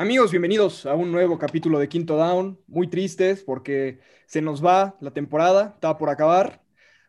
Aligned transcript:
Amigos, 0.00 0.30
bienvenidos 0.30 0.86
a 0.86 0.94
un 0.94 1.10
nuevo 1.10 1.40
capítulo 1.40 1.80
de 1.80 1.88
Quinto 1.88 2.16
Down. 2.16 2.56
Muy 2.68 2.86
tristes 2.86 3.42
porque 3.42 3.98
se 4.26 4.40
nos 4.40 4.64
va 4.64 4.96
la 5.00 5.10
temporada, 5.10 5.72
está 5.74 5.98
por 5.98 6.08
acabar. 6.08 6.62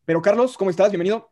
Pero 0.05 0.23
Carlos, 0.23 0.57
¿cómo 0.57 0.71
estás? 0.71 0.89
Bienvenido. 0.89 1.29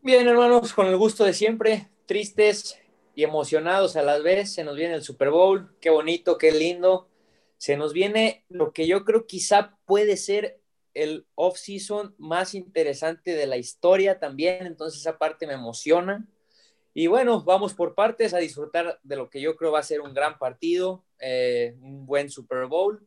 Bien, 0.00 0.26
hermanos, 0.26 0.72
con 0.72 0.86
el 0.86 0.96
gusto 0.96 1.26
de 1.26 1.34
siempre, 1.34 1.90
tristes 2.06 2.80
y 3.14 3.22
emocionados 3.22 3.96
a 3.96 4.02
la 4.02 4.18
vez. 4.18 4.54
Se 4.54 4.64
nos 4.64 4.76
viene 4.76 4.94
el 4.94 5.02
Super 5.02 5.28
Bowl, 5.28 5.76
qué 5.78 5.90
bonito, 5.90 6.38
qué 6.38 6.52
lindo. 6.52 7.10
Se 7.58 7.76
nos 7.76 7.92
viene 7.92 8.46
lo 8.48 8.72
que 8.72 8.86
yo 8.86 9.04
creo 9.04 9.26
quizá 9.26 9.76
puede 9.84 10.16
ser 10.16 10.58
el 10.94 11.26
off-season 11.34 12.14
más 12.16 12.54
interesante 12.54 13.34
de 13.34 13.46
la 13.46 13.58
historia 13.58 14.18
también, 14.18 14.66
entonces 14.66 15.00
esa 15.00 15.18
parte 15.18 15.46
me 15.46 15.52
emociona. 15.52 16.26
Y 16.92 17.06
bueno, 17.06 17.42
vamos 17.44 17.74
por 17.74 17.94
partes 17.94 18.34
a 18.34 18.38
disfrutar 18.38 18.98
de 19.02 19.16
lo 19.16 19.30
que 19.30 19.40
yo 19.40 19.56
creo 19.56 19.72
va 19.72 19.78
a 19.78 19.84
ser 19.84 20.00
un 20.00 20.12
gran 20.12 20.38
partido, 20.38 21.04
eh, 21.20 21.76
un 21.80 22.04
buen 22.04 22.30
Super 22.30 22.66
Bowl. 22.66 23.06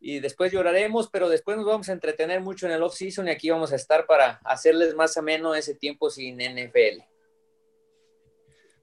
Y 0.00 0.20
después 0.20 0.50
lloraremos, 0.50 1.10
pero 1.10 1.28
después 1.28 1.58
nos 1.58 1.66
vamos 1.66 1.90
a 1.90 1.92
entretener 1.92 2.40
mucho 2.40 2.66
en 2.66 2.72
el 2.72 2.82
off-season 2.82 3.28
y 3.28 3.32
aquí 3.32 3.50
vamos 3.50 3.72
a 3.72 3.76
estar 3.76 4.06
para 4.06 4.40
hacerles 4.44 4.94
más 4.94 5.18
ameno 5.18 5.54
ese 5.54 5.74
tiempo 5.74 6.08
sin 6.08 6.38
NFL. 6.38 7.02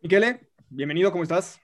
Miquele, 0.04 0.41
bienvenido, 0.70 1.12
¿cómo 1.12 1.24
estás? 1.24 1.60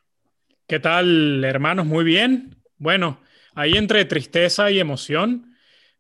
¿Qué 0.66 0.80
tal, 0.80 1.44
hermanos? 1.44 1.86
Muy 1.86 2.04
bien. 2.04 2.56
Bueno, 2.78 3.20
ahí 3.54 3.74
entre 3.74 4.06
tristeza 4.06 4.72
y 4.72 4.80
emoción, 4.80 5.56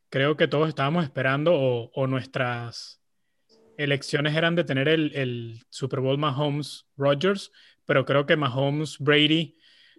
creo 0.09 0.35
que 0.35 0.47
todos 0.47 0.69
estábamos 0.69 1.03
esperando 1.03 1.53
o, 1.53 1.91
o 1.93 2.07
nuestras 2.07 3.02
elecciones 3.77 4.35
eran 4.35 4.55
de 4.55 4.63
tener 4.63 4.87
el, 4.87 5.61
Super 5.69 5.99
Bowl 5.99 6.17
Mahomes-Rogers, 6.17 7.51
pero 7.85 8.05
creo 8.05 8.25
que 8.25 8.37
Mahomes-Brady 8.37 9.55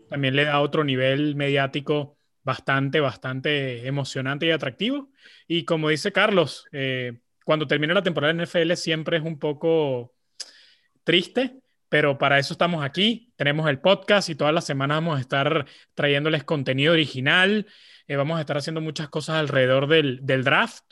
también 0.08 0.36
le 0.36 0.44
da 0.44 0.60
otro 0.60 0.84
nivel 0.84 1.34
mediático 1.36 2.18
bastante, 2.42 3.00
bastante 3.00 3.86
emocionante 3.86 4.46
y 4.46 4.50
atractivo. 4.50 5.10
Y 5.48 5.64
como 5.64 5.88
dice 5.88 6.12
Carlos, 6.12 6.66
eh, 6.72 7.20
cuando 7.44 7.66
termina 7.66 7.94
la 7.94 8.02
temporada 8.02 8.32
de 8.32 8.44
NFL 8.44 8.74
siempre 8.74 9.16
es 9.16 9.22
un 9.22 9.38
poco 9.38 10.14
triste, 11.04 11.56
pero 11.88 12.18
para 12.18 12.38
eso 12.38 12.54
estamos 12.54 12.84
aquí. 12.84 13.32
Tenemos 13.36 13.68
el 13.68 13.80
podcast 13.80 14.28
y 14.28 14.34
todas 14.34 14.52
las 14.52 14.64
semanas 14.64 14.96
vamos 14.96 15.18
a 15.18 15.20
estar 15.20 15.66
trayéndoles 15.94 16.44
contenido 16.44 16.92
original. 16.92 17.66
Eh, 18.06 18.16
vamos 18.16 18.38
a 18.38 18.40
estar 18.40 18.56
haciendo 18.56 18.80
muchas 18.80 19.08
cosas 19.08 19.36
alrededor 19.36 19.88
del 19.88 20.44
draft. 20.44 20.84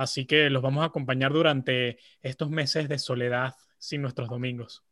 Así 0.00 0.24
que 0.24 0.48
los 0.48 0.62
vamos 0.62 0.82
a 0.82 0.86
acompañar 0.86 1.30
durante 1.30 1.98
estos 2.22 2.48
meses 2.48 2.88
de 2.88 2.98
soledad 2.98 3.54
sin 3.76 4.00
nuestros 4.00 4.30
domingos. 4.30 4.82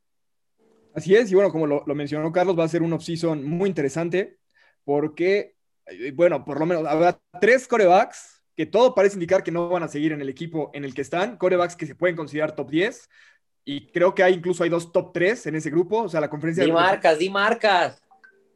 Así 0.94 1.16
es, 1.16 1.32
y 1.32 1.34
bueno, 1.34 1.50
como 1.50 1.66
lo, 1.66 1.94
mencionó 1.94 2.30
Carlos, 2.30 2.58
va 2.58 2.64
a 2.64 2.68
ser 2.68 2.82
un 2.82 2.92
off-season 2.92 3.42
muy 3.42 3.70
interesante 3.70 4.36
porque, 4.84 5.54
eh, 5.86 6.12
bueno, 6.14 6.44
por 6.44 6.60
lo 6.60 6.66
menos 6.66 6.86
habrá 6.86 7.18
tres 7.40 7.66
corebacks 7.66 8.42
que 8.54 8.66
todo 8.66 8.94
parece 8.94 9.14
indicar 9.14 9.42
que 9.42 9.50
no 9.50 9.70
van 9.70 9.82
a 9.82 9.88
seguir 9.88 10.12
en 10.12 10.20
el 10.20 10.28
equipo 10.28 10.70
en 10.74 10.84
el 10.84 10.92
que 10.92 11.00
están, 11.00 11.38
corebacks 11.38 11.74
que 11.74 11.86
se 11.86 11.94
pueden 11.94 12.14
considerar 12.14 12.54
top 12.54 12.68
10, 12.68 13.08
y 13.64 13.90
creo 13.90 14.14
que 14.14 14.22
hay 14.22 14.34
incluso 14.34 14.62
hay 14.62 14.68
dos 14.68 14.92
top 14.92 15.14
3 15.14 15.46
en 15.46 15.54
ese 15.54 15.70
grupo, 15.70 16.02
o 16.02 16.08
sea, 16.10 16.20
la 16.20 16.28
conferencia... 16.28 16.66
Di 16.66 16.72
marcas, 16.72 17.18
di 17.18 17.30
marcas. 17.30 18.02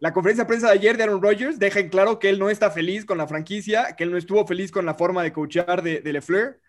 La 0.02 0.12
conferencia 0.12 0.42
de 0.42 0.48
prensa 0.48 0.66
de 0.66 0.72
ayer 0.72 0.96
de 0.96 1.04
Aaron 1.04 1.22
Rodgers 1.22 1.60
deja 1.60 1.78
en 1.78 1.88
claro 1.88 2.18
que 2.18 2.28
él 2.28 2.40
no 2.40 2.50
está 2.50 2.72
feliz 2.72 3.04
con 3.04 3.18
la 3.18 3.28
franquicia, 3.28 3.94
que 3.94 4.02
él 4.02 4.10
no 4.10 4.16
estuvo 4.16 4.44
feliz 4.44 4.72
con 4.72 4.84
la 4.84 4.94
forma 4.94 5.22
de 5.22 5.32
coachar 5.32 5.80
de, 5.80 6.00
de 6.00 6.12
LeFleur. 6.12 6.60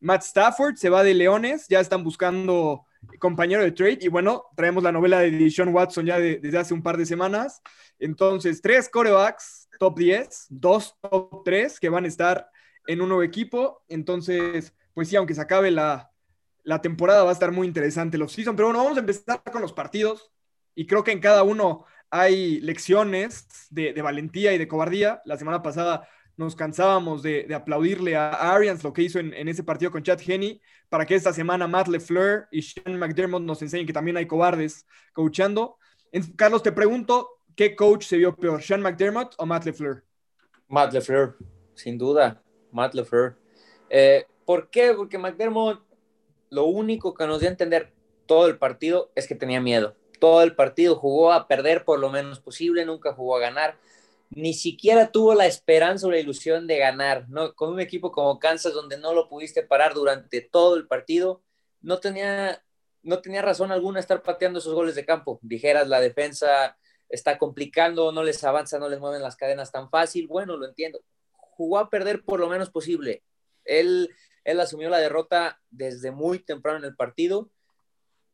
Matt 0.00 0.22
Stafford 0.22 0.76
se 0.76 0.88
va 0.88 1.02
de 1.02 1.12
Leones, 1.12 1.66
ya 1.68 1.80
están 1.80 2.02
buscando 2.02 2.86
compañero 3.18 3.62
de 3.62 3.72
trade 3.72 3.98
y 4.00 4.08
bueno, 4.08 4.46
traemos 4.56 4.82
la 4.82 4.90
novela 4.90 5.18
de 5.18 5.32
Deshaun 5.32 5.68
Watson 5.68 6.06
ya 6.06 6.18
desde 6.18 6.56
hace 6.56 6.72
un 6.72 6.82
par 6.82 6.96
de 6.96 7.04
semanas. 7.04 7.60
Entonces, 7.98 8.62
tres 8.62 8.88
corebacks 8.88 9.68
top 9.78 9.98
10, 9.98 10.46
dos 10.48 10.96
top 11.02 11.44
3 11.44 11.78
que 11.78 11.90
van 11.90 12.06
a 12.06 12.08
estar 12.08 12.48
en 12.86 13.02
un 13.02 13.08
nuevo 13.08 13.22
equipo. 13.22 13.84
Entonces, 13.90 14.72
pues 14.94 15.10
sí, 15.10 15.16
aunque 15.16 15.34
se 15.34 15.42
acabe 15.42 15.70
la, 15.70 16.10
la 16.62 16.80
temporada 16.80 17.22
va 17.22 17.28
a 17.28 17.34
estar 17.34 17.52
muy 17.52 17.66
interesante 17.66 18.16
los 18.16 18.32
season, 18.32 18.56
pero 18.56 18.68
bueno, 18.68 18.82
vamos 18.82 18.96
a 18.96 19.00
empezar 19.00 19.42
con 19.52 19.60
los 19.60 19.74
partidos 19.74 20.32
y 20.74 20.86
creo 20.86 21.04
que 21.04 21.12
en 21.12 21.20
cada 21.20 21.42
uno 21.42 21.84
hay 22.12 22.60
lecciones 22.60 23.48
de, 23.70 24.00
valentía 24.02 24.52
y 24.52 24.58
de 24.58 24.68
cobardía. 24.68 25.22
La 25.24 25.38
semana 25.38 25.62
pasada 25.62 26.06
nos 26.36 26.54
cansábamos 26.54 27.22
de, 27.22 27.52
aplaudirle 27.54 28.16
a 28.16 28.28
Arians 28.54 28.84
lo 28.84 28.92
que 28.92 29.00
hizo 29.00 29.18
en, 29.18 29.48
ese 29.48 29.64
partido 29.64 29.90
con 29.90 30.02
Chad 30.02 30.20
Henney, 30.20 30.60
para 30.90 31.06
que 31.06 31.14
esta 31.14 31.32
semana 31.32 31.66
Matt 31.66 31.88
LeFleur 31.88 32.48
y 32.50 32.60
Sean 32.60 32.98
McDermott 32.98 33.42
nos 33.42 33.62
enseñen 33.62 33.86
que 33.86 33.94
también 33.94 34.18
hay 34.18 34.26
cobardes 34.26 34.86
coachando. 35.14 35.78
Carlos, 36.36 36.62
te 36.62 36.70
pregunto, 36.70 37.30
¿qué 37.56 37.74
coach 37.74 38.04
se 38.04 38.18
vio 38.18 38.36
peor, 38.36 38.62
Sean 38.62 38.82
McDermott 38.82 39.34
o 39.38 39.46
Matt 39.46 39.64
LeFleur? 39.64 40.04
Matt 40.68 40.92
LeFleur, 40.92 41.38
sin 41.74 41.96
duda, 41.96 42.42
Matt 42.72 42.92
LeFleur. 42.92 43.38
Eh, 43.88 44.26
¿Por 44.44 44.68
qué? 44.68 44.92
Porque 44.94 45.16
McDermott 45.16 45.82
lo 46.50 46.66
único 46.66 47.14
que 47.14 47.26
nos 47.26 47.40
dio 47.40 47.48
a 47.48 47.52
entender 47.52 47.94
todo 48.26 48.48
el 48.48 48.58
partido 48.58 49.10
es 49.14 49.26
que 49.26 49.34
tenía 49.34 49.62
miedo 49.62 49.96
todo 50.22 50.44
el 50.44 50.54
partido, 50.54 50.94
jugó 50.94 51.32
a 51.32 51.48
perder 51.48 51.84
por 51.84 51.98
lo 51.98 52.08
menos 52.08 52.38
posible, 52.38 52.84
nunca 52.84 53.12
jugó 53.12 53.34
a 53.34 53.40
ganar, 53.40 53.76
ni 54.30 54.54
siquiera 54.54 55.10
tuvo 55.10 55.34
la 55.34 55.46
esperanza 55.46 56.06
o 56.06 56.12
la 56.12 56.20
ilusión 56.20 56.68
de 56.68 56.78
ganar, 56.78 57.28
¿no? 57.28 57.54
Con 57.54 57.70
un 57.72 57.80
equipo 57.80 58.12
como 58.12 58.38
Kansas 58.38 58.72
donde 58.72 58.98
no 58.98 59.14
lo 59.14 59.28
pudiste 59.28 59.64
parar 59.64 59.94
durante 59.94 60.40
todo 60.40 60.76
el 60.76 60.86
partido, 60.86 61.42
no 61.80 61.98
tenía, 61.98 62.62
no 63.02 63.20
tenía 63.20 63.42
razón 63.42 63.72
alguna 63.72 63.98
estar 63.98 64.22
pateando 64.22 64.60
esos 64.60 64.74
goles 64.74 64.94
de 64.94 65.04
campo. 65.04 65.40
Dijeras, 65.42 65.88
la 65.88 66.00
defensa 66.00 66.78
está 67.08 67.36
complicando, 67.36 68.12
no 68.12 68.22
les 68.22 68.44
avanza, 68.44 68.78
no 68.78 68.88
les 68.88 69.00
mueven 69.00 69.22
las 69.22 69.34
cadenas 69.34 69.72
tan 69.72 69.90
fácil, 69.90 70.28
bueno, 70.28 70.56
lo 70.56 70.66
entiendo. 70.66 71.00
Jugó 71.32 71.80
a 71.80 71.90
perder 71.90 72.22
por 72.22 72.38
lo 72.38 72.48
menos 72.48 72.70
posible. 72.70 73.24
Él, 73.64 74.08
él 74.44 74.60
asumió 74.60 74.88
la 74.88 74.98
derrota 74.98 75.60
desde 75.68 76.12
muy 76.12 76.38
temprano 76.38 76.78
en 76.78 76.84
el 76.84 76.94
partido 76.94 77.50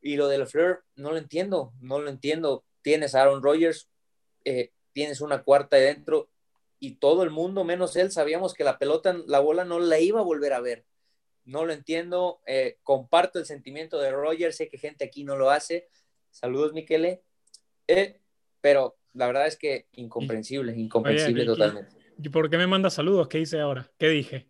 y 0.00 0.16
lo 0.16 0.28
del 0.28 0.46
Fleur, 0.46 0.84
no 0.96 1.10
lo 1.10 1.18
entiendo, 1.18 1.72
no 1.80 1.98
lo 2.00 2.08
entiendo. 2.08 2.64
Tienes 2.82 3.14
a 3.14 3.22
Aaron 3.22 3.42
Rodgers, 3.42 3.88
eh, 4.44 4.72
tienes 4.92 5.20
una 5.20 5.42
cuarta 5.42 5.76
de 5.76 5.86
dentro 5.86 6.28
y 6.80 6.96
todo 6.96 7.22
el 7.22 7.30
mundo, 7.30 7.64
menos 7.64 7.96
él, 7.96 8.10
sabíamos 8.10 8.54
que 8.54 8.64
la 8.64 8.78
pelota, 8.78 9.16
la 9.26 9.40
bola 9.40 9.64
no 9.64 9.80
la 9.80 9.98
iba 9.98 10.20
a 10.20 10.24
volver 10.24 10.52
a 10.52 10.60
ver. 10.60 10.84
No 11.44 11.64
lo 11.64 11.72
entiendo. 11.72 12.40
Eh, 12.46 12.78
comparto 12.82 13.38
el 13.38 13.46
sentimiento 13.46 13.98
de 13.98 14.10
Rodgers, 14.10 14.56
sé 14.56 14.68
que 14.68 14.78
gente 14.78 15.04
aquí 15.04 15.24
no 15.24 15.36
lo 15.36 15.50
hace. 15.50 15.88
Saludos, 16.30 16.72
Miquele. 16.72 17.22
Eh, 17.86 18.20
pero 18.60 18.98
la 19.14 19.26
verdad 19.26 19.46
es 19.46 19.56
que 19.56 19.86
incomprensible, 19.92 20.76
incomprensible 20.76 21.44
totalmente. 21.46 21.96
¿Y 22.22 22.28
por 22.28 22.50
qué 22.50 22.58
me 22.58 22.66
manda 22.66 22.90
saludos? 22.90 23.28
¿Qué 23.28 23.40
hice 23.40 23.60
ahora? 23.60 23.90
¿Qué 23.98 24.08
dije? 24.08 24.48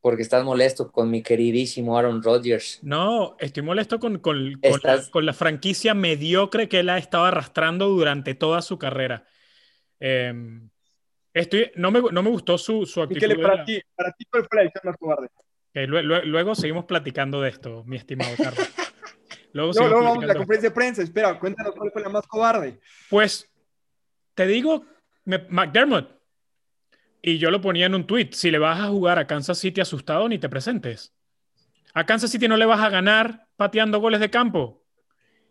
Porque 0.00 0.22
estás 0.22 0.44
molesto 0.44 0.90
con 0.90 1.10
mi 1.10 1.22
queridísimo 1.22 1.98
Aaron 1.98 2.22
Rodgers. 2.22 2.80
No, 2.82 3.36
estoy 3.38 3.62
molesto 3.62 4.00
con, 4.00 4.18
con, 4.18 4.58
la, 5.22 5.32
franquicia 5.32 5.94
mediocre 5.94 6.68
que 6.68 6.80
él 6.80 6.88
ha 6.88 6.98
estado 6.98 7.24
arrastrando 7.24 7.88
durante 7.88 8.34
toda 8.34 8.62
su 8.62 8.78
carrera. 8.78 9.26
Em, 9.98 10.70
estoy, 11.34 11.70
no, 11.76 11.90
me, 11.90 12.00
no 12.00 12.22
me 12.22 12.30
gustó 12.30 12.56
su, 12.56 12.86
su 12.86 13.02
actitud. 13.02 13.30
¿Y 13.30 13.42
para, 13.42 13.64
ti, 13.64 13.80
para 13.94 14.12
ti, 14.12 14.24
¿cuál 14.30 14.46
fue 14.48 14.56
la 14.56 14.62
decisión 14.62 14.82
más 14.84 14.96
cobarde? 14.96 15.28
luego, 15.72 16.54
seguimos 16.54 16.84
platicando 16.86 17.40
de 17.42 17.50
esto, 17.50 17.84
mi 17.84 17.96
estimado 17.96 18.32
Carlos. 18.36 18.68
Luego, 19.52 19.72
no, 19.72 19.88
luego 19.88 20.04
vamos 20.04 20.22
a 20.22 20.26
la 20.28 20.34
conferencia 20.36 20.68
de 20.68 20.74
prensa. 20.76 21.02
Espera, 21.02 21.36
cuéntanos 21.36 21.74
cuál 21.74 21.90
fue 21.90 22.02
la 22.02 22.08
más 22.08 22.24
cobarde. 22.28 22.78
Pues, 23.08 23.50
te 24.34 24.46
digo, 24.46 24.84
McDermott 25.24 26.19
y 27.22 27.38
yo 27.38 27.50
lo 27.50 27.60
ponía 27.60 27.86
en 27.86 27.94
un 27.94 28.06
tweet, 28.06 28.30
si 28.32 28.50
le 28.50 28.58
vas 28.58 28.80
a 28.80 28.88
jugar 28.88 29.18
a 29.18 29.26
Kansas 29.26 29.58
City 29.58 29.80
asustado, 29.80 30.28
ni 30.28 30.38
te 30.38 30.48
presentes. 30.48 31.14
A 31.92 32.06
Kansas 32.06 32.30
City 32.30 32.48
no 32.48 32.56
le 32.56 32.66
vas 32.66 32.80
a 32.80 32.88
ganar 32.88 33.48
pateando 33.56 34.00
goles 34.00 34.20
de 34.20 34.30
campo. 34.30 34.84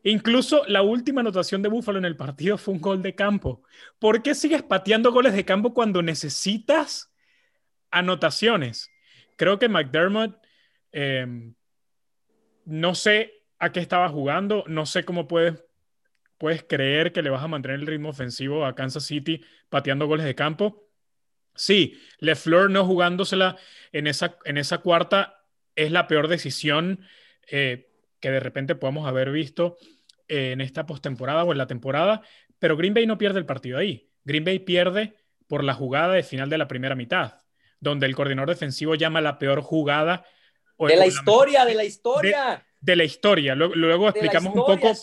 Incluso 0.03 0.63
la 0.67 0.81
última 0.81 1.21
anotación 1.21 1.61
de 1.61 1.69
Buffalo 1.69 1.99
en 1.99 2.05
el 2.05 2.15
partido 2.15 2.57
fue 2.57 2.73
un 2.73 2.81
gol 2.81 3.01
de 3.01 3.15
campo. 3.15 3.63
¿Por 3.99 4.23
qué 4.23 4.33
sigues 4.33 4.63
pateando 4.63 5.11
goles 5.11 5.33
de 5.33 5.45
campo 5.45 5.73
cuando 5.73 6.01
necesitas 6.01 7.13
anotaciones? 7.91 8.89
Creo 9.35 9.59
que 9.59 9.67
McDermott, 9.67 10.37
em, 10.91 11.53
no 12.65 12.95
sé 12.95 13.43
a 13.59 13.71
qué 13.71 13.81
estaba 13.81 14.09
jugando, 14.09 14.63
no 14.67 14.85
sé 14.85 15.03
cómo 15.03 15.27
puedes, 15.27 15.61
puedes 16.37 16.63
creer 16.63 17.11
que 17.11 17.21
le 17.21 17.29
vas 17.29 17.43
a 17.43 17.47
mantener 17.47 17.79
el 17.81 17.87
ritmo 17.87 18.09
ofensivo 18.09 18.65
a 18.65 18.75
Kansas 18.75 19.03
City 19.03 19.43
pateando 19.69 20.07
goles 20.07 20.25
de 20.25 20.35
campo 20.35 20.88
Sí, 21.59 22.01
LeFleur 22.19 22.69
no 22.69 22.85
jugándosela 22.85 23.57
en 23.91 24.07
esa, 24.07 24.37
en 24.45 24.57
esa 24.57 24.77
cuarta 24.77 25.43
es 25.75 25.91
la 25.91 26.07
peor 26.07 26.29
decisión 26.29 27.01
eh, 27.51 27.91
que 28.21 28.31
de 28.31 28.39
repente 28.39 28.75
podamos 28.75 29.05
haber 29.07 29.29
visto 29.29 29.77
eh, 30.29 30.51
en 30.53 30.61
esta 30.61 30.85
postemporada 30.85 31.43
o 31.43 31.51
en 31.51 31.57
la 31.57 31.67
temporada, 31.67 32.21
pero 32.59 32.77
Green 32.77 32.93
Bay 32.93 33.05
no 33.05 33.17
pierde 33.17 33.39
el 33.39 33.45
partido 33.45 33.77
ahí. 33.77 34.09
Green 34.23 34.45
Bay 34.45 34.59
pierde 34.59 35.15
por 35.47 35.65
la 35.65 35.73
jugada 35.73 36.13
de 36.13 36.23
final 36.23 36.49
de 36.49 36.57
la 36.57 36.69
primera 36.69 36.95
mitad, 36.95 37.41
donde 37.81 38.05
el 38.05 38.15
coordinador 38.15 38.49
defensivo 38.49 38.95
llama 38.95 39.19
la 39.19 39.37
peor 39.37 39.59
jugada. 39.59 40.23
de 40.77 40.95
la, 40.95 41.07
historia, 41.07 41.65
de 41.65 41.75
la 41.75 41.83
historia. 41.83 42.65
De, 42.79 42.95
la 42.95 43.03
historia. 43.03 43.53
Luego, 43.53 44.07
explicamos 44.07 44.55
un 44.55 44.61
poco. 44.65 44.93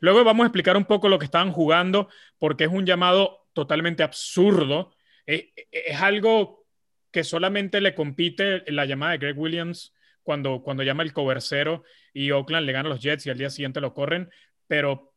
Luego 0.00 0.22
vamos 0.22 0.44
a 0.44 0.48
explicar 0.48 0.76
un 0.76 0.84
poco 0.84 1.08
lo 1.08 1.18
que 1.18 1.24
estaban 1.24 1.50
jugando, 1.50 2.10
porque 2.38 2.64
es 2.64 2.70
un 2.70 2.84
llamado 2.84 3.46
totalmente 3.54 4.02
absurdo. 4.02 4.92
Eh, 5.26 5.52
eh, 5.56 5.66
es 5.86 6.00
algo 6.00 6.66
que 7.10 7.24
solamente 7.24 7.80
le 7.80 7.94
compite 7.94 8.64
la 8.70 8.84
llamada 8.84 9.12
de 9.12 9.18
Greg 9.18 9.38
Williams 9.38 9.92
cuando, 10.22 10.62
cuando 10.62 10.82
llama 10.82 11.02
el 11.02 11.12
cobercero 11.12 11.84
y 12.12 12.30
Oakland 12.30 12.66
le 12.66 12.72
gana 12.72 12.88
a 12.88 12.92
los 12.92 13.00
Jets 13.00 13.26
y 13.26 13.30
al 13.30 13.38
día 13.38 13.50
siguiente 13.50 13.80
lo 13.80 13.94
corren, 13.94 14.30
pero 14.66 15.12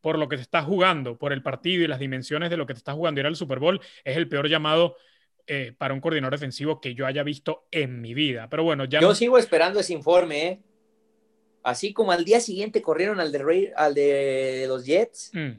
por 0.00 0.18
lo 0.18 0.28
que 0.28 0.36
te 0.36 0.42
está 0.42 0.62
jugando, 0.62 1.18
por 1.18 1.32
el 1.32 1.42
partido 1.42 1.84
y 1.84 1.88
las 1.88 1.98
dimensiones 1.98 2.50
de 2.50 2.56
lo 2.56 2.66
que 2.66 2.74
te 2.74 2.78
está 2.78 2.92
jugando 2.92 3.20
ir 3.20 3.26
al 3.26 3.36
Super 3.36 3.58
Bowl, 3.58 3.80
es 4.04 4.16
el 4.16 4.28
peor 4.28 4.48
llamado 4.48 4.96
eh, 5.46 5.74
para 5.76 5.94
un 5.94 6.00
coordinador 6.00 6.32
defensivo 6.32 6.80
que 6.80 6.94
yo 6.94 7.06
haya 7.06 7.22
visto 7.22 7.66
en 7.70 8.00
mi 8.00 8.14
vida. 8.14 8.48
Pero 8.48 8.62
bueno, 8.62 8.84
ya. 8.84 9.00
Yo 9.00 9.14
sigo 9.14 9.36
esperando 9.36 9.80
ese 9.80 9.92
informe, 9.92 10.46
¿eh? 10.46 10.60
Así 11.62 11.92
como 11.92 12.12
al 12.12 12.24
día 12.24 12.40
siguiente 12.40 12.80
corrieron 12.80 13.20
al 13.20 13.32
de, 13.32 13.72
al 13.76 13.94
de 13.94 14.64
los 14.66 14.86
Jets, 14.86 15.30
mm. 15.34 15.50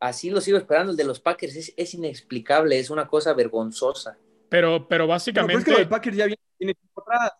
Así 0.00 0.30
lo 0.30 0.40
sigo 0.40 0.58
esperando. 0.58 0.92
El 0.92 0.96
de 0.96 1.04
los 1.04 1.20
Packers 1.20 1.72
es, 1.76 1.94
inexplicable, 1.94 2.78
es 2.78 2.90
una 2.90 3.06
cosa 3.06 3.34
vergonzosa. 3.34 4.18
Pero, 4.48 4.86
pero 4.88 5.06
básicamente. 5.06 5.52
Pero 5.52 5.58
es 5.58 5.64
que 5.64 5.70
lo 5.72 5.78
de 5.78 5.86
Packers 5.86 6.16
ya 6.16 6.26
viene, 6.26 6.74
tiempo 6.74 7.02
atrás. 7.02 7.32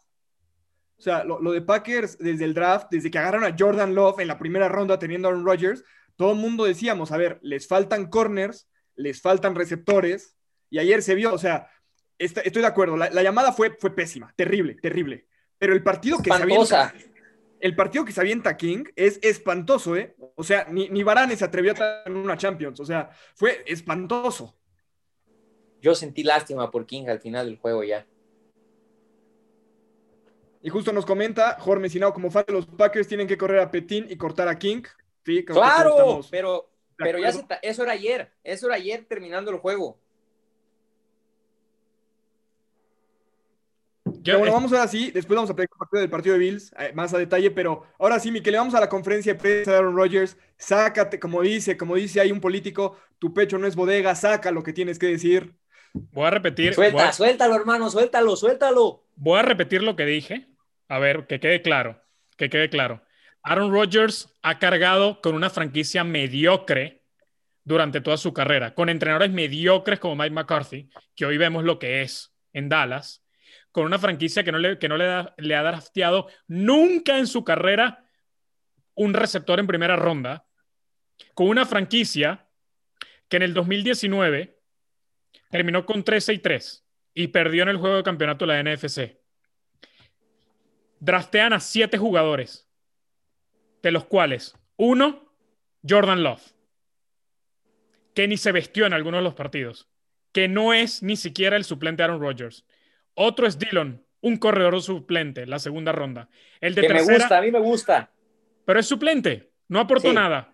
O 0.99 1.03
sea, 1.03 1.25
lo, 1.25 1.41
lo, 1.41 1.53
de 1.53 1.61
Packers 1.61 2.17
desde 2.19 2.45
el 2.45 2.55
draft, 2.55 2.89
desde 2.91 3.11
que 3.11 3.19
agarraron 3.19 3.45
a 3.45 3.55
Jordan 3.57 3.95
Love 3.95 4.21
en 4.21 4.29
la 4.29 4.39
primera 4.39 4.69
ronda 4.69 4.99
teniendo 4.99 5.29
a 5.29 5.31
Aaron 5.31 5.45
Rodgers, 5.45 5.85
todo 6.17 6.33
el 6.33 6.39
mundo 6.39 6.65
decíamos, 6.65 7.13
a 7.13 7.19
ver, 7.19 7.39
les 7.43 7.69
faltan 7.69 8.07
corners, 8.07 8.69
les 8.95 9.21
faltan 9.21 9.55
receptores, 9.55 10.37
y 10.71 10.79
ayer 10.79 11.03
se 11.03 11.15
vio, 11.15 11.33
o 11.33 11.39
sea, 11.39 11.71
estoy 12.19 12.63
de 12.63 12.67
acuerdo, 12.67 12.97
la, 12.97 13.23
llamada 13.23 13.53
fue, 13.53 13.77
fue 13.79 13.95
pésima, 13.95 14.33
terrible, 14.35 14.77
terrible. 14.81 15.27
Pero 15.59 15.75
el 15.75 15.83
partido 15.83 16.19
que 16.19 16.31
se 16.31 16.43
avienta, 16.43 16.95
el 17.61 17.77
partido 17.77 18.05
que 18.05 18.13
se 18.13 18.21
avienta 18.21 18.57
King 18.57 18.85
es 18.97 19.19
espantoso, 19.23 19.97
¿eh? 19.97 20.15
O 20.35 20.45
sea, 20.45 20.67
ni, 20.71 20.89
ni 20.89 21.03
Varane 21.03 21.37
se 21.37 21.45
atrevió 21.45 21.71
a 21.71 21.75
estar 21.75 22.03
en 22.07 22.17
una 22.17 22.37
Champions, 22.37 22.81
o 22.81 22.85
sea, 22.85 23.11
fue 23.35 23.65
espantoso. 23.67 24.57
Yo 25.81 25.95
sentí 25.95 26.23
lástima 26.23 26.71
por 26.71 26.87
King 26.87 27.07
al 27.09 27.21
final 27.21 27.47
del 27.47 27.59
juego 27.59 27.85
ya. 27.85 28.07
Y 30.63 30.69
justo 30.69 30.93
nos 30.93 31.07
comenta 31.07 31.57
Jorge 31.61 31.83
Mesinao, 31.83 32.13
como 32.13 32.31
fan 32.31 32.45
de 32.47 32.55
los 32.55 32.67
Packers, 32.67 33.07
tienen 33.07 33.29
que 33.29 33.39
correr 33.39 33.61
a 33.61 33.71
Petín 33.71 34.07
y 34.09 34.17
cortar 34.17 34.49
a 34.49 34.59
King 34.59 34.83
claro, 35.47 36.21
pero, 36.31 36.71
pero 36.97 37.19
ya 37.19 37.33
eso 37.63 37.83
era 37.83 37.93
ayer, 37.93 38.33
eso 38.45 38.67
era 38.67 38.77
ayer 38.77 39.05
terminando 39.05 39.51
el 39.51 39.59
juego. 39.59 39.99
Bueno, 44.33 44.53
vamos 44.53 44.73
ahora 44.73 44.89
sí, 44.89 45.11
después 45.13 45.37
vamos 45.37 45.51
a 45.51 45.55
platicar 45.55 45.79
partido 45.79 46.01
del 46.01 46.11
partido 46.11 46.33
de 46.35 46.39
Bills 46.39 46.73
eh, 46.79 46.93
más 46.95 47.13
a 47.15 47.19
detalle, 47.19 47.51
pero 47.51 47.85
ahora 47.99 48.19
sí, 48.19 48.31
Miquel, 48.31 48.57
vamos 48.57 48.75
a 48.75 48.81
la 48.81 48.89
conferencia 48.89 49.35
de 49.35 49.39
prensa 49.39 49.73
de 49.73 49.79
Aaron 49.79 49.97
Rodgers, 49.97 50.37
sácate, 50.57 51.19
como 51.21 51.43
dice, 51.43 51.77
como 51.77 51.97
dice 51.97 52.21
ahí 52.21 52.33
un 52.33 52.41
político, 52.41 52.99
tu 53.19 53.33
pecho 53.33 53.59
no 53.59 53.67
es 53.67 53.77
bodega, 53.77 54.15
saca 54.15 54.51
lo 54.51 54.63
que 54.63 54.73
tienes 54.73 54.99
que 54.99 55.07
decir. 55.07 55.55
Voy 55.93 56.27
a 56.27 56.31
repetir. 56.31 56.75
Suelta, 56.75 57.13
suéltalo, 57.13 57.55
hermano, 57.55 57.91
suéltalo, 57.91 58.37
suéltalo. 58.37 59.05
Voy 59.17 59.39
a 59.39 59.43
repetir 59.43 59.83
lo 59.83 59.97
que 59.97 60.05
dije, 60.05 60.49
a 60.89 60.99
ver, 60.99 61.27
que 61.27 61.41
quede 61.41 61.63
claro, 61.63 62.03
que 62.37 62.51
quede 62.51 62.69
claro. 62.69 63.03
Aaron 63.43 63.73
Rodgers 63.73 64.35
ha 64.43 64.59
cargado 64.59 65.21
con 65.21 65.35
una 65.35 65.51
franquicia 65.51 66.05
mediocre 66.05 67.05
durante 67.65 68.01
toda 68.01 68.17
su 68.17 68.33
carrera, 68.33 68.75
con 68.75 68.89
entrenadores 68.89 69.31
mediocres 69.33 69.99
como 69.99 70.17
Mike 70.17 70.35
McCarthy, 70.35 70.89
que 71.15 71.27
hoy 71.27 71.37
vemos 71.37 71.65
lo 71.65 71.79
que 71.79 72.03
es 72.03 72.33
en 72.53 72.69
Dallas, 72.69 73.26
con 73.77 73.85
una 73.85 73.99
franquicia 73.99 74.43
que 74.43 74.53
no 74.53 74.59
le, 74.59 74.79
que 74.79 74.89
no 74.89 74.97
le, 74.97 75.07
le 75.37 75.55
ha 75.55 75.63
drafteado 75.63 76.29
nunca 76.47 77.19
en 77.19 77.27
su 77.27 77.45
carrera 77.45 78.07
un 78.95 79.13
receptor 79.13 79.61
en 79.61 79.67
primera 79.67 79.97
ronda, 79.97 80.47
con 81.35 81.49
una 81.49 81.67
franquicia 81.67 82.49
que 83.29 83.37
en 83.37 83.43
el 83.43 83.53
2019 83.53 84.59
terminó 85.51 85.85
con 85.85 86.05
13 86.05 86.33
y 86.33 86.39
3 86.39 86.87
y 87.13 87.27
perdió 87.27 87.65
en 87.65 87.69
el 87.69 87.77
juego 87.77 87.97
de 87.97 88.03
campeonato 88.03 88.47
la 88.47 88.63
NFC. 88.63 89.19
Draftean 90.99 91.53
a 91.53 91.61
siete 91.61 91.99
jugadores 91.99 92.67
de 93.83 93.91
los 93.91 94.07
cuales 94.07 94.57
uno, 94.77 95.35
Jordan 95.87 96.23
Love, 96.23 96.55
que 98.15 98.27
ni 98.27 98.39
se 98.39 98.53
vestió 98.53 98.87
en 98.87 98.95
alguno 98.95 99.19
de 99.19 99.23
los 99.23 99.35
partidos, 99.35 99.87
que 100.33 100.49
no 100.49 100.73
es 100.73 101.03
ni 101.03 101.17
siquiera 101.17 101.59
el 101.59 101.65
suplente 101.65 102.03
Aaron 102.03 102.23
Rodgers. 102.23 102.65
Otro 103.19 103.47
es 103.47 103.59
Dillon, 103.59 104.05
un 104.21 104.37
corredor 104.37 104.81
suplente, 104.83 105.47
la 105.47 105.59
segunda 105.59 105.91
ronda. 105.91 106.29
El 106.61 106.75
de 106.75 106.83
que 106.83 106.93
me 106.93 107.03
gusta, 107.03 107.39
a 107.39 107.41
mí 107.41 107.51
me 107.51 107.61
gusta. 107.61 108.11
Pero 108.65 108.79
es 108.79 108.87
suplente, 108.87 109.51
no 109.69 109.81
aportó 109.81 110.13
nada. 110.13 110.53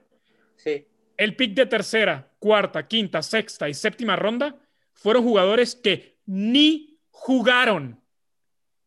Sí. 0.56 0.86
El 1.16 1.34
pick 1.34 1.54
de 1.54 1.66
tercera, 1.66 2.30
cuarta, 2.38 2.86
quinta, 2.86 3.20
sexta 3.20 3.68
y 3.68 3.74
séptima 3.74 4.14
ronda 4.16 4.56
fueron 4.92 5.24
jugadores 5.24 5.74
que 5.74 6.18
ni 6.24 7.00
jugaron. 7.10 8.00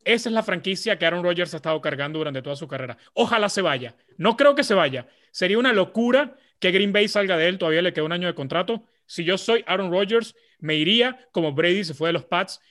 Esa 0.05 0.29
es 0.29 0.33
la 0.33 0.43
franquicia 0.43 0.97
que 0.97 1.05
Aaron 1.05 1.23
Rodgers 1.23 1.53
ha 1.53 1.57
estado 1.57 1.81
cargando 1.81 2.19
durante 2.19 2.41
toda 2.41 2.55
su 2.55 2.67
carrera. 2.67 2.97
Ojalá 3.13 3.49
se 3.49 3.61
vaya. 3.61 3.95
No 4.17 4.37
creo 4.37 4.55
que 4.55 4.63
se 4.63 4.73
vaya. 4.73 5.07
Sería 5.31 5.57
una 5.57 5.73
locura 5.73 6.37
que 6.59 6.71
Green 6.71 6.93
Bay 6.93 7.07
salga 7.07 7.35
de 7.35 7.49
él. 7.49 7.57
Todavía 7.57 7.81
le 7.81 7.91
queda 7.91 8.05
un 8.05 8.11
año 8.13 8.27
de 8.27 8.35
contrato. 8.35 8.85
Si 9.05 9.25
yo 9.25 9.37
soy 9.37 9.63
Aaron 9.67 9.91
Rodgers, 9.91 10.35
me 10.59 10.75
iría 10.75 11.27
como 11.31 11.53
Brady 11.53 11.83
se 11.83 11.93
fue 11.93 12.09
de 12.09 12.13
los 12.13 12.25
Pats. 12.25 12.61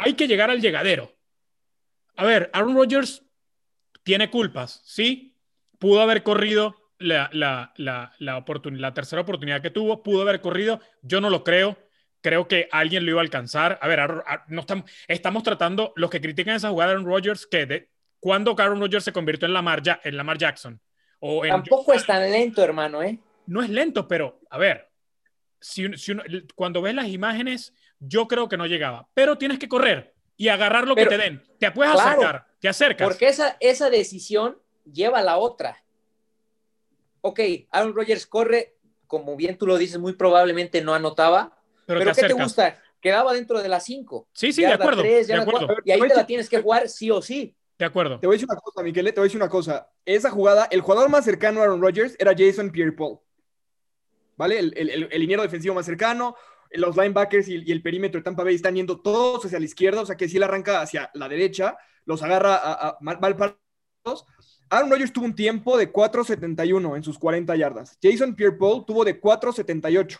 Hay 0.00 0.14
que 0.14 0.26
llegar 0.26 0.50
al 0.50 0.60
llegadero. 0.60 1.16
A 2.16 2.24
ver, 2.24 2.50
Aaron 2.52 2.74
Rodgers 2.74 3.24
tiene 4.02 4.30
culpas, 4.30 4.82
¿sí? 4.84 5.36
Pudo 5.78 6.00
haber 6.00 6.22
corrido 6.22 6.76
la, 6.98 7.30
la, 7.32 7.72
la, 7.76 8.12
la 8.18 8.94
tercera 8.94 9.22
oportunidad 9.22 9.62
que 9.62 9.70
tuvo, 9.70 10.02
pudo 10.02 10.22
haber 10.22 10.40
corrido. 10.40 10.80
Yo 11.02 11.20
no 11.20 11.30
lo 11.30 11.44
creo 11.44 11.78
creo 12.20 12.48
que 12.48 12.68
alguien 12.70 13.04
lo 13.04 13.12
iba 13.12 13.20
a 13.20 13.24
alcanzar. 13.24 13.78
A 13.80 13.88
ver, 13.88 14.00
no 14.48 14.60
estamos, 14.60 14.90
estamos 15.08 15.42
tratando, 15.42 15.92
los 15.96 16.10
que 16.10 16.20
critican 16.20 16.54
esa 16.54 16.70
jugada 16.70 16.90
de 16.90 16.96
Aaron 16.96 17.06
Rodgers, 17.06 17.46
que 17.46 17.66
de, 17.66 17.90
¿cuándo 18.18 18.54
Aaron 18.58 18.80
Rodgers 18.80 19.04
se 19.04 19.12
convirtió 19.12 19.46
en 19.46 19.54
Lamar, 19.54 19.82
en 20.04 20.16
Lamar 20.16 20.38
Jackson? 20.38 20.80
O 21.20 21.42
Tampoco 21.46 21.92
es 21.92 22.06
tan 22.06 22.30
lento, 22.30 22.62
hermano, 22.62 23.02
¿eh? 23.02 23.18
No 23.46 23.62
es 23.62 23.68
lento, 23.68 24.06
pero 24.06 24.40
a 24.48 24.58
ver, 24.58 24.90
si, 25.60 25.86
cuando 26.54 26.80
ves 26.80 26.94
las 26.94 27.08
imágenes, 27.08 27.74
yo 28.00 28.26
creo 28.26 28.48
que 28.48 28.56
no 28.56 28.66
llegaba, 28.66 29.08
pero 29.14 29.38
tienes 29.38 29.58
que 29.58 29.68
correr 29.68 30.14
y 30.36 30.48
agarrar 30.48 30.88
lo 30.88 30.96
que 30.96 31.06
te 31.06 31.18
den. 31.18 31.42
Te 31.58 31.70
puedes 31.70 31.94
acercar, 31.94 32.46
te 32.58 32.68
acercas. 32.68 33.06
Porque 33.06 33.28
esa, 33.28 33.56
esa 33.60 33.90
decisión 33.90 34.58
lleva 34.90 35.18
a 35.18 35.22
la 35.22 35.36
otra. 35.36 35.82
Ok, 37.20 37.40
Aaron 37.70 37.94
Rodgers 37.94 38.26
corre, 38.26 38.74
como 39.06 39.36
bien 39.36 39.58
tú 39.58 39.66
lo 39.66 39.76
dices, 39.76 39.98
muy 39.98 40.14
probablemente 40.14 40.82
no 40.82 40.94
anotaba, 40.94 41.60
pero, 41.86 42.12
¿qué 42.14 42.22
te 42.22 42.32
gusta? 42.32 42.80
Quedaba 43.00 43.32
dentro 43.32 43.60
de 43.60 43.68
las 43.68 43.84
5. 43.84 44.28
Sí, 44.32 44.52
sí, 44.52 44.62
de 44.62 44.68
acuerdo, 44.68 45.02
de 45.02 45.34
acuerdo. 45.34 45.76
Y 45.84 45.90
ahí 45.90 46.00
te 46.00 46.14
la 46.14 46.26
tienes 46.26 46.48
que 46.48 46.60
jugar 46.60 46.88
sí 46.88 47.10
o 47.10 47.20
sí. 47.20 47.56
De 47.78 47.84
acuerdo. 47.86 48.20
Te 48.20 48.26
voy 48.26 48.34
a 48.34 48.36
decir 48.36 48.48
una 48.50 48.60
cosa, 48.60 48.82
Miquel, 48.82 49.06
te 49.06 49.12
voy 49.12 49.22
a 49.22 49.24
decir 49.24 49.40
una 49.40 49.48
cosa. 49.48 49.90
Esa 50.04 50.30
jugada, 50.30 50.68
el 50.70 50.82
jugador 50.82 51.08
más 51.08 51.24
cercano 51.24 51.60
a 51.60 51.64
Aaron 51.64 51.80
Rodgers 51.80 52.14
era 52.18 52.34
Jason 52.36 52.70
Pierre-Paul. 52.70 53.18
¿Vale? 54.36 54.58
El, 54.58 54.74
el, 54.76 55.08
el, 55.10 55.20
liniero 55.20 55.42
defensivo 55.42 55.74
más 55.74 55.86
cercano, 55.86 56.36
los 56.72 56.96
linebackers 56.96 57.48
y, 57.48 57.70
el 57.70 57.82
perímetro 57.82 58.20
de 58.20 58.24
Tampa 58.24 58.44
Bay 58.44 58.54
están 58.54 58.74
yendo 58.74 59.00
todos 59.00 59.44
hacia 59.44 59.58
la 59.58 59.64
izquierda, 59.64 60.02
o 60.02 60.06
sea 60.06 60.16
que 60.16 60.28
si 60.28 60.36
él 60.36 60.42
arranca 60.42 60.80
hacia 60.80 61.10
la 61.14 61.28
derecha, 61.28 61.76
los 62.04 62.22
agarra 62.22 62.56
a, 62.56 62.88
a 62.88 62.98
mal, 63.00 63.18
parados. 63.18 64.26
Aaron 64.68 64.90
Rodgers 64.90 65.12
tuvo 65.12 65.24
un 65.24 65.34
tiempo 65.34 65.76
de 65.76 65.92
4.71 65.92 66.96
en 66.96 67.02
sus 67.02 67.18
40 67.18 67.56
yardas. 67.56 67.98
Jason 68.00 68.34
Pierre-Paul 68.34 68.84
tuvo 68.86 69.04
de 69.04 69.20
4.78. 69.20 70.18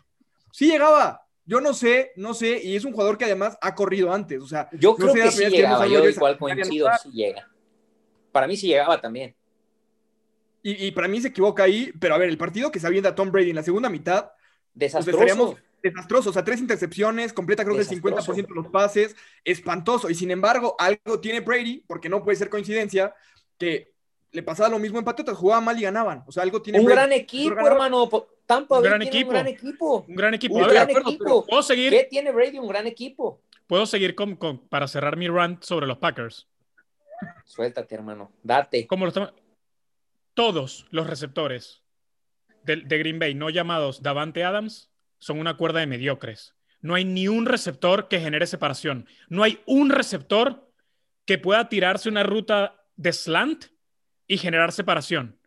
Sí 0.52 0.66
llegaba, 0.66 1.24
yo 1.44 1.60
no 1.60 1.72
sé, 1.72 2.12
no 2.16 2.34
sé, 2.34 2.60
y 2.62 2.76
es 2.76 2.84
un 2.84 2.92
jugador 2.92 3.16
que 3.16 3.24
además 3.24 3.56
ha 3.60 3.74
corrido 3.74 4.12
antes, 4.12 4.40
o 4.40 4.46
sea, 4.46 4.68
yo 4.72 4.94
creo 4.94 5.14
que 5.14 5.30
sí 5.30 5.46
llegaba, 5.46 5.86
yo 5.86 6.08
igual 6.08 6.38
coincido, 6.38 6.88
sí 7.02 7.10
llega. 7.10 7.48
Para 8.32 8.46
mí 8.46 8.56
sí 8.56 8.68
llegaba 8.68 9.00
también. 9.00 9.34
Y, 10.62 10.90
para 10.90 11.08
mí 11.08 11.20
se 11.22 11.28
equivoca 11.28 11.62
ahí, 11.62 11.90
pero 11.98 12.14
a 12.14 12.18
ver, 12.18 12.28
el 12.28 12.36
partido 12.36 12.70
que 12.70 12.78
se 12.78 12.86
avienta 12.86 13.14
Tom 13.14 13.32
Brady 13.32 13.48
en 13.50 13.56
la 13.56 13.62
segunda 13.62 13.88
mitad, 13.88 14.30
pues, 14.78 14.92
desastroso. 15.82 16.30
o 16.30 16.32
sea, 16.32 16.44
tres 16.44 16.60
intercepciones, 16.60 17.32
completa 17.32 17.64
creo 17.64 17.76
que 17.76 17.82
el 17.82 17.88
50% 17.88 18.48
de 18.48 18.54
los 18.54 18.68
pases, 18.68 19.16
espantoso, 19.44 20.10
y 20.10 20.14
sin 20.14 20.30
embargo, 20.30 20.76
algo 20.78 21.20
tiene 21.20 21.40
Brady, 21.40 21.84
porque 21.86 22.08
no 22.08 22.22
puede 22.22 22.36
ser 22.36 22.50
coincidencia, 22.50 23.14
que 23.58 23.92
le 24.32 24.42
pasaba 24.42 24.68
lo 24.68 24.78
mismo 24.78 24.98
en 24.98 25.04
Patriotas, 25.04 25.36
jugaban 25.36 25.64
mal 25.64 25.78
y 25.78 25.82
ganaban, 25.82 26.24
o 26.26 26.32
sea, 26.32 26.42
algo 26.42 26.62
tiene 26.62 26.80
Un 26.80 26.86
gran 26.86 27.12
equipo, 27.12 27.66
hermano, 27.66 28.08
Tampa 28.50 28.78
un 28.78 28.82
gran, 28.82 29.00
equipo. 29.00 29.28
un 29.28 29.34
gran 29.34 29.46
equipo. 29.46 30.04
Un 30.08 30.16
gran 30.16 30.34
equipo. 30.34 30.54
Un 30.56 30.66
gran 30.66 30.90
equipo. 30.90 31.46
¿Puedo 31.46 31.62
seguir? 31.62 31.90
¿Qué 31.92 32.08
tiene 32.10 32.32
Brady? 32.32 32.58
Un 32.58 32.66
gran 32.66 32.84
equipo. 32.88 33.42
Puedo 33.68 33.86
seguir 33.86 34.16
con, 34.16 34.36
para 34.68 34.88
cerrar 34.88 35.16
mi 35.16 35.28
rant 35.28 35.62
sobre 35.62 35.86
los 35.86 35.98
Packers. 35.98 36.48
Suéltate, 37.44 37.94
hermano. 37.94 38.32
Date. 38.42 38.88
Como 38.88 39.06
Todos 40.34 40.86
los 40.90 41.06
receptores 41.06 41.84
de, 42.64 42.76
de 42.78 42.98
Green 42.98 43.20
Bay 43.20 43.36
no 43.36 43.50
llamados 43.50 44.02
Davante 44.02 44.42
Adams 44.42 44.89
son 45.20 45.38
una 45.38 45.56
cuerda 45.56 45.78
de 45.78 45.86
mediocres. 45.86 46.56
No 46.80 46.94
hay 46.94 47.04
ni 47.04 47.28
un 47.28 47.46
receptor 47.46 48.08
que 48.08 48.20
genere 48.20 48.46
separación. 48.46 49.06
No 49.28 49.44
hay 49.44 49.60
un 49.66 49.90
receptor 49.90 50.68
que 51.26 51.38
pueda 51.38 51.68
tirarse 51.68 52.08
una 52.08 52.24
ruta 52.24 52.82
de 52.96 53.12
slant 53.12 53.66
y 54.26 54.38
generar 54.38 54.72
separación. 54.72 55.38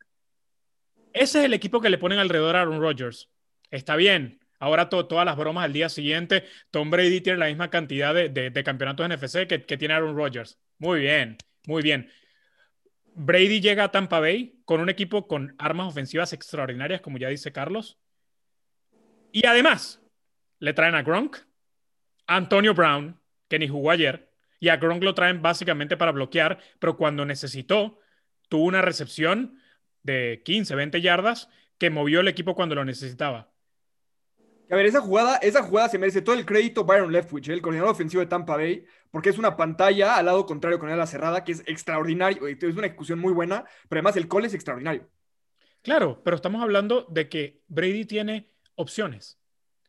Ese 1.12 1.40
es 1.40 1.46
el 1.46 1.54
equipo 1.54 1.82
que 1.82 1.90
le 1.90 1.98
ponen 1.98 2.20
alrededor 2.20 2.56
a 2.56 2.62
Aaron 2.62 2.80
Rodgers. 2.80 3.30
Está 3.70 3.96
bien. 3.96 4.40
Ahora 4.60 4.88
todas 4.88 5.26
las 5.26 5.36
bromas 5.36 5.66
al 5.66 5.74
día 5.74 5.90
siguiente, 5.90 6.46
Tom 6.72 6.90
Brady 6.90 7.20
tiene 7.20 7.40
la 7.40 7.48
misma 7.48 7.70
cantidad 7.70 8.14
de, 8.14 8.30
de, 8.30 8.64
campeonatos 8.64 9.10
NFC 9.10 9.46
que, 9.46 9.66
que 9.66 9.78
tiene 9.78 9.94
Aaron 9.94 10.16
Rodgers. 10.16 10.58
Muy 10.78 11.02
bien, 11.02 11.38
muy 11.66 11.82
bien. 11.82 12.10
Brady 13.16 13.60
llega 13.60 13.84
a 13.84 13.92
Tampa 13.92 14.22
Bay 14.22 14.62
con 14.64 14.80
un 14.80 14.90
equipo 14.90 15.28
con 15.28 15.54
armas 15.58 15.88
ofensivas 15.88 16.32
extraordinarias, 16.32 17.02
como 17.02 17.18
ya 17.18 17.28
dice 17.28 17.52
Carlos. 17.52 18.00
Y 19.34 19.48
además, 19.48 20.00
le 20.60 20.74
traen 20.74 20.94
a 20.94 21.02
Gronk, 21.02 21.38
a 22.28 22.36
Antonio 22.36 22.76
Brown, 22.76 23.20
que 23.50 23.58
ni 23.58 23.68
jugó 23.68 23.90
ayer, 23.90 24.32
y 24.60 24.70
a 24.70 24.78
Gronk 24.78 25.04
lo 25.04 25.16
traen 25.16 25.42
básicamente 25.42 25.98
para 25.98 26.12
bloquear, 26.12 26.60
pero 26.78 26.96
cuando 26.96 27.26
necesitó, 27.26 28.00
tuvo 28.48 28.66
una 28.66 28.84
recepción 28.84 29.58
de 30.04 30.44
15, 30.46 30.76
20 30.76 31.02
yardas 31.02 31.50
que 31.80 31.90
movió 31.90 32.20
el 32.20 32.28
equipo 32.28 32.54
cuando 32.54 32.76
lo 32.76 32.86
necesitaba. 32.86 33.52
A 34.70 34.76
ver, 34.76 34.86
esa 34.86 35.02
jugada, 35.02 35.38
esa 35.38 35.64
jugada 35.64 35.90
se 35.90 35.98
merece 35.98 36.22
todo 36.22 36.36
el 36.36 36.46
crédito 36.46 36.84
Byron 36.84 37.12
Leftwich, 37.12 37.50
el 37.50 37.62
coordinador 37.64 37.92
ofensivo 37.92 38.22
de 38.22 38.28
Tampa 38.28 38.56
Bay, 38.56 38.86
porque 39.10 39.30
es 39.30 39.40
una 39.40 39.58
pantalla 39.58 40.16
al 40.16 40.28
lado 40.28 40.46
contrario 40.46 40.78
con 40.78 40.96
la 40.96 41.08
cerrada, 41.08 41.44
que 41.44 41.54
es 41.54 41.64
extraordinario, 41.66 42.48
es 42.48 42.64
una 42.64 42.86
ejecución 42.86 43.18
muy 43.18 43.34
buena, 43.34 43.66
pero 43.90 44.00
además 44.00 44.16
el 44.16 44.28
call 44.28 44.46
es 44.46 44.54
extraordinario. 44.54 45.10
Claro, 45.82 46.22
pero 46.24 46.36
estamos 46.36 46.62
hablando 46.62 47.08
de 47.10 47.28
que 47.28 47.64
Brady 47.68 48.06
tiene 48.06 48.53
opciones. 48.76 49.38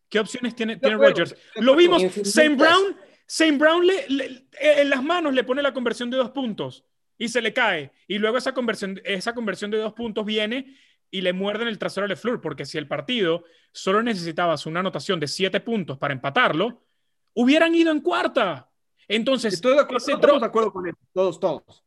¿Qué 0.08 0.18
opciones 0.20 0.54
tiene, 0.54 0.76
tiene 0.76 0.96
Rodgers? 0.96 1.34
Lo 1.56 1.74
vimos, 1.74 2.02
Sam 2.24 2.56
Brown, 2.56 2.96
Sam 3.26 3.58
Brown 3.58 3.86
le, 3.86 4.46
en 4.60 4.90
las 4.90 5.02
manos 5.02 5.34
le 5.34 5.44
pone 5.44 5.62
la 5.62 5.72
conversión 5.72 6.10
de 6.10 6.16
dos 6.16 6.30
puntos 6.30 6.84
y 7.18 7.28
se 7.28 7.40
le 7.40 7.52
cae. 7.52 7.92
Y 8.06 8.18
luego 8.18 8.38
esa 8.38 8.52
conversión, 8.52 9.00
esa 9.04 9.34
conversión 9.34 9.70
de 9.70 9.78
dos 9.78 9.92
puntos 9.92 10.24
viene 10.24 10.76
y 11.10 11.20
le 11.20 11.32
muerden 11.32 11.68
el 11.68 11.78
trasero 11.78 12.04
a 12.04 12.08
LeFleur, 12.08 12.40
porque 12.40 12.64
si 12.64 12.76
el 12.78 12.88
partido 12.88 13.44
solo 13.72 14.02
necesitabas 14.02 14.66
una 14.66 14.80
anotación 14.80 15.20
de 15.20 15.28
siete 15.28 15.60
puntos 15.60 15.98
para 15.98 16.12
empatarlo, 16.12 16.82
hubieran 17.34 17.74
ido 17.74 17.92
en 17.92 18.00
cuarta. 18.00 18.70
Entonces, 19.06 19.54
Estoy 19.54 19.74
de 19.74 19.80
acuerdo, 19.80 20.38
de 20.40 20.46
acuerdo 20.46 20.72
con 20.72 20.86
él, 20.86 20.94
todos, 21.12 21.38
todos. 21.38 21.84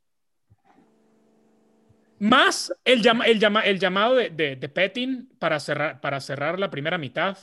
Más 2.19 2.74
el, 2.83 3.05
el, 3.05 3.41
el 3.65 3.79
llamado 3.79 4.15
de, 4.15 4.29
de, 4.29 4.69
Pettin 4.69 5.29
para 5.39 5.59
cerrar, 5.59 6.01
para 6.01 6.19
cerrar 6.19 6.59
la 6.59 6.69
primera 6.69 6.97
mitad. 6.97 7.38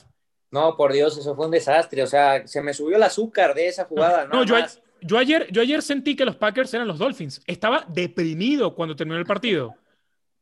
No, 0.51 0.75
por 0.75 0.93
Dios, 0.93 1.17
eso 1.17 1.35
fue 1.35 1.45
un 1.45 1.51
desastre. 1.51 2.03
O 2.03 2.07
sea, 2.07 2.45
se 2.47 2.61
me 2.61 2.73
subió 2.73 2.97
el 2.97 3.03
azúcar 3.03 3.53
de 3.53 3.67
esa 3.67 3.85
jugada. 3.85 4.27
No, 4.31 4.43
yo, 4.43 4.55
yo, 5.01 5.17
ayer, 5.17 5.47
yo 5.51 5.61
ayer 5.61 5.81
sentí 5.81 6.15
que 6.15 6.25
los 6.25 6.35
Packers 6.35 6.73
eran 6.73 6.87
los 6.87 6.99
Dolphins. 6.99 7.41
Estaba 7.47 7.85
deprimido 7.87 8.75
cuando 8.75 8.95
terminó 8.95 9.17
el 9.17 9.25
partido 9.25 9.75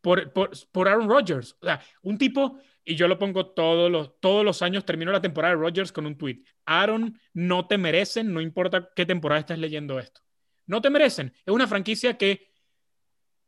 por, 0.02 0.32
por, 0.34 0.52
por 0.72 0.88
Aaron 0.88 1.10
Rodgers. 1.10 1.56
O 1.62 1.66
sea, 1.66 1.82
un 2.02 2.18
tipo, 2.18 2.60
y 2.84 2.96
yo 2.96 3.08
lo 3.08 3.18
pongo 3.18 3.48
todos 3.48 3.90
los, 3.92 4.20
todos 4.20 4.44
los 4.44 4.62
años, 4.62 4.86
termino 4.86 5.12
la 5.12 5.22
temporada 5.22 5.56
de 5.56 5.62
Rodgers 5.62 5.92
con 5.92 6.06
un 6.06 6.18
tweet. 6.18 6.44
Aaron, 6.66 7.20
no 7.34 7.68
te 7.68 7.78
merecen, 7.78 8.34
no 8.34 8.42
importa 8.42 8.90
qué 8.96 9.06
temporada 9.06 9.40
estés 9.40 9.60
leyendo 9.60 10.00
esto. 10.00 10.22
No 10.66 10.82
te 10.82 10.90
merecen. 10.90 11.34
Es 11.46 11.54
una 11.54 11.68
franquicia 11.68 12.18
que 12.18 12.53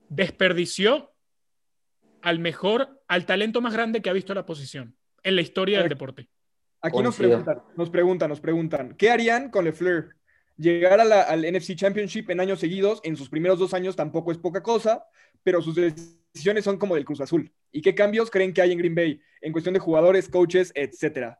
desperdició 0.09 1.13
al 2.21 2.39
mejor, 2.39 3.01
al 3.07 3.25
talento 3.25 3.61
más 3.61 3.73
grande 3.73 4.01
que 4.01 4.09
ha 4.09 4.13
visto 4.13 4.33
la 4.33 4.45
posición 4.45 4.95
en 5.23 5.35
la 5.35 5.41
historia 5.41 5.79
del 5.79 5.89
deporte. 5.89 6.29
Aquí 6.81 7.01
nos 7.01 7.15
preguntan, 7.15 7.61
nos 7.75 7.89
preguntan, 7.89 8.29
nos 8.29 8.39
preguntan, 8.39 8.95
¿qué 8.95 9.09
harían 9.09 9.49
con 9.49 9.65
LeFleur? 9.65 10.15
Llegar 10.57 10.99
al 11.01 11.41
NFC 11.41 11.75
Championship 11.75 12.29
en 12.29 12.39
años 12.39 12.59
seguidos, 12.59 13.01
en 13.03 13.17
sus 13.17 13.29
primeros 13.29 13.59
dos 13.59 13.73
años 13.73 13.95
tampoco 13.95 14.31
es 14.31 14.37
poca 14.37 14.63
cosa, 14.63 15.05
pero 15.43 15.61
sus 15.61 15.75
decisiones 15.75 16.63
son 16.63 16.77
como 16.77 16.95
del 16.95 17.05
Cruz 17.05 17.21
Azul. 17.21 17.51
¿Y 17.71 17.81
qué 17.81 17.93
cambios 17.93 18.31
creen 18.31 18.53
que 18.53 18.61
hay 18.61 18.71
en 18.71 18.77
Green 18.77 18.95
Bay 18.95 19.21
en 19.41 19.51
cuestión 19.51 19.73
de 19.73 19.79
jugadores, 19.79 20.29
coaches, 20.29 20.71
etcétera? 20.75 21.39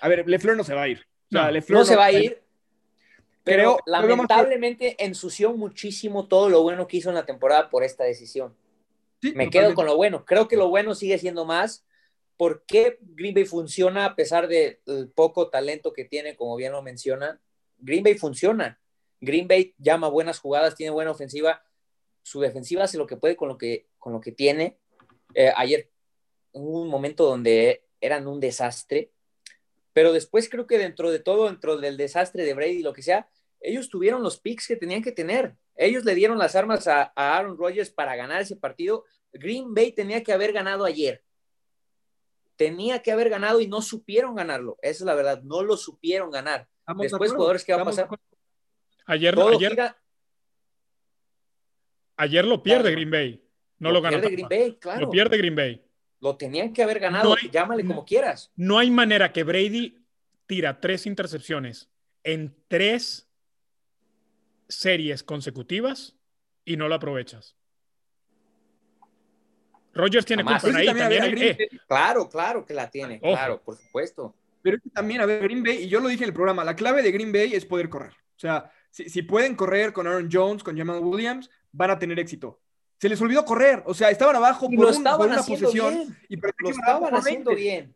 A 0.00 0.08
ver, 0.08 0.28
LeFleur 0.28 0.56
no 0.56 0.64
se 0.64 0.74
va 0.74 0.82
a 0.82 0.88
ir. 0.88 1.06
no, 1.30 1.84
se 1.84 1.96
va 1.96 2.06
a 2.06 2.12
ir. 2.12 2.42
Pero 3.48 3.78
lamentablemente 3.86 4.96
ensució 5.04 5.52
muchísimo 5.54 6.26
todo 6.28 6.48
lo 6.48 6.62
bueno 6.62 6.86
que 6.86 6.98
hizo 6.98 7.08
en 7.08 7.14
la 7.14 7.26
temporada 7.26 7.70
por 7.70 7.84
esta 7.84 8.04
decisión. 8.04 8.54
Me 9.34 9.50
quedo 9.50 9.74
con 9.74 9.86
lo 9.86 9.96
bueno. 9.96 10.24
Creo 10.24 10.48
que 10.48 10.56
lo 10.56 10.68
bueno 10.68 10.94
sigue 10.94 11.18
siendo 11.18 11.44
más. 11.44 11.84
¿Por 12.36 12.64
qué 12.66 12.98
Green 13.00 13.34
Bay 13.34 13.44
funciona 13.44 14.04
a 14.04 14.14
pesar 14.14 14.46
del 14.46 14.78
poco 15.14 15.50
talento 15.50 15.92
que 15.92 16.04
tiene, 16.04 16.36
como 16.36 16.54
bien 16.56 16.72
lo 16.72 16.82
menciona? 16.82 17.40
Green 17.78 18.04
Bay 18.04 18.14
funciona. 18.14 18.80
Green 19.20 19.48
Bay 19.48 19.74
llama 19.78 20.08
buenas 20.08 20.38
jugadas, 20.38 20.76
tiene 20.76 20.90
buena 20.90 21.10
ofensiva. 21.10 21.62
Su 22.22 22.40
defensiva 22.40 22.84
hace 22.84 22.98
lo 22.98 23.06
que 23.06 23.16
puede 23.16 23.36
con 23.36 23.48
lo 23.48 23.58
que, 23.58 23.88
con 23.98 24.12
lo 24.12 24.20
que 24.20 24.32
tiene. 24.32 24.78
Eh, 25.34 25.52
ayer 25.56 25.90
hubo 26.52 26.82
un 26.82 26.88
momento 26.88 27.24
donde 27.24 27.84
eran 28.00 28.26
un 28.26 28.38
desastre, 28.38 29.10
pero 29.92 30.12
después 30.12 30.48
creo 30.48 30.66
que 30.66 30.78
dentro 30.78 31.10
de 31.10 31.18
todo, 31.18 31.46
dentro 31.46 31.76
del 31.76 31.96
desastre 31.96 32.44
de 32.44 32.54
Brady, 32.54 32.82
lo 32.82 32.92
que 32.92 33.02
sea, 33.02 33.28
ellos 33.60 33.88
tuvieron 33.88 34.22
los 34.22 34.38
picks 34.38 34.66
que 34.66 34.76
tenían 34.76 35.02
que 35.02 35.12
tener. 35.12 35.56
Ellos 35.74 36.04
le 36.04 36.14
dieron 36.14 36.38
las 36.38 36.54
armas 36.56 36.86
a, 36.86 37.12
Aaron 37.14 37.56
Rodgers 37.56 37.90
para 37.90 38.16
ganar 38.16 38.40
ese 38.40 38.56
partido. 38.56 39.04
Green 39.32 39.74
Bay 39.74 39.92
tenía 39.92 40.22
que 40.22 40.32
haber 40.32 40.52
ganado 40.52 40.84
ayer. 40.84 41.22
Tenía 42.56 43.02
que 43.02 43.12
haber 43.12 43.30
ganado 43.30 43.60
y 43.60 43.68
no 43.68 43.82
supieron 43.82 44.34
ganarlo. 44.34 44.78
Esa 44.82 45.04
es 45.04 45.06
la 45.06 45.14
verdad, 45.14 45.42
no 45.42 45.62
lo 45.62 45.76
supieron 45.76 46.30
ganar. 46.30 46.68
Después, 46.96 47.32
jugadores, 47.32 47.64
¿qué 47.64 47.74
va 47.74 47.82
a 47.82 47.84
pasar? 47.84 48.08
Ayer, 49.06 49.38
ayer, 49.38 49.94
ayer, 52.16 52.44
lo 52.44 52.62
pierde 52.62 52.90
Green 52.90 53.10
Bay. 53.10 53.44
No 53.78 53.90
lo, 53.90 54.00
lo 54.00 54.08
pierde 54.08 54.30
Green 54.30 54.48
Bay, 54.48 54.76
claro. 54.76 55.00
Lo 55.02 55.10
pierde 55.10 55.38
Green 55.38 55.54
Bay. 55.54 55.84
Lo 56.20 56.36
tenían 56.36 56.72
que 56.72 56.82
haber 56.82 56.98
ganado, 56.98 57.36
llámale 57.52 57.84
como 57.86 58.04
quieras. 58.04 58.50
No 58.56 58.78
hay 58.78 58.90
manera 58.90 59.32
que 59.32 59.44
Brady 59.44 59.98
tira 60.46 60.80
tres 60.80 61.06
intercepciones 61.06 61.88
en 62.24 62.56
tres 62.66 63.27
series 64.68 65.22
consecutivas 65.22 66.16
y 66.64 66.76
no 66.76 66.88
lo 66.88 66.94
aprovechas. 66.94 67.56
Rogers 69.94 70.26
tiene 70.26 70.44
culpa 70.44 70.60
ahí 70.74 70.86
también. 70.86 71.38
Eh. 71.38 71.68
Claro, 71.88 72.28
claro 72.28 72.64
que 72.64 72.74
la 72.74 72.88
tiene, 72.90 73.20
claro, 73.20 73.60
por 73.62 73.76
supuesto. 73.76 74.34
Pero 74.62 74.78
también, 74.92 75.20
a 75.20 75.26
ver, 75.26 75.42
Green 75.42 75.62
Bay, 75.62 75.84
y 75.84 75.88
yo 75.88 76.00
lo 76.00 76.08
dije 76.08 76.24
en 76.24 76.28
el 76.28 76.34
programa, 76.34 76.62
la 76.64 76.76
clave 76.76 77.02
de 77.02 77.10
Green 77.10 77.32
Bay 77.32 77.54
es 77.54 77.64
poder 77.64 77.88
correr. 77.88 78.12
O 78.12 78.38
sea, 78.38 78.70
si, 78.90 79.22
pueden 79.22 79.56
correr 79.56 79.92
con 79.92 80.06
Aaron 80.06 80.28
Jones, 80.30 80.62
con 80.62 80.76
Jamal 80.76 81.00
Williams, 81.00 81.50
van 81.72 81.90
a 81.90 81.98
tener 81.98 82.18
éxito. 82.18 82.60
Se 83.00 83.08
les 83.08 83.20
olvidó 83.20 83.44
correr, 83.44 83.82
o 83.86 83.94
sea, 83.94 84.10
estaban 84.10 84.36
abajo 84.36 84.68
por, 84.68 84.78
lo 84.78 84.90
estaban 84.90 85.30
una 85.30 85.42
posesión. 85.42 86.16
Y 86.28 86.36
lo 86.36 86.70
estaban 86.70 87.14
haciendo 87.14 87.54
bien 87.54 87.94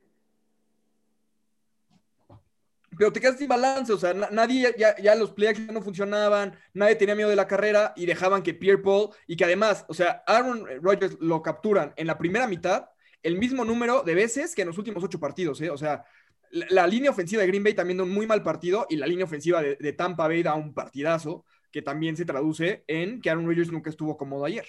pero 3.02 3.12
te 3.12 3.21
quedas 3.21 3.37
sin 3.37 3.49
balance, 3.49 3.92
o 3.92 3.99
sea, 3.99 4.14
nadie, 4.14 4.73
ya, 4.78 4.97
ya 4.97 5.16
los 5.16 5.32
plays 5.32 5.59
no 5.59 5.82
funcionaban, 5.82 6.56
nadie 6.73 6.94
tenía 6.94 7.16
miedo 7.16 7.30
de 7.30 7.35
la 7.35 7.49
carrera 7.49 7.92
y 7.97 8.06
dejaban 8.06 8.44
que 8.44 8.54
Pierre 8.54 8.80
Paul, 8.80 9.09
y 9.26 9.35
que 9.35 9.42
además, 9.42 9.85
o 9.88 9.94
sea, 9.94 10.23
Aaron 10.25 10.64
Rodgers 10.80 11.16
lo 11.18 11.42
capturan 11.42 11.94
en 11.97 12.06
la 12.06 12.16
primera 12.16 12.47
mitad 12.47 12.90
el 13.25 13.38
mismo 13.38 13.64
número 13.64 14.04
de 14.04 14.14
veces 14.14 14.54
que 14.54 14.62
en 14.62 14.68
los 14.68 14.78
últimos 14.78 15.02
ocho 15.02 15.18
partidos, 15.18 15.61
¿eh? 15.62 15.71
O 15.71 15.76
sea, 15.76 16.04
la, 16.52 16.87
línea 16.87 17.11
ofensiva 17.11 17.42
de 17.42 17.49
Green 17.49 17.64
Bay 17.64 17.75
también 17.75 17.99
da 17.99 18.04
un 18.04 18.14
muy 18.14 18.25
mal 18.25 18.44
partido 18.44 18.87
y 18.88 18.94
la 18.94 19.09
línea 19.09 19.25
ofensiva 19.25 19.61
de, 19.61 19.75
de 19.75 19.92
Tampa 19.94 20.28
Bay 20.28 20.44
da 20.44 20.54
un 20.54 20.73
partidazo 20.73 21.44
que 21.73 21.82
también 21.82 22.16
se 22.16 22.25
traduce 22.25 22.85
en 22.87 23.21
que 23.21 23.30
Aaron 23.30 23.49
Rodgers 23.49 23.73
nunca 23.73 23.90
estuvo 23.90 24.16
cómodo 24.16 24.44
ayer. 24.44 24.66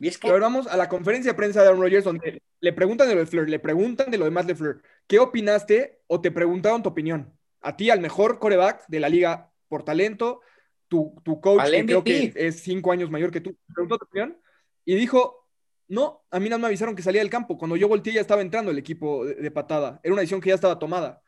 Y 0.00 0.08
es 0.08 0.18
que... 0.18 0.26
Ahora 0.26 0.46
vamos 0.46 0.66
a 0.66 0.76
la 0.76 0.88
conferencia 0.88 1.30
de 1.30 1.36
prensa 1.36 1.62
de 1.62 1.68
Aaron 1.68 1.80
Rodgers 1.80 2.02
donde 2.02 2.42
le 2.62 2.72
preguntan 2.72 3.08
de 3.08 3.14
lo 3.14 3.20
de 3.20 3.26
Fleur, 3.26 3.48
le 3.48 3.58
preguntan 3.58 4.10
de 4.10 4.18
lo 4.18 4.24
de 4.24 4.30
Matt 4.30 4.46
LeFleur. 4.46 4.82
¿Qué 5.06 5.18
opinaste 5.18 6.00
o 6.06 6.20
te 6.20 6.30
preguntaron 6.30 6.82
tu 6.82 6.88
opinión? 6.88 7.32
A 7.60 7.76
ti, 7.76 7.90
al 7.90 8.00
mejor 8.00 8.38
coreback 8.38 8.84
de 8.88 9.00
la 9.00 9.08
liga 9.08 9.50
por 9.68 9.84
talento, 9.84 10.40
tu, 10.88 11.14
tu 11.22 11.40
coach, 11.40 11.70
que 11.70 11.86
creo 11.86 12.04
que 12.04 12.32
es 12.34 12.60
cinco 12.60 12.92
años 12.92 13.10
mayor 13.10 13.30
que 13.30 13.40
tú, 13.40 13.56
preguntó 13.72 13.98
tu 13.98 14.04
opinión 14.04 14.38
y 14.84 14.94
dijo, 14.94 15.48
no, 15.88 16.24
a 16.30 16.40
mí 16.40 16.48
no 16.48 16.58
me 16.58 16.66
avisaron 16.66 16.96
que 16.96 17.02
salía 17.02 17.20
del 17.20 17.30
campo. 17.30 17.56
Cuando 17.56 17.76
yo 17.76 17.88
volteé 17.88 18.12
ya 18.12 18.20
estaba 18.20 18.42
entrando 18.42 18.70
el 18.70 18.78
equipo 18.78 19.24
de, 19.24 19.50
patada. 19.50 20.00
Era 20.02 20.12
una 20.12 20.20
decisión 20.20 20.40
que 20.40 20.48
ya 20.48 20.54
estaba 20.54 20.78
tomada. 20.78 21.22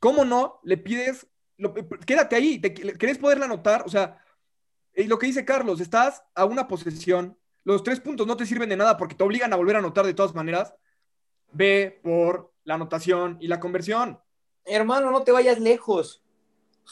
¿Cómo 0.00 0.24
no 0.24 0.60
le 0.64 0.76
pides, 0.76 1.26
quédate 2.06 2.36
ahí, 2.36 2.58
te, 2.58 2.72
¿querés 2.72 3.18
poderla 3.18 3.46
anotar? 3.46 3.82
O 3.86 3.88
sea, 3.88 4.22
lo 4.94 5.18
que 5.18 5.26
dice 5.26 5.44
Carlos, 5.44 5.80
estás 5.80 6.22
a 6.34 6.44
una 6.44 6.68
posesión 6.68 7.36
los 7.64 7.82
tres 7.82 8.00
puntos 8.00 8.26
no 8.26 8.36
te 8.36 8.46
sirven 8.46 8.68
de 8.68 8.76
nada 8.76 8.96
porque 8.96 9.14
te 9.14 9.24
obligan 9.24 9.52
a 9.52 9.56
volver 9.56 9.76
a 9.76 9.80
anotar 9.80 10.06
de 10.06 10.14
todas 10.14 10.34
maneras. 10.34 10.74
Ve 11.52 12.00
por 12.02 12.52
la 12.70 12.76
anotación 12.76 13.36
y 13.40 13.48
la 13.48 13.58
conversión. 13.58 14.20
Hermano, 14.64 15.10
no 15.10 15.24
te 15.24 15.32
vayas 15.32 15.58
lejos. 15.58 16.22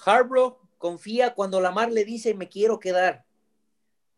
Harbro 0.04 0.61
confía 0.76 1.35
cuando 1.35 1.61
Lamar 1.61 1.92
le 1.92 2.04
dice 2.04 2.35
me 2.35 2.49
quiero 2.49 2.80
quedar. 2.80 3.25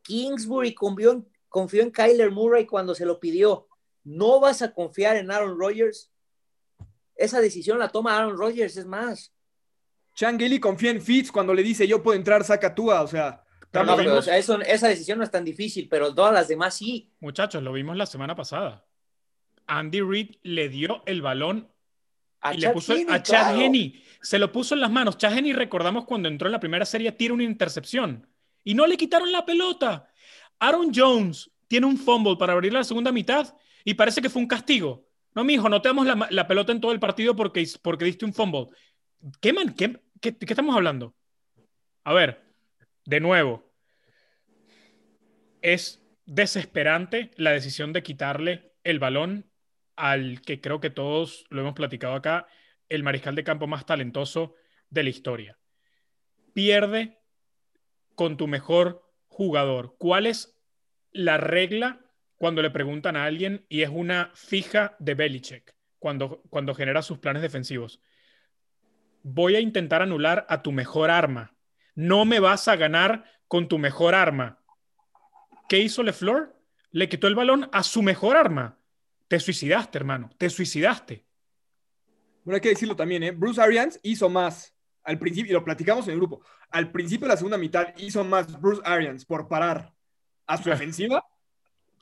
Kingsbury 0.01 0.75
confió 0.75 1.13
en, 1.13 1.29
confió 1.51 1.83
en 1.83 1.91
Kyler 1.91 2.31
Murray 2.31 2.65
cuando 2.65 2.95
se 2.95 3.05
lo 3.05 3.21
pidió. 3.21 3.69
¿No 4.05 4.41
vas 4.41 4.63
a 4.63 4.73
confiar 4.73 5.17
en 5.17 5.31
Aaron 5.31 5.59
Rodgers? 5.61 6.11
Esa 7.15 7.43
decisión 7.43 7.79
la 7.79 7.91
toma 7.91 8.17
Aaron 8.17 8.39
Rodgers, 8.39 8.79
es 8.79 8.87
más. 8.87 9.35
Changeli 10.15 10.59
confía 10.61 10.93
en 10.93 11.03
Fitz 11.03 11.31
cuando 11.31 11.53
le 11.53 11.63
dice 11.63 11.87
yo 11.87 12.03
puedo 12.03 12.17
entrar, 12.17 12.43
saca 12.43 12.75
tú, 12.75 12.91
o 12.91 13.07
sea. 13.07 13.45
Pero 13.71 13.85
no, 13.85 13.97
pero, 13.99 14.19
eso, 14.19 14.61
esa 14.63 14.89
decisión 14.89 15.19
no 15.19 15.25
es 15.25 15.31
tan 15.31 15.45
difícil, 15.45 15.91
pero 15.91 16.15
todas 16.15 16.33
las 16.33 16.49
demás 16.49 16.75
sí. 16.75 17.13
Muchachos, 17.21 17.63
lo 17.63 17.71
vimos 17.75 17.99
la 17.99 18.07
semana 18.07 18.35
pasada. 18.35 18.87
Andy 19.71 20.01
Reid 20.01 20.37
le 20.43 20.69
dio 20.69 21.03
el 21.07 21.23
balón 21.23 21.71
a 22.41 22.55
y 22.55 22.59
le 22.59 22.71
puso 22.71 22.95
a 23.09 23.23
Chad 23.23 23.61
Henney. 23.61 24.03
Se 24.21 24.39
lo 24.39 24.51
puso 24.51 24.75
en 24.75 24.81
las 24.81 24.91
manos. 24.91 25.17
Chad 25.17 25.39
Henney, 25.39 25.53
recordamos 25.53 26.05
cuando 26.07 26.29
entró 26.29 26.49
en 26.49 26.53
la 26.53 26.61
primera 26.61 26.85
serie, 26.85 27.13
tira 27.13 27.35
una 27.35 27.45
intercepción 27.45 28.27
y 28.65 28.75
no 28.75 28.87
le 28.87 28.97
quitaron 28.97 29.31
la 29.31 29.47
pelota. 29.47 30.11
Aaron 30.59 30.91
Jones 30.93 31.51
tiene 31.69 31.87
un 31.87 31.97
fumble 31.97 32.37
para 32.37 32.53
abrir 32.53 32.73
la 32.73 32.83
segunda 32.83 33.13
mitad 33.13 33.55
y 33.85 33.95
parece 33.95 34.21
que 34.21 34.29
fue 34.29 34.43
un 34.43 34.49
castigo. 34.49 35.07
No, 35.35 35.45
mi 35.45 35.55
hijo, 35.55 35.69
no 35.69 35.81
te 35.81 35.89
damos 35.89 36.07
la, 36.07 36.49
pelota 36.49 36.73
en 36.73 36.81
todo 36.81 36.91
el 36.91 36.99
partido 36.99 37.37
porque, 37.37 37.65
porque 37.81 38.05
diste 38.05 38.25
un 38.25 38.35
fumble. 38.35 38.67
¿Qué, 39.41 39.53
man? 39.53 39.75
¿Qué, 39.75 40.01
qué, 40.21 40.37
qué 40.37 40.53
estamos 40.53 40.75
hablando? 40.75 41.15
A 42.03 42.13
ver, 42.13 42.43
de 43.05 43.21
nuevo, 43.21 43.71
es 45.63 46.03
desesperante 46.27 47.31
la 47.37 47.53
decisión 47.53 47.93
de 47.93 48.03
quitarle 48.03 48.73
el 48.83 48.99
balón 48.99 49.50
al 49.97 50.41
que 50.43 50.61
creo 50.61 50.81
que 50.81 50.91
todos 50.91 51.45
lo 51.51 51.61
hemos 51.61 51.75
platicado 51.75 52.15
acá, 52.15 52.47
el 52.89 53.03
mariscal 53.03 53.35
de 53.35 53.45
campo 53.45 53.67
más 53.67 53.87
talentoso 53.87 54.55
de 54.91 55.05
la 55.05 55.11
historia. 55.11 55.59
Pierde 56.53 57.19
con 58.15 58.37
tu 58.37 58.47
mejor 58.49 59.09
jugador. 59.29 59.97
¿Cuál 59.99 60.27
es 60.27 60.59
la 61.13 61.37
regla 61.39 62.01
cuando 62.37 62.63
le 62.63 62.71
preguntan 62.71 63.17
a 63.17 63.25
alguien 63.25 63.65
y 63.69 63.83
es 63.83 63.91
una 63.91 64.31
fija 64.35 64.97
de 64.99 65.15
Belichick 65.15 65.75
cuando, 65.99 66.43
cuando 66.51 66.75
genera 66.75 67.03
sus 67.03 67.19
planes 67.19 67.43
defensivos? 67.43 68.01
Voy 69.23 69.55
a 69.55 69.61
intentar 69.61 70.03
anular 70.03 70.47
a 70.49 70.63
tu 70.63 70.73
mejor 70.73 71.11
arma. 71.11 71.55
No 71.95 72.25
me 72.25 72.41
vas 72.41 72.69
a 72.69 72.77
ganar 72.77 73.25
con 73.47 73.69
tu 73.69 73.79
mejor 73.79 74.15
arma. 74.15 74.63
¿Qué 75.69 75.79
hizo 75.79 76.03
LeFleur? 76.03 76.57
Le 76.91 77.09
quitó 77.09 77.29
el 77.29 77.35
balón 77.35 77.69
a 77.73 77.83
su 77.83 78.03
mejor 78.03 78.37
arma 78.37 78.80
te 79.31 79.39
suicidaste, 79.39 79.97
hermano, 79.97 80.29
te 80.37 80.51
suicidaste. 80.51 81.25
Bueno, 82.43 82.57
hay 82.57 82.61
que 82.61 82.71
decirlo 82.71 82.97
también, 82.97 83.23
¿eh? 83.23 83.31
Bruce 83.31 83.63
Arians 83.63 84.01
hizo 84.03 84.29
más 84.29 84.75
al 85.05 85.21
principio, 85.21 85.53
y 85.53 85.55
lo 85.55 85.65
platicamos 85.65 86.05
en 86.09 86.15
el 86.15 86.19
grupo, 86.19 86.43
al 86.69 86.91
principio 86.91 87.29
de 87.29 87.35
la 87.35 87.37
segunda 87.37 87.57
mitad 87.57 87.95
hizo 87.99 88.25
más 88.25 88.61
Bruce 88.61 88.83
Arians 88.85 89.25
por 89.25 89.47
parar 89.47 89.95
a 90.49 90.57
su 90.57 90.69
defensiva 90.69 91.25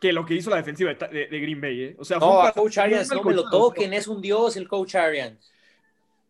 que 0.01 0.11
lo 0.11 0.25
que 0.25 0.37
hizo 0.37 0.49
la 0.49 0.57
defensiva 0.57 0.95
de, 0.95 1.27
Green 1.27 1.61
Bay, 1.61 1.83
¿eh? 1.83 1.97
O 1.99 2.05
sea, 2.05 2.19
no, 2.19 2.41
a 2.41 2.51
Coach 2.53 2.79
Arians 2.79 3.11
no 3.13 3.23
me 3.23 3.35
lo 3.35 3.51
toquen, 3.51 3.93
es 3.93 4.09
un 4.09 4.23
dios 4.23 4.57
el 4.57 4.67
Coach 4.67 4.95
Arians. 4.95 5.53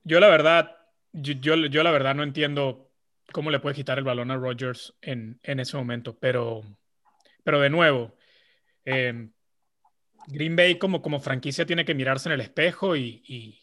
Yo 0.03 0.19
la 0.19 0.29
verdad, 0.29 0.79
yo, 1.13 1.33
yo, 1.35 1.83
la 1.85 1.93
verdad 1.93 2.17
no 2.17 2.25
entiendo 2.25 2.91
cómo 3.31 3.53
le 3.53 3.61
puede 3.61 3.77
quitar 3.77 3.99
el 3.99 4.05
balón 4.05 4.33
a 4.33 4.37
Rodgers 4.37 4.95
en, 5.01 5.39
en 5.45 5.61
ese 5.61 5.77
momento, 5.77 6.19
pero, 6.19 6.63
pero 7.45 7.61
de 7.61 7.71
nuevo, 7.71 8.17
eh, 8.85 9.29
Green 10.31 10.57
Bay 10.57 10.79
como, 10.79 11.01
como 11.01 11.21
franquicia 11.21 11.67
tiene 11.67 11.85
que 11.85 11.95
mirarse 11.95 12.29
en 12.29 12.35
el 12.35 12.41
espejo 12.43 12.97
y, 12.97 13.59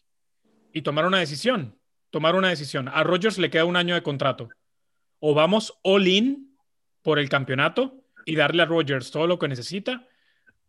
tomar 0.83 1.05
una 1.05 1.19
decisión. 1.19 1.79
Tomar 2.09 2.35
una 2.35 2.49
decisión. 2.49 2.87
A 2.87 3.03
Rodgers 3.03 3.37
le 3.37 3.49
queda 3.49 3.65
un 3.65 3.75
año 3.75 3.93
de 3.93 4.03
contrato. 4.03 4.49
O 5.19 5.33
vamos 5.33 5.77
all 5.83 6.07
in 6.07 6.57
por 7.01 7.19
el 7.19 7.29
campeonato 7.29 8.03
y 8.25 8.35
darle 8.35 8.63
a 8.63 8.65
Rodgers 8.65 9.11
todo 9.11 9.27
lo 9.27 9.37
que 9.37 9.47
necesita, 9.47 10.07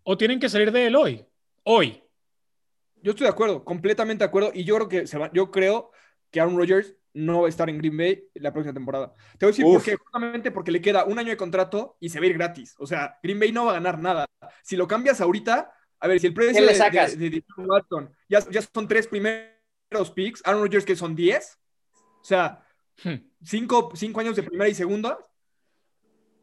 o 0.03 0.19
tienen 0.19 0.39
que 0.39 0.51
salir 0.51 0.71
de 0.71 0.87
él 0.87 0.97
hoy. 0.97 1.25
Hoy. 1.63 2.03
Yo 3.03 3.13
estoy 3.13 3.25
de 3.25 3.33
acuerdo, 3.33 3.65
completamente 3.65 4.25
de 4.25 4.29
acuerdo. 4.29 4.51
Y 4.53 4.65
yo 4.65 4.75
creo 4.77 4.89
que 4.89 5.07
se 5.07 5.17
va, 5.17 5.31
yo 5.33 5.51
creo 5.51 5.93
que 6.31 6.41
Aaron 6.41 6.59
Rodgers 6.59 6.95
no 7.15 7.41
va 7.41 7.47
a 7.47 7.49
estar 7.49 7.71
en 7.71 7.79
Green 7.79 7.97
Bay 7.97 8.29
la 8.35 8.53
próxima 8.53 8.75
temporada. 8.75 9.15
Te 9.39 9.47
voy 9.47 9.51
a 9.51 9.53
decir 9.53 9.65
por 9.65 9.83
qué, 9.83 9.97
justamente 9.97 10.51
porque 10.51 10.71
le 10.71 10.83
queda 10.83 11.05
un 11.05 11.19
año 11.19 11.31
de 11.31 11.37
contrato 11.37 11.97
y 11.99 12.11
se 12.11 12.21
va 12.21 12.27
a 12.27 12.29
ir 12.29 12.35
gratis. 12.35 12.75
O 12.79 12.87
sea, 12.87 13.19
Green 13.23 13.41
Bay 13.41 13.53
no 13.53 13.65
va 13.65 13.71
a 13.73 13.75
ganar 13.75 13.99
nada. 13.99 14.27
Si 14.63 14.77
lo 14.77 14.87
cambias 14.87 15.21
ahorita, 15.23 15.73
a 16.07 16.09
ver, 16.09 16.21
si 16.21 16.29
el 16.29 16.35
precio 16.35 16.65
le 16.65 16.73
de, 16.73 17.31
de, 17.31 17.45
Watson 17.57 18.15
ya, 18.29 18.39
ya, 18.49 18.63
son 18.63 18.87
tres 18.87 19.09
primeros 19.09 20.11
picks, 20.15 20.41
Aaron 20.45 20.63
Rodgers 20.63 20.85
que 20.85 20.95
son 20.95 21.17
diez, 21.17 21.59
o 22.21 22.25
sea, 22.25 22.65
hmm. 23.03 23.15
cinco, 23.43 23.91
cinco, 23.95 24.21
años 24.21 24.37
de 24.37 24.45
primera 24.45 24.69
y 24.69 24.75
segunda. 24.75 25.19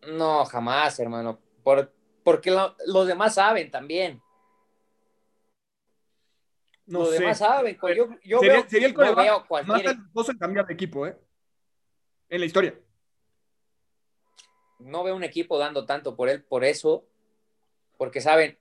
No, 0.06 0.44
jamás, 0.44 1.00
hermano, 1.00 1.40
Por, 1.64 1.94
porque 2.26 2.52
los 2.86 3.08
demás 3.08 3.36
saben 3.36 3.72
también. 3.72 4.22
No 6.86 7.00
los 7.00 7.12
demás 7.12 7.38
saben. 7.38 7.78
Yo, 7.96 8.10
yo 8.22 8.40
sería, 8.40 8.54
veo, 8.56 8.70
sería 8.70 8.88
el 8.88 8.94
no 8.94 9.46
cualquier... 9.48 9.68
más 9.68 9.84
talentoso 9.84 10.32
en 10.34 10.38
cambiar 10.38 10.68
de 10.68 10.74
equipo, 10.74 11.08
¿eh? 11.08 11.18
En 12.28 12.42
la 12.42 12.46
historia. 12.46 12.78
No 14.80 15.06
veo 15.06 15.16
un 15.16 15.24
equipo 15.24 15.58
dando 15.58 15.86
tanto 15.86 16.18
por 16.18 16.28
él, 16.28 16.44
por 16.44 16.66
eso, 16.66 17.08
porque 17.98 18.20
saben, 18.20 18.60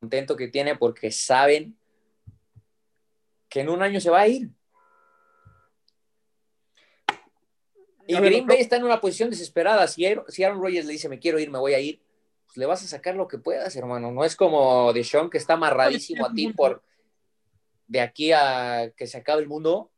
contento 0.00 0.34
que 0.34 0.48
tiene 0.48 0.76
porque 0.76 1.10
saben 1.10 1.76
que 3.48 3.60
en 3.60 3.68
un 3.68 3.82
año 3.82 4.00
se 4.00 4.10
va 4.10 4.20
a 4.20 4.28
ir. 4.28 4.50
Y 8.06 8.16
Green 8.16 8.46
Bay 8.46 8.60
está 8.60 8.76
en 8.76 8.84
una 8.84 9.00
posición 9.00 9.30
desesperada. 9.30 9.86
Si 9.86 10.04
Aaron, 10.04 10.60
Rodgers 10.60 10.86
le 10.86 10.92
dice, 10.92 11.08
me 11.08 11.20
quiero 11.20 11.38
ir, 11.38 11.50
me 11.50 11.58
voy 11.58 11.74
a 11.74 11.80
ir, 11.80 12.02
pues 12.46 12.56
le 12.56 12.66
vas 12.66 12.82
a 12.82 12.88
sacar 12.88 13.14
lo 13.14 13.28
que 13.28 13.38
puedas, 13.38 13.76
hermano. 13.76 14.10
No 14.10 14.24
es 14.24 14.34
como 14.34 14.92
Deshaun 14.92 15.30
que 15.30 15.38
está 15.38 15.52
amarradísimo 15.52 16.26
a 16.26 16.32
ti 16.32 16.52
por 16.52 16.82
de 17.86 18.00
aquí 18.00 18.32
a 18.32 18.92
que 18.96 19.06
se 19.06 19.18
acabe 19.18 19.42
el 19.42 19.48
mundo. 19.48 19.89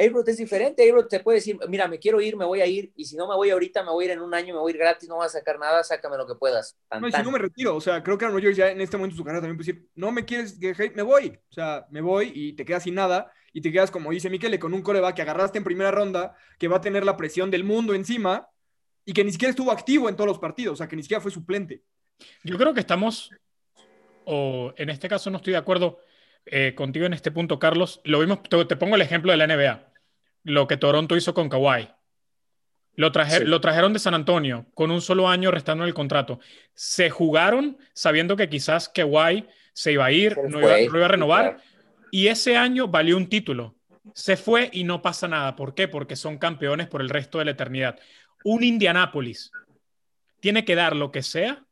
Abrot 0.00 0.26
es 0.28 0.38
diferente. 0.38 0.88
Abrot 0.88 1.08
te 1.08 1.20
puede 1.20 1.36
decir, 1.38 1.58
mira, 1.68 1.86
me 1.86 1.98
quiero 1.98 2.20
ir, 2.20 2.36
me 2.36 2.44
voy 2.44 2.60
a 2.60 2.66
ir, 2.66 2.92
y 2.96 3.04
si 3.04 3.16
no 3.16 3.28
me 3.28 3.34
voy 3.34 3.50
ahorita, 3.50 3.82
me 3.82 3.90
voy 3.90 4.04
a 4.04 4.06
ir 4.06 4.12
en 4.12 4.20
un 4.20 4.34
año, 4.34 4.54
me 4.54 4.60
voy 4.60 4.72
a 4.72 4.74
ir 4.74 4.80
gratis, 4.80 5.08
no 5.08 5.18
vas 5.18 5.34
a 5.34 5.38
sacar 5.38 5.58
nada, 5.58 5.84
sácame 5.84 6.16
lo 6.16 6.26
que 6.26 6.34
puedas. 6.34 6.76
no, 6.98 7.08
y 7.08 7.12
si 7.12 7.22
no 7.22 7.30
me 7.30 7.38
retiro, 7.38 7.76
o 7.76 7.80
sea, 7.80 8.02
creo 8.02 8.16
que 8.16 8.24
Aaron 8.24 8.38
Rodgers 8.38 8.56
ya 8.56 8.70
en 8.70 8.80
este 8.80 8.96
momento 8.96 9.14
de 9.14 9.18
su 9.18 9.24
carrera 9.24 9.42
también 9.42 9.58
puede 9.58 9.72
decir, 9.72 9.88
no 9.94 10.10
me 10.10 10.24
quieres 10.24 10.58
me 10.94 11.02
voy. 11.02 11.38
O 11.50 11.52
sea, 11.52 11.86
me 11.90 12.00
voy 12.00 12.32
y 12.34 12.54
te 12.54 12.64
quedas 12.64 12.84
sin 12.84 12.94
nada, 12.94 13.30
y 13.52 13.60
te 13.60 13.70
quedas, 13.70 13.90
como 13.90 14.10
dice 14.10 14.30
Miquel, 14.30 14.58
con 14.58 14.72
un 14.72 14.82
coreback 14.82 15.16
que 15.16 15.22
agarraste 15.22 15.58
en 15.58 15.64
primera 15.64 15.90
ronda, 15.90 16.36
que 16.58 16.68
va 16.68 16.78
a 16.78 16.80
tener 16.80 17.04
la 17.04 17.16
presión 17.16 17.50
del 17.50 17.64
mundo 17.64 17.94
encima, 17.94 18.48
y 19.04 19.12
que 19.12 19.24
ni 19.24 19.32
siquiera 19.32 19.50
estuvo 19.50 19.70
activo 19.72 20.08
en 20.08 20.16
todos 20.16 20.28
los 20.28 20.38
partidos, 20.38 20.74
o 20.74 20.76
sea, 20.76 20.88
que 20.88 20.96
ni 20.96 21.02
siquiera 21.02 21.20
fue 21.20 21.30
suplente. 21.30 21.82
Yo 22.44 22.56
creo 22.56 22.72
que 22.72 22.80
estamos, 22.80 23.30
o 24.24 24.72
en 24.76 24.90
este 24.90 25.08
caso 25.08 25.30
no 25.30 25.38
estoy 25.38 25.52
de 25.52 25.58
acuerdo 25.58 25.98
eh, 26.46 26.74
contigo 26.76 27.06
en 27.06 27.12
este 27.12 27.30
punto, 27.30 27.58
Carlos. 27.58 28.00
Lo 28.04 28.20
vimos, 28.20 28.40
te 28.42 28.76
pongo 28.76 28.94
el 28.94 29.02
ejemplo 29.02 29.32
de 29.32 29.38
la 29.38 29.46
NBA 29.46 29.89
lo 30.42 30.66
que 30.66 30.76
Toronto 30.76 31.16
hizo 31.16 31.34
con 31.34 31.48
Kawhi. 31.48 31.88
Lo, 32.96 33.12
lo, 33.44 33.60
trajeron 33.60 33.92
de 33.92 33.98
San 33.98 34.14
Antonio 34.14 34.66
con 34.74 34.90
un 34.90 35.00
solo 35.00 35.28
año 35.28 35.50
restando 35.50 35.84
el 35.84 35.94
contrato. 35.94 36.40
Se 36.74 37.08
jugaron 37.08 37.78
sabiendo 37.94 38.36
que 38.36 38.48
quizás 38.48 38.88
Kawhi 38.88 39.46
se 39.72 39.92
iba 39.92 40.04
a 40.04 40.12
ir, 40.12 40.36
no 40.48 40.60
iba, 40.60 41.04
a 41.04 41.08
renovar. 41.08 41.62
Y 42.10 42.26
ese 42.26 42.56
año 42.56 42.88
valió 42.88 43.16
un 43.16 43.28
título. 43.28 43.76
Se 44.14 44.36
fue 44.36 44.68
y 44.72 44.84
no 44.84 45.00
pasa 45.00 45.28
nada. 45.28 45.56
¿Por 45.56 45.74
qué? 45.74 45.88
Porque 45.88 46.16
son 46.16 46.38
campeones 46.38 46.88
por 46.88 47.00
el 47.00 47.08
resto 47.08 47.38
de 47.38 47.46
la 47.46 47.52
eternidad. 47.52 47.98
Un 48.44 48.64
Indianapolis 48.64 49.50
tiene 50.40 50.64
que 50.64 50.74
dar 50.74 50.96
lo 50.96 51.12
que 51.12 51.22
sea. 51.22 51.64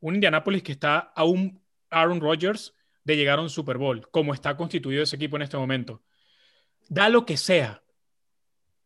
Un 0.00 0.14
Indianapolis 0.14 0.62
que 0.62 0.72
está 0.72 0.98
a 0.98 1.24
un 1.24 1.62
Aaron 1.90 2.20
Rodgers 2.20 2.74
de 3.04 3.16
llegar 3.16 3.38
a 3.38 3.42
un 3.42 3.50
Super 3.50 3.76
Bowl, 3.76 4.08
como 4.10 4.32
está 4.32 4.56
constituido 4.56 5.02
ese 5.02 5.16
equipo 5.16 5.36
en 5.36 5.42
este 5.42 5.56
momento. 5.56 6.02
Da 6.88 7.08
lo 7.08 7.26
que 7.26 7.36
sea 7.36 7.83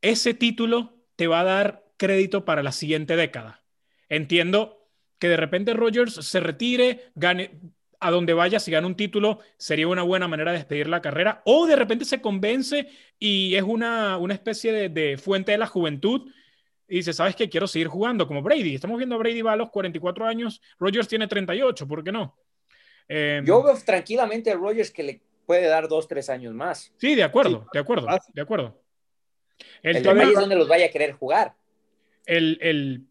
ese 0.03 0.35
título 0.35 0.95
te 1.17 1.27
va 1.27 1.41
a 1.41 1.45
dar 1.45 1.85
crédito 1.97 2.45
para 2.45 2.63
la 2.63 2.73
siguiente 2.73 3.17
década. 3.17 3.63
Entiendo 4.09 4.89
que 5.19 5.29
de 5.29 5.37
repente 5.37 5.75
Rogers 5.75 6.15
se 6.15 6.41
retire, 6.41 7.11
gane 7.15 7.61
a 8.01 8.11
donde 8.11 8.33
vaya, 8.33 8.61
si 8.61 8.71
gana 8.71 8.87
un 8.87 8.97
título, 8.97 9.41
sería 9.57 9.89
una 9.89 10.03
buena 10.03 10.29
manera 10.29 10.53
de 10.53 10.59
despedir 10.59 10.89
la 10.89 11.03
carrera, 11.03 11.43
o 11.45 11.67
de 11.67 11.77
repente 11.77 12.05
se 12.05 12.21
convence 12.21 12.89
y 13.19 13.57
es 13.57 13.63
una, 13.63 14.17
una 14.19 14.35
especie 14.35 14.89
de, 14.89 15.19
fuente 15.19 15.53
de 15.53 15.59
la 15.59 15.67
juventud 15.67 16.31
y 16.87 16.97
dice, 16.97 17.13
¿sabes 17.13 17.35
qué? 17.35 17.49
Quiero 17.49 17.67
seguir 17.67 17.89
jugando 17.89 18.27
como 18.27 18.41
Brady. 18.41 18.75
Estamos 18.75 18.97
viendo 18.97 19.17
a 19.17 19.19
Brady 19.19 19.43
va 19.43 19.53
a 19.53 19.57
los 19.57 19.71
44 19.71 20.27
años, 20.27 20.63
Rogers 20.79 21.09
tiene 21.09 21.27
38, 21.27 21.87
¿por 21.89 22.05
qué 22.05 22.13
no? 22.13 22.37
Em, 23.09 23.45
Yo 23.45 23.63
veo 23.63 23.77
tranquilamente 23.85 24.53
a 24.53 24.55
Rogers 24.55 24.91
que 24.91 25.03
le 25.03 25.21
puede 25.45 25.67
dar 25.67 25.89
dos, 25.89 26.07
tres 26.07 26.31
años 26.31 26.55
más. 26.55 26.93
Sí, 26.99 27.15
de 27.15 27.25
acuerdo, 27.25 27.67
de 27.73 27.81
acuerdo, 27.81 28.07
de 28.33 28.43
acuerdo. 28.43 28.81
El, 29.83 29.97
el 29.97 30.03
tema 30.03 30.25
es 30.25 30.35
donde 30.35 30.57
los 30.57 30.69
vaya 30.69 30.87
a 30.87 30.91
querer 30.91 31.13
jugar. 31.13 31.55
El, 32.27 32.59
el, 32.61 33.07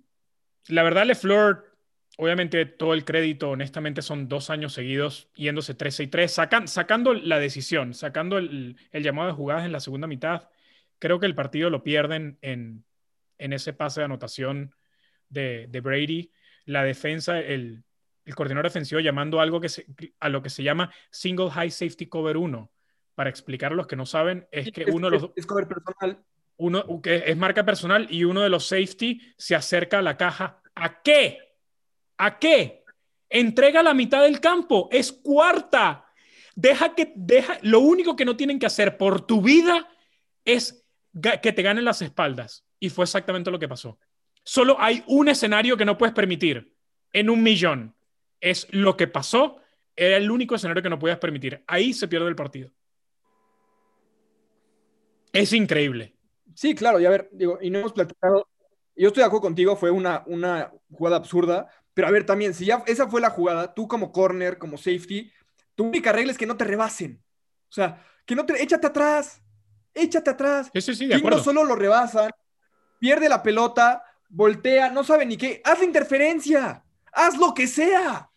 la 0.67 0.83
verdad, 0.83 1.05
LeFleur, 1.05 1.75
obviamente 2.17 2.65
todo 2.65 2.93
el 2.93 3.05
crédito, 3.05 3.51
honestamente, 3.51 4.01
son 4.01 4.27
dos 4.27 4.49
años 4.49 4.73
seguidos 4.73 5.29
yéndose 5.35 5.73
13 5.73 6.03
y 6.03 6.07
3, 6.07 6.31
sacan, 6.31 6.67
sacando 6.67 7.13
la 7.13 7.39
decisión, 7.39 7.93
sacando 7.93 8.37
el, 8.37 8.77
el, 8.91 9.03
llamado 9.03 9.29
de 9.29 9.33
jugadas 9.33 9.65
en 9.65 9.71
la 9.71 9.79
segunda 9.79 10.07
mitad. 10.07 10.49
Creo 10.99 11.19
que 11.19 11.25
el 11.25 11.35
partido 11.35 11.69
lo 11.69 11.83
pierden 11.83 12.37
en, 12.41 12.83
en 13.37 13.53
ese 13.53 13.73
pase 13.73 14.01
de 14.01 14.05
anotación 14.05 14.75
de, 15.29 15.67
de 15.69 15.81
Brady. 15.81 16.31
La 16.65 16.83
defensa, 16.83 17.39
el, 17.39 17.83
el 18.25 18.35
coordinador 18.35 18.65
defensivo 18.65 18.99
llamando 18.99 19.39
algo 19.39 19.61
que 19.61 19.69
a 20.19 20.29
lo 20.29 20.41
que 20.41 20.49
se 20.49 20.63
llama 20.63 20.91
Single 21.11 21.49
High 21.51 21.71
Safety 21.71 22.07
Cover 22.07 22.37
1. 22.37 22.71
Para 23.15 23.31
explicar 23.31 23.71
a 23.71 23.75
los 23.75 23.87
que 23.87 23.95
no 23.95 24.05
saben, 24.05 24.47
es 24.51 24.71
que 24.71 24.85
uno 24.91 25.09
de 25.09 25.19
los... 25.19 25.31
Es 25.35 25.47
cover 25.47 25.67
personal 25.67 26.23
uno 26.57 27.01
que 27.01 27.23
es 27.25 27.37
marca 27.37 27.65
personal 27.65 28.07
y 28.09 28.23
uno 28.23 28.41
de 28.41 28.49
los 28.49 28.67
safety 28.67 29.21
se 29.37 29.55
acerca 29.55 29.99
a 29.99 30.01
la 30.01 30.17
caja. 30.17 30.61
¿A 30.75 31.01
qué? 31.01 31.39
¿A 32.17 32.39
qué? 32.39 32.83
Entrega 33.29 33.83
la 33.83 33.93
mitad 33.93 34.23
del 34.23 34.39
campo, 34.39 34.89
es 34.91 35.11
cuarta. 35.11 36.05
Deja 36.55 36.95
que 36.95 37.13
deja 37.15 37.59
lo 37.61 37.79
único 37.79 38.15
que 38.15 38.25
no 38.25 38.35
tienen 38.35 38.57
que 38.57 38.65
hacer 38.65 38.97
por 38.97 39.25
tu 39.25 39.41
vida 39.41 39.87
es 40.43 40.83
que 41.41 41.51
te 41.51 41.61
ganen 41.61 41.85
las 41.85 42.01
espaldas 42.01 42.65
y 42.79 42.89
fue 42.89 43.05
exactamente 43.05 43.51
lo 43.51 43.59
que 43.59 43.67
pasó. 43.67 43.99
Solo 44.43 44.77
hay 44.79 45.03
un 45.07 45.27
escenario 45.27 45.77
que 45.77 45.85
no 45.85 45.97
puedes 45.97 46.15
permitir 46.15 46.73
en 47.13 47.29
un 47.29 47.43
millón. 47.43 47.95
Es 48.39 48.67
lo 48.71 48.95
que 48.95 49.07
pasó, 49.07 49.59
era 49.95 50.17
el 50.17 50.31
único 50.31 50.55
escenario 50.55 50.81
que 50.81 50.89
no 50.89 50.99
puedes 50.99 51.17
permitir. 51.17 51.63
Ahí 51.67 51.93
se 51.93 52.07
pierde 52.07 52.29
el 52.29 52.35
partido. 52.35 52.71
Es 55.33 55.53
increíble. 55.53 56.16
Sí, 56.57 56.73
claro, 56.73 56.99
y 56.99 57.05
a 57.05 57.11
ver, 57.11 57.29
digo, 57.31 57.59
y 57.61 57.69
no 57.69 57.77
hemos 57.77 57.93
platicado. 57.93 58.49
Yo 58.95 59.09
estoy 59.09 59.21
de 59.21 59.27
acuerdo 59.27 59.43
contigo, 59.43 59.75
fue 59.75 59.91
una, 59.91 60.23
una 60.25 60.71
jugada 60.91 61.17
absurda, 61.17 61.69
pero 61.93 62.07
a 62.07 62.11
ver, 62.11 62.25
también, 62.25 62.55
si 62.55 62.65
ya 62.65 62.83
esa 62.87 63.07
fue 63.07 63.21
la 63.21 63.29
jugada, 63.29 63.75
tú 63.75 63.87
como 63.87 64.11
corner, 64.11 64.57
como 64.57 64.75
safety, 64.75 65.31
tu 65.75 65.85
única 65.85 66.11
regla 66.11 66.31
es 66.31 66.37
que 66.39 66.47
no 66.47 66.57
te 66.57 66.63
rebasen. 66.63 67.23
O 67.69 67.71
sea, 67.71 68.03
que 68.25 68.33
no 68.33 68.43
te. 68.43 68.59
Échate 68.59 68.87
atrás. 68.87 69.39
Échate 69.93 70.31
atrás. 70.31 70.71
Sí, 70.73 70.81
sí, 70.81 70.95
sí, 70.95 71.05
de 71.05 71.13
acuerdo. 71.13 71.37
No 71.37 71.43
solo 71.43 71.63
lo 71.63 71.75
rebasan, 71.75 72.31
pierde 72.97 73.29
la 73.29 73.43
pelota, 73.43 74.01
voltea, 74.27 74.89
no 74.89 75.03
sabe 75.03 75.27
ni 75.27 75.37
qué. 75.37 75.61
Haz 75.63 75.77
la 75.77 75.85
interferencia. 75.85 76.83
Haz 77.13 77.37
lo 77.37 77.53
que 77.53 77.67
sea. 77.67 78.31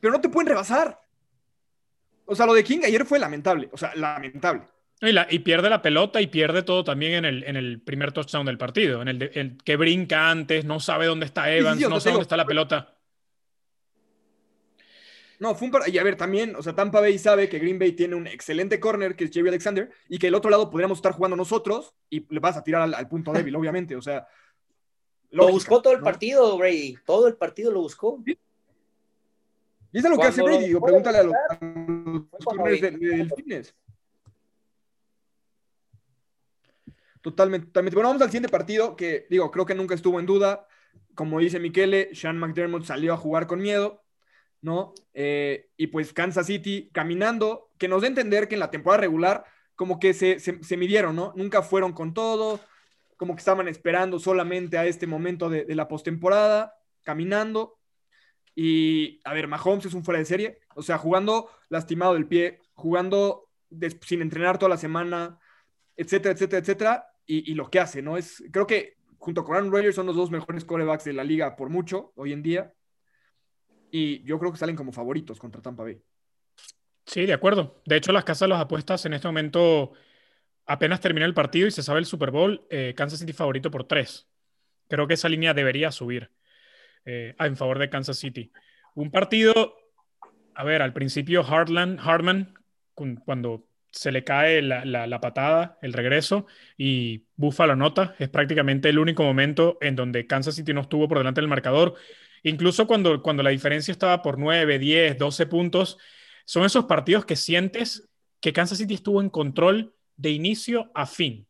Pero 0.00 0.10
no 0.10 0.22
te 0.22 0.30
pueden 0.30 0.48
rebasar. 0.48 0.98
O 2.24 2.34
sea, 2.34 2.46
lo 2.46 2.54
de 2.54 2.64
King 2.64 2.80
ayer 2.82 3.04
fue 3.04 3.18
lamentable. 3.18 3.68
O 3.72 3.76
sea, 3.76 3.94
lamentable. 3.94 4.72
Y, 5.02 5.38
pierde 5.40 5.68
la 5.68 5.82
pelota 5.82 6.20
y 6.20 6.28
pierde 6.28 6.62
todo 6.62 6.84
también 6.84 7.14
en 7.14 7.24
el, 7.24 7.42
en 7.42 7.56
el 7.56 7.80
primer 7.80 8.12
touchdown 8.12 8.46
del 8.46 8.56
partido, 8.56 9.02
en 9.02 9.08
el, 9.08 9.58
que 9.64 9.76
brinca 9.76 10.30
antes, 10.30 10.64
no 10.64 10.78
sabe 10.78 11.06
dónde 11.06 11.26
está 11.26 11.52
Evans, 11.52 11.80
no 11.80 11.98
sabe 11.98 12.12
dónde 12.12 12.22
está 12.22 12.36
la 12.36 12.46
pelota. 12.46 12.94
No, 15.40 15.56
fue 15.56 15.66
un 15.66 15.74
Y 15.92 15.98
a 15.98 16.04
ver, 16.04 16.14
también, 16.14 16.54
o 16.54 16.62
sea, 16.62 16.76
Tampa 16.76 17.00
Bay 17.00 17.18
sabe 17.18 17.48
que 17.48 17.58
Green 17.58 17.76
Bay 17.76 17.94
tiene 17.94 18.14
un 18.14 18.28
excelente 18.28 18.78
corner, 18.78 19.16
que 19.16 19.24
es 19.24 19.32
Jerry 19.32 19.48
Alexander, 19.48 19.90
y 20.08 20.16
que 20.20 20.28
el 20.28 20.36
otro 20.36 20.52
lado 20.52 20.70
podríamos 20.70 20.98
estar 20.98 21.10
jugando 21.10 21.36
nosotros 21.36 21.96
y 22.08 22.24
le 22.32 22.38
vas 22.38 22.56
a 22.56 22.62
tirar 22.62 22.82
al, 22.94 23.08
punto 23.08 23.32
débil, 23.32 23.56
obviamente. 23.56 23.96
O 23.96 24.00
sea. 24.00 24.24
lo 25.30 25.48
buscó 25.48 25.82
todo 25.82 25.94
el 25.94 26.00
partido, 26.00 26.56
Brady. 26.56 26.96
Todo 27.04 27.26
el 27.26 27.34
partido 27.34 27.72
lo 27.72 27.80
buscó. 27.80 28.22
Y 28.24 28.38
eso 29.98 30.06
es 30.06 30.10
lo 30.14 30.16
que 30.16 30.28
hace 30.28 30.42
Brady. 30.42 30.72
pregúntale 30.78 31.18
a 31.18 31.22
los, 31.24 31.34
corners 32.44 32.80
del 32.80 33.32
fitness. 33.34 33.74
Totalmente, 37.22 37.68
totalmente. 37.68 37.94
Bueno, 37.94 38.08
vamos 38.08 38.22
al 38.22 38.28
siguiente 38.28 38.48
partido, 38.48 38.96
que 38.96 39.26
digo, 39.30 39.50
creo 39.52 39.64
que 39.64 39.76
nunca 39.76 39.94
estuvo 39.94 40.18
en 40.18 40.26
duda. 40.26 40.66
Como 41.14 41.38
dice 41.38 41.60
Miquele, 41.60 42.14
Sean 42.14 42.36
McDermott 42.38 42.84
salió 42.84 43.14
a 43.14 43.16
jugar 43.16 43.46
con 43.46 43.60
miedo, 43.60 44.02
¿no? 44.60 44.92
Eh, 45.14 45.70
y 45.76 45.86
pues 45.86 46.12
Kansas 46.12 46.46
City 46.46 46.90
caminando, 46.92 47.70
que 47.78 47.86
nos 47.86 48.02
da 48.02 48.08
entender 48.08 48.48
que 48.48 48.56
en 48.56 48.60
la 48.60 48.70
temporada 48.72 49.02
regular 49.02 49.44
como 49.76 50.00
que 50.00 50.14
se, 50.14 50.40
se, 50.40 50.76
midieron, 50.76 51.14
¿no? 51.14 51.32
Nunca 51.36 51.62
fueron 51.62 51.92
con 51.92 52.12
todo, 52.12 52.60
como 53.16 53.34
que 53.34 53.40
estaban 53.40 53.68
esperando 53.68 54.18
solamente 54.18 54.76
a 54.76 54.84
este 54.86 55.06
momento 55.06 55.48
de, 55.48 55.64
de 55.64 55.74
la 55.76 55.88
postemporada, 55.88 56.74
caminando. 57.04 57.78
Y, 58.54 59.20
a 59.24 59.32
ver, 59.32 59.46
Mahomes 59.46 59.86
es 59.86 59.94
un 59.94 60.04
fuera 60.04 60.18
de 60.18 60.26
serie, 60.26 60.58
o 60.74 60.82
sea, 60.82 60.98
jugando 60.98 61.48
lastimado 61.68 62.14
del 62.14 62.26
pie, 62.26 62.60
jugando 62.74 63.48
sin 64.02 64.22
entrenar 64.22 64.58
toda 64.58 64.70
la 64.70 64.76
semana, 64.76 65.38
etcétera, 65.96 66.34
etcétera, 66.34 66.60
etcétera 66.60 67.11
y, 67.38 67.54
lo 67.54 67.70
que 67.70 67.80
hace, 67.80 68.02
¿no? 68.02 68.16
Es, 68.16 68.42
creo 68.50 68.66
que 68.66 68.96
junto 69.18 69.44
con 69.44 69.56
Aaron 69.56 69.70
Rodgers 69.70 69.94
son 69.94 70.06
los 70.06 70.16
dos 70.16 70.30
mejores 70.30 70.64
corebacks 70.64 71.04
de 71.04 71.12
la 71.12 71.24
liga 71.24 71.56
por 71.56 71.70
mucho 71.70 72.12
hoy 72.16 72.32
en 72.32 72.42
día. 72.42 72.74
Y 73.90 74.22
yo 74.24 74.38
creo 74.38 74.52
que 74.52 74.58
salen 74.58 74.76
como 74.76 74.92
favoritos 74.92 75.38
contra 75.38 75.62
Tampa 75.62 75.82
Bay. 75.84 76.02
Sí, 77.06 77.26
de 77.26 77.32
acuerdo. 77.32 77.82
De 77.86 77.96
hecho, 77.96 78.12
las 78.12 78.24
casas 78.24 78.40
de 78.40 78.48
las 78.48 78.60
apuestas 78.60 79.04
en 79.06 79.14
este 79.14 79.28
momento 79.28 79.92
apenas 80.66 81.00
termina 81.00 81.26
el 81.26 81.34
partido 81.34 81.66
y 81.66 81.70
se 81.70 81.82
sabe 81.82 82.00
el 82.00 82.06
Super 82.06 82.30
Bowl, 82.30 82.66
eh, 82.70 82.94
Kansas 82.96 83.18
City 83.18 83.32
favorito 83.32 83.70
por 83.70 83.84
tres. 83.84 84.28
Creo 84.88 85.06
que 85.06 85.14
esa 85.14 85.28
línea 85.28 85.54
debería 85.54 85.90
subir 85.90 86.30
eh, 87.04 87.34
en 87.38 87.56
favor 87.56 87.78
de 87.78 87.90
Kansas 87.90 88.18
City. 88.18 88.52
Un 88.94 89.10
partido, 89.10 89.76
a 90.54 90.64
ver, 90.64 90.82
al 90.82 90.92
principio 90.92 91.42
Hardman, 91.44 92.54
cuando 93.24 93.66
se 93.92 94.10
le 94.10 94.24
cae 94.24 94.62
la, 94.62 95.20
patada, 95.20 95.78
el 95.82 95.92
regreso, 95.92 96.46
y 96.76 97.26
Buffalo 97.36 97.76
nota. 97.76 98.16
Es 98.18 98.30
prácticamente 98.30 98.88
el 98.88 98.98
único 98.98 99.22
momento 99.22 99.78
en 99.80 99.94
donde 99.94 100.26
Kansas 100.26 100.54
City 100.54 100.72
no 100.72 100.80
estuvo 100.80 101.08
por 101.08 101.18
delante 101.18 101.40
del 101.40 101.48
marcador. 101.48 101.94
Incluso 102.42 102.86
cuando, 102.86 103.22
cuando 103.22 103.42
la 103.42 103.50
diferencia 103.50 103.92
estaba 103.92 104.22
por 104.22 104.38
9, 104.38 104.78
10, 104.78 105.18
12 105.18 105.46
puntos, 105.46 105.98
son 106.46 106.64
esos 106.64 106.86
partidos 106.86 107.26
que 107.26 107.36
sientes 107.36 108.08
que 108.40 108.52
Kansas 108.52 108.78
City 108.78 108.94
estuvo 108.94 109.20
en 109.20 109.30
control 109.30 109.94
de 110.16 110.30
inicio 110.30 110.90
a 110.94 111.06
fin. 111.06 111.46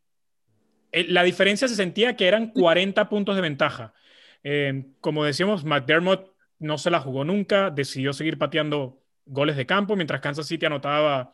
Eh, 0.90 1.06
la 1.08 1.22
diferencia 1.22 1.68
se 1.68 1.76
sentía 1.76 2.16
que 2.16 2.26
eran 2.26 2.50
40 2.50 3.08
puntos 3.08 3.36
de 3.36 3.42
ventaja. 3.42 3.94
Eh, 4.42 4.86
como 5.00 5.24
decíamos, 5.24 5.64
McDermott 5.64 6.32
no 6.58 6.76
se 6.76 6.90
la 6.90 7.00
jugó 7.00 7.24
nunca, 7.24 7.70
decidió 7.70 8.12
seguir 8.12 8.36
pateando 8.36 9.00
goles 9.24 9.56
de 9.56 9.66
campo, 9.66 9.96
mientras 9.96 10.20
Kansas 10.20 10.46
City 10.46 10.66
anotaba 10.66 11.32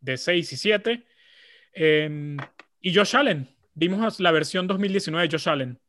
de 0.00 0.16
6 0.16 0.52
y 0.52 0.56
7. 0.56 1.06
Em, 1.72 2.36
y 2.80 2.94
Josh 2.94 3.16
Allen, 3.16 3.48
vimos 3.74 4.20
la 4.20 4.30
versión 4.32 4.66
2019 4.66 5.28
de 5.28 5.32
Josh 5.36 5.48
Allen, 5.48 5.80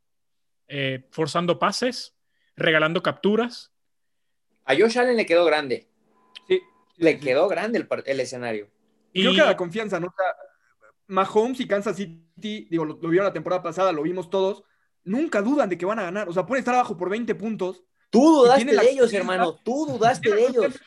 eh, 0.67 1.08
forzando 1.12 1.60
pases, 1.60 2.15
regalando 2.56 3.02
capturas. 3.02 3.72
A 4.65 4.76
Josh 4.76 4.98
Allen 5.00 5.17
le 5.17 5.26
quedó 5.26 5.45
grande. 5.45 5.88
Sí. 6.48 6.62
Le 6.98 7.19
quedó 7.19 7.48
grande 7.48 7.86
el, 8.06 8.19
escenario. 8.19 8.69
Y 9.13 9.22
creo 9.22 9.34
que 9.34 9.39
la 9.39 9.58
confianza, 9.58 10.00
¿no? 10.00 10.08
O 10.08 10.13
Mahomes 11.08 11.60
y 11.60 11.67
Kansas 11.67 11.98
City, 11.98 12.67
digo, 12.69 12.86
lo, 12.86 12.95
vieron 12.98 13.26
la 13.26 13.34
temporada 13.34 13.63
pasada, 13.63 13.91
lo 13.91 14.04
vimos 14.04 14.30
todos, 14.30 14.63
nunca 15.04 15.41
dudan 15.41 15.69
de 15.69 15.78
que 15.78 15.86
van 15.86 16.00
a 16.00 16.04
ganar. 16.04 16.30
O 16.30 16.34
sea, 16.34 16.45
pueden 16.45 16.62
estar 16.62 16.76
abajo 16.76 16.98
por 16.98 17.10
20 17.10 17.34
puntos 17.36 17.84
Tú 18.10 18.22
dudaste 18.22 18.65
de 18.65 18.89
ellos, 18.89 19.13
hermano. 19.13 19.60
Tú 19.63 19.86
dudaste 19.86 20.34
de 20.34 20.48
ellos. 20.48 20.80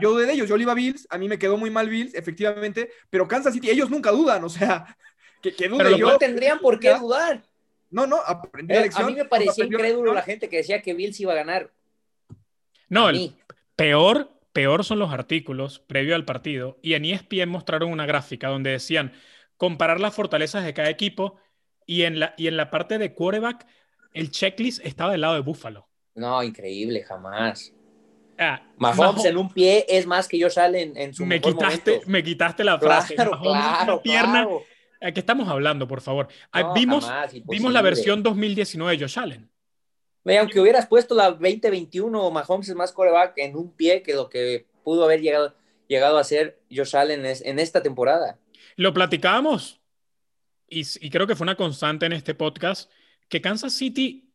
Yo 0.00 0.12
dudé 0.12 0.26
de 0.26 0.32
ellos. 0.32 0.48
Yo 0.48 0.56
le 0.56 0.62
iba 0.62 0.72
a 0.72 0.74
Bills. 0.74 1.06
A 1.10 1.18
mí 1.18 1.28
me 1.28 1.38
quedó 1.38 1.58
muy 1.58 1.70
mal 1.70 1.88
Bills, 1.88 2.14
efectivamente. 2.14 2.90
Pero 3.10 3.28
Kansas 3.28 3.52
City, 3.52 3.70
ellos 3.70 3.90
nunca 3.90 4.10
dudan. 4.10 4.44
O 4.50 4.52
sea, 4.52 4.96
que, 5.42 5.54
que 5.54 5.68
dude 5.68 5.98
yo. 5.98 6.10
No 6.12 6.18
tendrían 6.18 6.58
por 6.58 6.80
qué 6.80 6.94
dudar. 6.94 7.42
No, 7.90 8.06
no, 8.06 8.16
aprendí 8.24 8.74
la 8.74 8.80
lección. 8.80 9.04
A 9.04 9.08
mí 9.08 9.14
me 9.14 9.24
parecía 9.24 9.64
incrédulo 9.64 10.14
la 10.14 10.22
gente 10.22 10.48
que 10.48 10.58
decía 10.58 10.80
que 10.80 10.94
Bills 10.94 11.20
iba 11.20 11.32
a 11.32 11.36
ganar. 11.36 11.70
No, 12.88 13.08
el 13.08 13.34
peor, 13.76 14.30
peor 14.52 14.84
son 14.84 14.98
los 14.98 15.12
artículos 15.12 15.80
previo 15.80 16.14
al 16.14 16.24
partido. 16.24 16.78
Y 16.82 16.94
en 16.94 17.04
ESPN 17.04 17.48
mostraron 17.48 17.90
una 17.90 18.06
gráfica 18.06 18.48
donde 18.48 18.70
decían 18.70 19.12
comparar 19.56 20.00
las 20.00 20.14
fortalezas 20.14 20.64
de 20.64 20.74
cada 20.74 20.88
equipo. 20.88 21.38
Y 21.86 22.02
en 22.02 22.20
la, 22.20 22.34
y 22.36 22.46
en 22.46 22.56
la 22.56 22.70
parte 22.70 22.98
de 22.98 23.14
quarterback, 23.14 23.66
el 24.12 24.30
checklist 24.30 24.84
estaba 24.84 25.12
del 25.12 25.20
lado 25.20 25.34
de 25.34 25.40
Buffalo. 25.40 25.89
No, 26.20 26.42
increíble, 26.42 27.02
jamás. 27.02 27.72
Ah, 28.38 28.62
Mahomes 28.76 29.24
en 29.24 29.38
un 29.38 29.50
pie 29.50 29.86
es 29.88 30.06
más 30.06 30.28
que 30.28 30.38
yo 30.38 30.48
Allen 30.54 30.94
en 30.94 31.14
su 31.14 31.24
me 31.24 31.40
quitaste, 31.40 32.02
Me 32.06 32.22
quitaste 32.22 32.62
la 32.62 32.78
frase. 32.78 33.14
Claro, 33.14 33.40
claro, 33.40 34.02
pierna. 34.02 34.46
¿A 35.00 35.12
qué 35.12 35.20
estamos 35.20 35.48
hablando, 35.48 35.88
por 35.88 36.02
favor? 36.02 36.28
Ah, 36.52 36.74
vimos, 36.74 37.10
vimos 37.46 37.72
la 37.72 37.80
versión 37.80 38.22
2019 38.22 38.98
de 38.98 39.02
Josh 39.02 39.18
Allen. 39.18 39.50
aunque 40.38 40.60
hubieras 40.60 40.86
puesto 40.86 41.14
la 41.14 41.30
2021, 41.30 42.30
Mahomes 42.30 42.68
es 42.68 42.74
más 42.74 42.92
coreback 42.92 43.32
en 43.38 43.56
un 43.56 43.72
pie 43.72 44.02
que 44.02 44.12
lo 44.12 44.28
que 44.28 44.66
pudo 44.84 45.04
haber 45.04 45.22
llegado, 45.22 45.54
llegado 45.88 46.18
a 46.18 46.24
ser 46.24 46.60
Josh 46.70 46.96
Allen 46.96 47.24
en 47.24 47.58
esta 47.58 47.82
temporada. 47.82 48.38
Lo 48.76 48.92
platicábamos 48.92 49.80
y, 50.68 50.82
y 51.00 51.08
creo 51.08 51.26
que 51.26 51.34
fue 51.34 51.46
una 51.46 51.56
constante 51.56 52.04
en 52.04 52.12
este 52.12 52.34
podcast 52.34 52.90
que 53.30 53.40
Kansas 53.40 53.72
City 53.72 54.30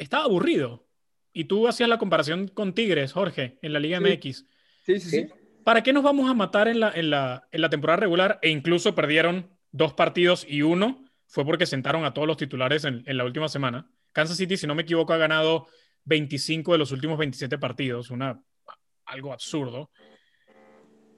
estaba 0.00 0.24
aburrido. 0.24 0.89
Y 1.32 1.44
tú 1.44 1.68
hacías 1.68 1.88
la 1.88 1.98
comparación 1.98 2.48
con 2.48 2.74
Tigres, 2.74 3.12
Jorge, 3.12 3.58
en 3.62 3.72
la 3.72 3.80
Liga 3.80 4.00
MX. 4.00 4.46
Sí, 4.84 4.98
sí, 4.98 5.10
sí. 5.10 5.26
¿Para 5.64 5.82
qué 5.82 5.92
nos 5.92 6.02
vamos 6.02 6.28
a 6.30 6.34
matar 6.34 6.68
en 6.68 6.80
la, 6.80 6.90
en, 6.92 7.10
la, 7.10 7.46
en 7.52 7.60
la 7.60 7.70
temporada 7.70 7.98
regular? 7.98 8.38
E 8.42 8.50
incluso 8.50 8.94
perdieron 8.94 9.50
dos 9.70 9.92
partidos 9.94 10.44
y 10.48 10.62
uno 10.62 11.04
fue 11.26 11.44
porque 11.44 11.66
sentaron 11.66 12.04
a 12.04 12.12
todos 12.12 12.26
los 12.26 12.36
titulares 12.36 12.84
en, 12.84 13.04
en, 13.06 13.16
la 13.16 13.24
última 13.24 13.48
semana. 13.48 13.88
Kansas 14.12 14.36
City, 14.36 14.56
si 14.56 14.66
no 14.66 14.74
me 14.74 14.82
equivoco, 14.82 15.12
ha 15.12 15.18
ganado 15.18 15.68
25 16.04 16.72
de 16.72 16.78
los 16.78 16.90
últimos 16.92 17.18
27 17.18 17.58
partidos, 17.58 18.10
una, 18.10 18.42
algo 19.04 19.32
absurdo. 19.32 19.90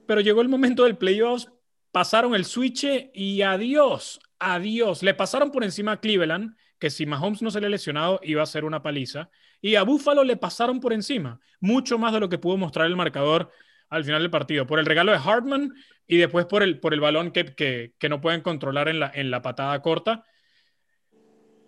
Pero 0.05 0.21
llegó 0.21 0.41
el 0.41 0.49
momento 0.49 0.83
del 0.83 0.97
playoffs, 0.97 1.49
pasaron 1.91 2.35
el 2.35 2.45
switch 2.45 2.85
y 3.13 3.41
adiós, 3.41 4.19
adiós. 4.39 5.01
Le 5.01 5.13
pasaron 5.13 5.51
por 5.51 5.63
encima 5.63 5.93
a 5.93 5.99
Cleveland, 5.99 6.55
que 6.77 6.89
si 6.89 7.05
Mahomes 7.05 7.41
no 7.41 7.49
se 7.49 7.61
le 7.61 7.67
ha 7.67 7.69
lesionado 7.69 8.19
iba 8.23 8.43
a 8.43 8.47
ser 8.47 8.65
una 8.65 8.83
paliza. 8.83 9.29
Y 9.63 9.75
a 9.75 9.83
Buffalo 9.83 10.25
le 10.25 10.35
pasaron 10.35 10.81
por 10.81 10.91
encima, 10.91 11.39
mucho 11.61 11.97
más 11.97 12.11
de 12.11 12.19
lo 12.19 12.27
que 12.27 12.37
pudo 12.37 12.57
mostrar 12.57 12.85
el 12.85 12.97
marcador 12.97 13.49
al 13.87 14.03
final 14.03 14.21
del 14.21 14.29
partido, 14.29 14.67
por 14.67 14.77
el 14.77 14.85
regalo 14.85 15.13
de 15.13 15.19
Hartman 15.23 15.73
y 16.05 16.17
después 16.17 16.45
por 16.47 16.63
el, 16.63 16.81
por 16.81 16.93
el 16.93 16.99
balón 16.99 17.31
que, 17.31 17.55
que, 17.55 18.09
no 18.09 18.19
pueden 18.19 18.41
controlar 18.41 18.89
en 18.89 18.99
la, 18.99 19.09
en 19.15 19.31
la 19.31 19.41
patada 19.41 19.81
corta. 19.81 20.25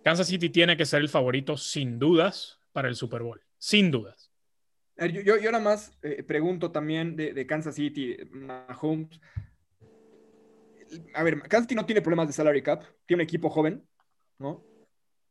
Kansas 0.04 0.28
City 0.28 0.50
tiene 0.50 0.76
que 0.76 0.86
ser 0.86 1.04
el 1.04 1.08
favorito 1.08 1.56
sin 1.56 1.98
dudas 1.98 2.60
para 2.74 2.90
el 2.90 2.96
Super 2.96 3.24
Bowl, 3.24 3.42
sin 3.58 3.92
dudas. 3.92 4.30
Yo, 4.98 5.38
yo, 5.38 5.52
nada 5.54 5.64
más 5.64 5.98
eh, 6.02 6.22
pregunto 6.24 6.74
también 6.74 7.16
de, 7.16 7.32
de, 7.32 7.48
Kansas 7.48 7.76
City, 7.76 8.18
Mahomes. 8.30 9.22
A 11.14 11.24
ver, 11.24 11.40
Kansas 11.44 11.62
City 11.62 11.76
no 11.76 11.86
tiene 11.86 12.02
problemas 12.02 12.28
de 12.28 12.34
salary 12.34 12.62
cap, 12.62 12.84
tiene 13.06 13.24
un 13.24 13.26
equipo 13.26 13.50
joven, 13.50 13.88
¿no? 14.38 14.75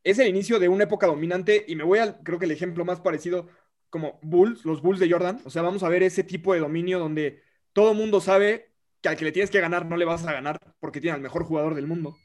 Es 0.04 0.18
el 0.18 0.28
inicio 0.28 0.58
de 0.58 0.68
una 0.68 0.84
época 0.84 1.06
dominante 1.06 1.64
y 1.66 1.74
me 1.74 1.82
voy 1.84 1.98
al, 1.98 2.22
creo 2.22 2.38
que 2.38 2.44
el 2.44 2.50
ejemplo 2.50 2.84
más 2.84 3.00
parecido 3.00 3.48
como 3.90 4.18
Bulls, 4.22 4.64
los 4.64 4.82
Bulls 4.82 5.00
de 5.00 5.10
Jordan. 5.10 5.40
O 5.44 5.50
sea, 5.50 5.62
vamos 5.62 5.82
a 5.82 5.88
ver 5.88 6.02
ese 6.02 6.22
tipo 6.22 6.52
de 6.54 6.60
dominio 6.60 6.98
donde 6.98 7.42
todo 7.72 7.92
el 7.92 7.96
mundo 7.96 8.20
sabe 8.20 8.70
que 9.00 9.08
al 9.08 9.16
que 9.16 9.24
le 9.24 9.32
tienes 9.32 9.50
que 9.50 9.60
ganar 9.60 9.86
no 9.86 9.96
le 9.96 10.04
vas 10.04 10.24
a 10.26 10.32
ganar 10.32 10.60
porque 10.78 11.00
tiene 11.00 11.14
al 11.16 11.22
mejor 11.22 11.44
jugador 11.44 11.74
del 11.74 11.86
mundo 11.86 12.16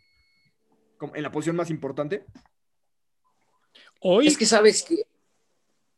en 1.13 1.23
la 1.23 1.31
posición 1.31 1.55
más 1.55 1.69
importante. 1.69 2.25
Hoy... 4.01 4.27
Es 4.27 4.37
que 4.37 4.45
sabes 4.45 4.83
que 4.83 5.03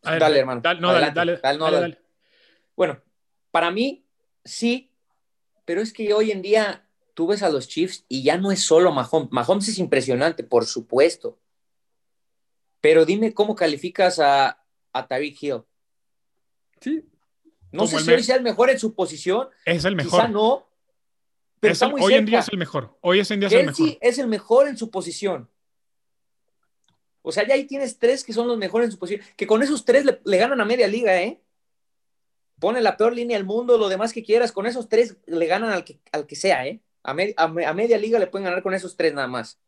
dale, 0.01 0.39
hermano. 0.39 0.61
Dale, 0.61 1.11
dale, 1.13 1.39
dale, 1.41 1.97
Bueno, 2.75 3.01
para 3.51 3.71
mí 3.71 4.05
sí, 4.43 4.91
pero 5.65 5.81
es 5.81 5.93
que 5.93 6.13
hoy 6.13 6.31
en 6.31 6.41
día 6.41 6.87
tú 7.13 7.27
ves 7.27 7.43
a 7.43 7.49
los 7.49 7.67
Chiefs 7.67 8.05
y 8.07 8.23
ya 8.23 8.37
no 8.37 8.51
es 8.51 8.61
solo 8.61 8.91
Mahomes. 8.91 9.31
Mahomes 9.31 9.67
es 9.67 9.77
impresionante, 9.77 10.43
por 10.43 10.65
supuesto. 10.65 11.39
Pero 12.81 13.05
dime 13.05 13.33
cómo 13.33 13.55
calificas 13.55 14.19
a, 14.19 14.61
a 14.91 15.07
Tyreek 15.07 15.41
Hill. 15.41 15.63
Sí. 16.81 17.05
No 17.71 17.87
sé 17.87 17.99
si 17.99 18.11
hoy 18.11 18.23
sea 18.23 18.35
el 18.35 18.43
mejor 18.43 18.69
en 18.69 18.79
su 18.79 18.93
posición. 18.93 19.47
Es 19.65 19.85
el 19.85 19.95
mejor. 19.95 20.11
Quizá 20.11 20.27
no. 20.27 20.67
Pero 21.59 21.75
hoy 22.01 22.15
en 22.15 22.25
día 22.25 22.39
es 22.39 22.49
el 22.49 22.57
mejor. 22.57 22.97
Hoy 23.01 23.19
en 23.19 23.39
día 23.39 23.47
es 23.47 23.53
el 23.53 23.65
mejor. 23.67 23.97
es 24.01 24.17
el 24.17 24.27
mejor 24.27 24.67
en 24.67 24.77
su 24.77 24.89
posición. 24.89 25.49
O 27.21 27.31
sea, 27.31 27.47
ya 27.47 27.53
ahí 27.53 27.65
tienes 27.65 27.99
tres 27.99 28.23
que 28.23 28.33
son 28.33 28.47
los 28.47 28.57
mejores 28.57 28.87
en 28.87 28.91
su 28.91 28.99
posición. 28.99 29.25
Que 29.37 29.45
con 29.47 29.61
esos 29.61 29.85
tres 29.85 30.05
le, 30.05 30.37
ganan 30.37 30.59
a 30.59 30.65
media 30.65 30.87
liga, 30.87 31.21
¿eh? 31.21 31.39
Pone 32.59 32.81
la 32.81 32.97
peor 32.97 33.13
línea 33.13 33.37
del 33.37 33.45
mundo, 33.45 33.77
lo 33.77 33.89
demás 33.89 34.11
que 34.11 34.23
quieras. 34.23 34.51
Con 34.51 34.65
esos 34.65 34.89
tres 34.89 35.17
le 35.27 35.45
ganan 35.45 35.69
al 35.69 35.83
que, 35.83 35.99
al 36.11 36.25
que 36.25 36.35
sea, 36.35 36.65
¿eh? 36.65 36.81
A, 37.03 37.11
a, 37.37 37.73
media 37.73 37.97
liga 37.97 38.19
le 38.19 38.27
pueden 38.27 38.45
ganar 38.45 38.63
con 38.63 38.73
esos 38.73 38.97
tres 38.97 39.13
nada 39.13 39.27
más. 39.27 39.59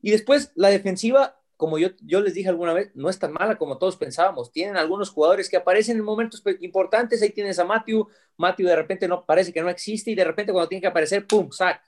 Y 0.00 0.12
después 0.12 0.52
la 0.54 0.68
defensiva, 0.68 1.37
como 1.58 1.76
yo, 1.76 1.88
yo 2.02 2.20
les 2.20 2.34
dije 2.34 2.48
alguna 2.48 2.72
vez, 2.72 2.92
no 2.94 3.10
es 3.10 3.18
tan 3.18 3.32
mala 3.32 3.58
como 3.58 3.78
todos 3.78 3.96
pensábamos. 3.96 4.52
Tienen 4.52 4.76
algunos 4.76 5.10
jugadores 5.10 5.50
que 5.50 5.56
aparecen 5.56 5.96
en 5.96 6.04
momentos 6.04 6.40
importantes. 6.60 7.20
Ahí 7.20 7.30
tienes 7.30 7.58
a 7.58 7.64
Matthew. 7.64 8.08
Matthew 8.36 8.68
de 8.68 8.76
repente 8.76 9.08
no 9.08 9.26
parece 9.26 9.52
que 9.52 9.60
no 9.60 9.68
existe 9.68 10.12
y 10.12 10.14
de 10.14 10.22
repente 10.22 10.52
cuando 10.52 10.68
tiene 10.68 10.80
que 10.80 10.86
aparecer, 10.86 11.26
¡pum! 11.26 11.50
sac. 11.50 11.82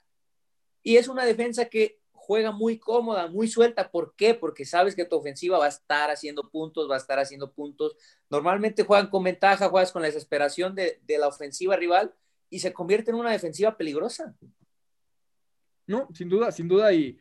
Y 0.83 0.97
es 0.97 1.07
una 1.07 1.23
defensa 1.23 1.65
que 1.65 2.01
juega 2.11 2.51
muy 2.51 2.79
cómoda, 2.79 3.27
muy 3.27 3.47
suelta. 3.47 3.89
¿Por 3.89 4.13
qué? 4.17 4.33
Porque 4.33 4.65
sabes 4.65 4.93
que 4.93 5.05
tu 5.05 5.15
ofensiva 5.15 5.57
va 5.57 5.67
a 5.67 5.69
estar 5.69 6.11
haciendo 6.11 6.49
puntos, 6.49 6.89
va 6.91 6.95
a 6.95 6.97
estar 6.97 7.17
haciendo 7.17 7.53
puntos. 7.53 7.95
Normalmente 8.29 8.83
juegan 8.83 9.09
con 9.09 9.23
ventaja, 9.23 9.69
juegas 9.69 9.93
con 9.93 10.01
la 10.01 10.09
desesperación 10.09 10.75
de, 10.75 10.99
la 11.17 11.29
ofensiva 11.29 11.77
rival 11.77 12.13
y 12.49 12.59
se 12.59 12.73
convierte 12.73 13.11
en 13.11 13.15
una 13.15 13.31
defensiva 13.31 13.77
peligrosa. 13.77 14.35
No, 15.87 16.09
sin 16.13 16.27
duda, 16.27 16.51
sin 16.51 16.67
duda. 16.67 16.91
Y 16.91 17.17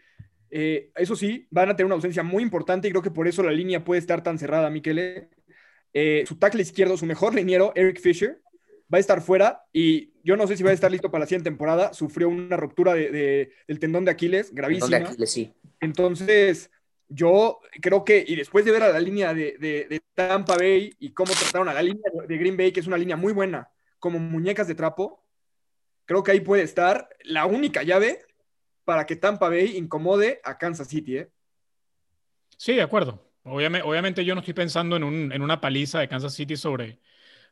eh, 0.51 0.91
eso 0.97 1.15
sí, 1.15 1.47
van 1.51 1.71
a 1.71 1.77
tener 1.77 1.87
una 1.87 1.95
ausencia 1.95 2.23
muy 2.23 2.43
importante 2.43 2.89
y 2.89 2.91
creo 2.91 3.03
que 3.03 3.11
por 3.11 3.29
eso 3.29 3.43
la 3.43 3.53
línea 3.53 3.85
puede 3.85 4.01
estar 4.01 4.23
tan 4.23 4.39
cerrada, 4.39 4.71
Miquele. 4.71 5.29
Eh, 5.93 6.25
su 6.27 6.37
tackle 6.37 6.63
izquierdo, 6.63 6.97
su 6.97 7.07
mejor 7.07 7.35
liniero, 7.35 7.73
Eric 7.75 8.01
Fisher, 8.01 8.41
va 8.93 8.99
a 8.99 9.01
estar 9.01 9.23
fuera 9.23 9.65
y 9.73 10.13
yo 10.23 10.37
no 10.37 10.47
sé 10.47 10.57
si 10.57 10.63
va 10.63 10.71
a 10.71 10.75
estar 10.75 10.91
listo 10.91 11.11
para 11.11 11.21
la 11.21 11.27
siguiente 11.27 11.51
temporada. 11.51 11.93
Sufrió 11.93 12.29
una 12.29 12.57
ruptura 12.57 12.95
de, 12.95 13.53
del 13.67 13.79
tendón 13.79 14.05
de 14.05 14.11
Aquiles, 14.11 14.53
gravísima. 14.53 14.99
Entonces, 15.81 16.71
yo 17.09 17.61
creo 17.81 18.05
que, 18.05 18.25
y 18.27 18.37
después 18.37 18.65
de 18.65 18.73
ver 18.73 18.83
a 18.83 18.93
la 18.93 19.01
línea 19.01 19.33
de, 19.35 20.03
Tampa 20.15 20.57
Bay 20.57 20.95
y 20.99 21.13
cómo 21.13 21.33
trataron 21.33 21.69
a 21.69 21.75
la 21.75 21.83
línea 21.83 22.05
de 22.27 22.37
Green 22.37 22.57
Bay, 22.57 22.73
que 22.73 22.81
es 22.81 22.87
una 22.87 22.99
línea 22.99 23.17
muy 23.17 23.33
buena, 23.33 23.71
como 23.99 24.19
muñecas 24.19 24.69
de 24.69 24.75
trapo, 24.75 25.25
creo 26.05 26.23
que 26.23 26.33
ahí 26.33 26.41
puede 26.41 26.63
estar 26.63 27.09
la 27.23 27.47
única 27.47 27.83
llave 27.83 28.21
para 28.85 29.07
que 29.07 29.17
Tampa 29.17 29.49
Bay 29.49 29.77
incomode 29.77 30.41
a 30.45 30.59
Kansas 30.59 30.89
City. 30.89 31.19
¿eh? 31.19 31.31
Sí, 32.57 32.75
de 32.75 32.83
acuerdo. 32.83 33.27
Obviamente, 33.43 34.25
yo 34.25 34.35
no 34.35 34.41
estoy 34.41 34.55
pensando 34.55 34.97
en, 34.97 35.33
en 35.33 35.43
una 35.43 35.61
paliza 35.61 36.01
de 36.01 36.09
Kansas 36.09 36.35
City 36.35 36.57
sobre, 36.57 37.01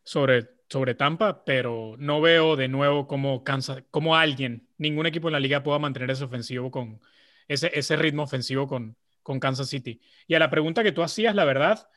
sobre, 0.03 0.51
sobre 0.69 0.95
Tampa, 0.95 1.45
pero 1.45 1.95
no 1.99 2.21
veo 2.21 2.57
de 2.57 2.69
nuevo 2.69 3.07
cómo, 3.07 3.43
Kansas, 3.43 3.85
cómo 3.91 4.17
alguien, 4.17 4.69
ningún 4.77 5.07
equipo 5.07 5.29
en 5.29 5.33
la 5.33 5.41
liga 5.41 5.63
pueda 5.63 5.79
mantener 5.79 6.11
ese 6.11 6.25
ofensivo 6.25 6.71
con 6.71 7.01
ese, 7.47 7.71
ese 7.75 7.97
ritmo 7.97 8.23
ofensivo 8.23 8.67
con, 8.67 8.97
con 9.23 9.41
Kansas 9.41 9.69
City. 9.69 10.01
Y 10.27 10.35
a 10.35 10.39
la 10.39 10.51
pregunta 10.51 10.83
que 10.83 10.93
tú 10.93 11.03
hacías, 11.03 11.35
la 11.35 11.45
verdad, 11.45 11.89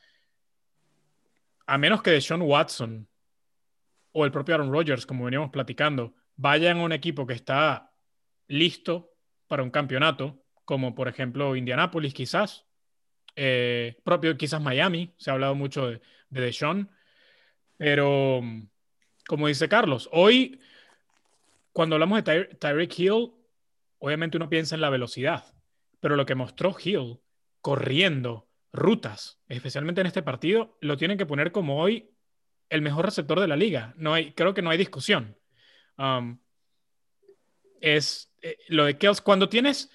a 1.66 1.78
menos 1.78 2.02
que 2.02 2.10
de 2.10 2.20
Sean 2.20 2.42
Watson 2.42 3.08
o 4.12 4.24
el 4.24 4.32
propio 4.32 4.54
Aaron 4.54 4.72
Rodgers, 4.72 5.06
como 5.06 5.24
veníamos 5.24 5.50
platicando, 5.50 6.14
vayan 6.36 6.78
a 6.78 6.82
un 6.82 6.92
equipo 6.92 7.26
que 7.26 7.34
está 7.34 7.92
listo 8.46 9.11
para 9.52 9.64
un 9.64 9.70
campeonato, 9.70 10.42
como 10.64 10.94
por 10.94 11.08
ejemplo 11.08 11.56
Indianapolis 11.56 12.14
quizás, 12.14 12.64
eh, 13.36 14.00
propio 14.02 14.34
quizás 14.38 14.62
Miami, 14.62 15.14
se 15.18 15.28
ha 15.28 15.34
hablado 15.34 15.54
mucho 15.54 15.90
de, 15.90 16.00
de 16.30 16.40
Deshaun, 16.40 16.90
pero, 17.76 18.40
como 19.28 19.48
dice 19.48 19.68
Carlos, 19.68 20.08
hoy, 20.10 20.58
cuando 21.70 21.96
hablamos 21.96 22.24
de 22.24 22.44
Tyreek 22.46 22.98
Hill, 22.98 23.32
obviamente 23.98 24.38
uno 24.38 24.48
piensa 24.48 24.74
en 24.74 24.80
la 24.80 24.88
velocidad, 24.88 25.44
pero 26.00 26.16
lo 26.16 26.24
que 26.24 26.34
mostró 26.34 26.74
Hill 26.82 27.20
corriendo 27.60 28.48
rutas, 28.72 29.38
especialmente 29.48 30.00
en 30.00 30.06
este 30.06 30.22
partido, 30.22 30.78
lo 30.80 30.96
tienen 30.96 31.18
que 31.18 31.26
poner 31.26 31.52
como 31.52 31.78
hoy 31.78 32.08
el 32.70 32.80
mejor 32.80 33.04
receptor 33.04 33.38
de 33.38 33.48
la 33.48 33.56
liga. 33.56 33.92
No 33.98 34.14
hay, 34.14 34.32
creo 34.32 34.54
que 34.54 34.62
no 34.62 34.70
hay 34.70 34.78
discusión. 34.78 35.36
Um, 35.98 36.38
es 37.82 38.32
eh, 38.40 38.56
lo 38.68 38.86
de 38.86 38.96
Kells, 38.96 39.20
cuando 39.20 39.48
tienes, 39.48 39.90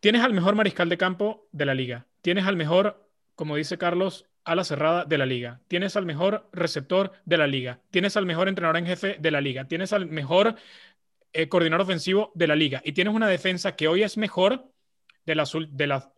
tienes 0.00 0.22
al 0.22 0.34
mejor 0.34 0.54
mariscal 0.54 0.90
de 0.90 0.98
campo 0.98 1.48
de 1.52 1.64
la 1.64 1.74
liga, 1.74 2.06
tienes 2.20 2.44
al 2.44 2.56
mejor, 2.56 3.08
como 3.34 3.56
dice 3.56 3.78
Carlos, 3.78 4.26
a 4.44 4.54
la 4.54 4.64
cerrada 4.64 5.06
de 5.06 5.16
la 5.16 5.24
liga, 5.24 5.62
tienes 5.68 5.96
al 5.96 6.04
mejor 6.04 6.50
receptor 6.52 7.12
de 7.24 7.38
la 7.38 7.46
liga, 7.46 7.80
tienes 7.90 8.16
al 8.18 8.26
mejor 8.26 8.48
entrenador 8.48 8.76
en 8.76 8.86
jefe 8.86 9.16
de 9.18 9.30
la 9.30 9.40
liga, 9.40 9.66
tienes 9.66 9.94
al 9.94 10.06
mejor 10.06 10.56
eh, 11.32 11.48
coordinador 11.48 11.82
ofensivo 11.82 12.30
de 12.34 12.46
la 12.46 12.54
liga 12.54 12.82
y 12.84 12.92
tienes 12.92 13.14
una 13.14 13.26
defensa 13.28 13.74
que 13.74 13.88
hoy 13.88 14.02
es 14.02 14.18
mejor 14.18 14.70
de 15.24 15.34
las, 15.34 15.52
de 15.70 15.86
las 15.86 16.10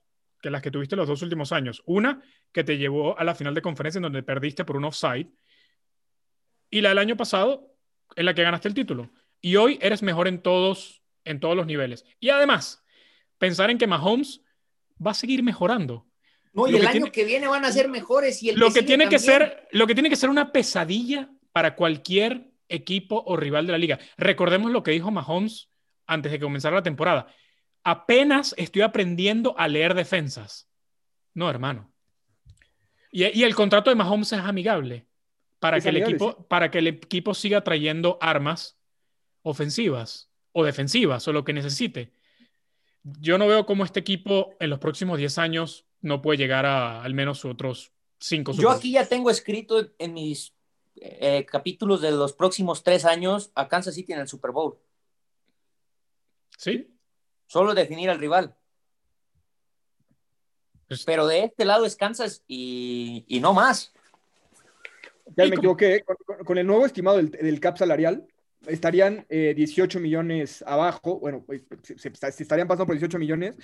que 0.43 0.51
las 0.51 0.63
que 0.63 0.71
tuviste 0.71 0.97
los 0.97 1.09
dos 1.09 1.23
últimos 1.23 1.53
años. 1.53 1.83
Una 1.87 2.23
que 2.53 2.65
te 2.65 2.79
llevó 2.79 3.19
a 3.19 3.25
la 3.25 3.35
final 3.35 3.55
de 3.55 3.63
conferencia 3.63 3.99
en 3.99 4.05
donde 4.05 4.23
perdiste 4.23 4.65
por 4.65 4.77
un 4.77 4.85
offside 4.85 5.29
y 6.71 6.81
la 6.81 6.91
del 6.91 6.99
año 6.99 7.17
pasado 7.17 7.75
en 8.17 8.27
la 8.27 8.35
que 8.35 8.43
ganaste 8.43 8.69
el 8.69 8.75
título. 8.75 9.11
Y 9.47 9.55
hoy 9.55 9.79
eres 9.81 10.03
mejor 10.03 10.27
en 10.27 10.43
todos, 10.43 11.05
en 11.25 11.39
todos 11.39 11.55
los 11.55 11.67
niveles. 11.67 12.05
Y 12.19 12.31
además, 12.31 12.83
pensar 13.39 13.71
en 13.71 13.79
que 13.79 13.87
Mahomes 13.87 14.43
va 14.95 15.13
a 15.13 15.15
seguir 15.15 15.45
mejorando. 15.45 16.05
No, 16.53 16.67
y 16.67 16.75
el 16.75 16.85
año 16.85 17.13
que 17.13 17.25
viene 17.25 17.47
van 17.47 17.65
a 17.65 17.71
ser 17.71 17.89
mejores. 17.89 18.43
Y 18.43 18.51
el 18.51 18.59
lo, 18.59 18.73
que, 18.73 18.83
tiene 18.83 19.09
que 19.09 19.21
ser, 19.21 19.69
lo 19.71 19.87
que 19.87 19.95
tiene 19.95 20.11
que 20.11 20.17
ser 20.17 20.31
una 20.31 20.51
pesadilla 20.51 21.31
para 21.53 21.77
cualquier 21.77 22.51
equipo 22.69 23.23
o 23.25 23.37
rival 23.37 23.67
de 23.67 23.73
la 23.73 23.79
liga. 23.79 24.01
Recordemos 24.17 24.73
lo 24.73 24.83
que 24.83 24.91
dijo 24.91 25.13
Mahomes 25.13 25.71
antes 26.09 26.33
de 26.33 26.41
que 26.41 26.45
comenzara 26.45 26.75
la 26.75 26.83
temporada. 26.83 27.33
Apenas 27.85 28.53
estoy 28.59 28.83
aprendiendo 28.83 29.57
a 29.57 29.69
leer 29.69 29.95
defensas. 29.95 30.69
No, 31.35 31.49
hermano. 31.49 31.95
Y, 33.13 33.45
el 33.45 33.55
contrato 33.55 33.91
de 33.91 33.97
Mahomes 33.97 34.33
es 34.33 34.41
amigable 34.41 35.07
para, 35.61 35.81
que 35.81 35.91
el 35.91 35.99
equipo, 35.99 36.49
para 36.49 36.73
que 36.73 36.79
el 36.79 36.89
equipo 36.89 37.33
siga 37.33 37.63
trayendo 37.63 38.19
armas 38.21 38.76
ofensivas 39.47 40.29
o 40.53 40.65
defensivas 40.65 41.27
o 41.29 41.33
lo 41.33 41.45
que 41.45 41.53
necesite. 41.53 42.13
Yo 43.03 43.39
no 43.39 43.47
veo 43.47 43.65
cómo 43.65 43.85
este 43.85 44.01
equipo 44.01 44.57
en 44.59 44.71
los 44.71 44.81
próximos 44.81 45.19
10 45.19 45.39
años 45.39 45.87
no 46.01 46.21
puede 46.21 46.39
llegar 46.39 46.67
a 46.67 47.03
al 47.03 47.15
menos 47.15 47.45
otros 47.45 47.93
cinco. 48.19 48.53
Yo 48.53 48.71
aquí 48.71 48.93
ya 48.93 49.07
tengo 49.07 49.31
escrito 49.31 49.93
en 49.99 50.15
mis 50.15 50.53
eh, 50.97 51.47
capítulos 51.49 52.01
de 52.01 52.11
los 52.11 52.33
próximos 52.33 52.83
tres 52.83 53.05
años 53.05 53.53
a 53.55 53.69
Kansas 53.69 53.95
City 53.95 54.13
en 54.13 54.21
el 54.21 54.29
Super 54.29 54.51
Bowl. 54.51 54.79
¿Sí? 56.59 56.91
Solo 57.47 57.75
definir 57.75 58.11
al 58.11 58.19
rival. 58.19 58.57
Pues 60.89 61.05
Pero 61.05 61.27
de 61.27 61.45
este 61.45 61.65
lado 61.65 61.85
es 61.85 61.95
Kansas 61.95 62.43
y, 62.49 63.25
no 63.41 63.53
más. 63.53 63.93
Ya 65.37 65.45
me 65.47 65.57
equivoqué. 65.57 66.05
Con, 66.45 66.59
el 66.59 66.67
nuevo 66.67 66.87
estimado 66.87 67.19
del, 67.19 67.61
cap 67.61 67.77
salarial, 67.77 68.27
estarían 68.67 69.27
18 69.29 69.99
eh, 69.99 70.01
millones 70.01 70.63
abajo. 70.67 71.19
Bueno, 71.21 71.45
pues, 71.47 71.63
se, 71.83 72.09
estarían 72.09 72.69
pasando 72.69 72.87
por 72.87 72.95
18 72.95 73.19
millones. 73.19 73.57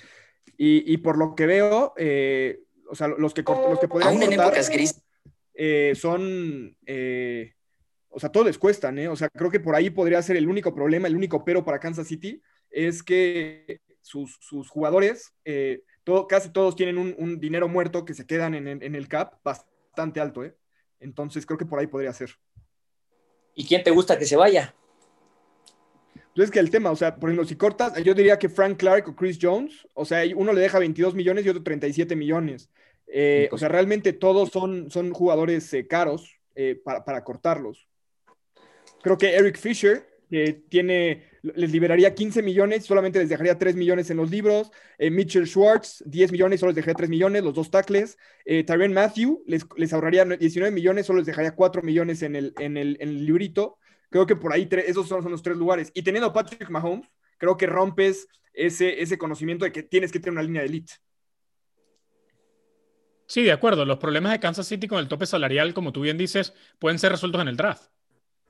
Y, 0.57 0.97
por 0.97 1.17
lo 1.17 1.35
que 1.35 1.45
veo, 1.45 1.93
eh, 1.97 2.59
o 2.89 2.95
sea, 2.95 3.07
los 3.07 3.33
que, 3.33 3.43
los 3.43 3.79
que 3.79 3.87
podrían 3.87 4.19
cortar 4.19 4.53
eh, 5.55 5.93
son, 5.95 6.75
o 8.09 8.19
sea, 8.19 8.29
todo 8.29 8.43
les 8.43 8.57
cuestan, 8.57 8.99
¿eh? 8.99 9.07
O 9.07 9.15
sea, 9.15 9.29
creo 9.29 9.49
que 9.49 9.59
por 9.59 9.75
ahí 9.75 9.89
podría 9.89 10.21
ser 10.21 10.35
el 10.37 10.47
único 10.47 10.73
problema, 10.75 11.07
el 11.07 11.15
único 11.15 11.43
pero 11.43 11.63
para 11.63 11.79
Kansas 11.79 12.07
City, 12.07 12.41
es 12.69 13.01
que 13.01 13.81
sus, 14.01 14.69
jugadores, 14.69 15.33
eh, 15.45 15.83
todo, 16.03 16.27
casi 16.27 16.49
todos 16.49 16.75
tienen 16.75 16.97
un, 16.97 17.39
dinero 17.39 17.67
muerto 17.67 18.05
que 18.05 18.13
se 18.13 18.25
quedan 18.25 18.53
en, 18.53 18.67
en, 18.67 18.95
el 18.95 19.07
cap 19.07 19.39
bastante 19.43 20.19
alto, 20.19 20.43
¿eh? 20.43 20.55
Entonces 20.99 21.45
creo 21.45 21.57
que 21.57 21.65
por 21.65 21.79
ahí 21.79 21.87
podría 21.87 22.13
ser. 22.13 22.31
¿Y 23.55 23.65
quién 23.65 23.83
te 23.83 23.91
gusta 23.91 24.17
que 24.17 24.25
se 24.25 24.35
vaya? 24.35 24.75
Entonces, 26.33 26.49
que 26.49 26.59
el 26.59 26.71
tema, 26.71 26.89
o 26.89 26.95
sea, 26.95 27.15
por 27.15 27.29
ejemplo, 27.29 27.47
si 27.47 27.55
cortas, 27.55 28.03
yo 28.03 28.15
diría 28.15 28.39
que 28.39 28.49
Frank 28.49 28.77
Clark 28.77 29.07
o 29.07 29.15
Chris 29.15 29.37
Jones, 29.39 29.87
o 29.93 30.03
sea, 30.03 30.23
uno 30.35 30.51
le 30.51 30.61
deja 30.61 30.79
22 30.79 31.13
millones 31.13 31.45
y 31.45 31.49
otro 31.49 31.61
37 31.61 32.15
millones. 32.15 32.71
Eh, 33.05 33.47
o 33.51 33.59
sea, 33.59 33.69
realmente 33.69 34.13
todos 34.13 34.49
son, 34.49 34.89
son 34.89 35.11
jugadores 35.11 35.71
eh, 35.75 35.85
caros 35.85 36.39
eh, 36.55 36.81
para, 36.83 37.23
cortarlos. 37.23 37.87
Creo 39.03 39.19
que 39.19 39.35
Eric 39.35 39.59
Fisher, 39.59 40.07
tiene, 40.69 41.25
les 41.43 41.71
liberaría 41.71 42.15
15 42.15 42.41
millones, 42.41 42.85
solamente 42.85 43.19
les 43.19 43.29
dejaría 43.29 43.59
3 43.59 43.75
millones 43.75 44.09
en 44.09 44.17
los 44.17 44.31
libros. 44.31 44.71
Mitchell 44.97 45.45
Schwartz, 45.45 46.03
10 46.07 46.31
millones, 46.31 46.59
solo 46.59 46.71
les 46.71 46.77
dejaría 46.77 46.95
3 46.95 47.09
millones, 47.11 47.43
los 47.43 47.53
dos 47.53 47.69
tackles. 47.69 48.17
Tyron 48.65 48.93
Matthew, 48.93 49.43
les, 49.45 49.67
les, 49.77 49.93
ahorraría 49.93 50.25
19 50.25 50.73
millones, 50.73 51.05
solo 51.05 51.19
les 51.19 51.27
dejaría 51.27 51.53
4 51.53 51.83
millones 51.83 52.23
en 52.23 52.35
el, 52.35 52.55
en 52.57 52.77
el, 52.77 52.97
en 52.99 53.09
el 53.09 53.25
librito. 53.27 53.77
Creo 54.13 54.27
que 54.27 54.35
por 54.35 54.53
ahí 54.53 54.69
esos 54.85 55.07
son, 55.07 55.23
los 55.31 55.41
tres 55.41 55.57
lugares. 55.57 55.91
Y 55.95 56.03
teniendo 56.03 56.27
a 56.27 56.33
Patrick 56.33 56.69
Mahomes, 56.69 57.09
creo 57.39 57.57
que 57.57 57.65
rompes 57.65 58.27
ese, 58.53 59.01
ese 59.01 59.17
conocimiento 59.17 59.65
de 59.65 59.71
que 59.71 59.81
tienes 59.81 60.11
que 60.11 60.19
tener 60.19 60.33
una 60.33 60.43
línea 60.43 60.61
de 60.61 60.67
elite. 60.67 60.93
Sí, 63.25 63.41
de 63.41 63.51
acuerdo. 63.51 63.85
Los 63.85 63.97
problemas 63.97 64.31
de 64.31 64.39
Kansas 64.39 64.67
City 64.67 64.87
con 64.87 64.99
el 64.99 65.07
tope 65.07 65.25
salarial, 65.25 65.73
como 65.73 65.91
tú 65.91 66.01
bien 66.01 66.19
dices, 66.19 66.53
pueden 66.77 66.99
ser 66.99 67.11
resueltos 67.11 67.41
en 67.41 67.47
el 67.47 67.57
draft. 67.57 67.89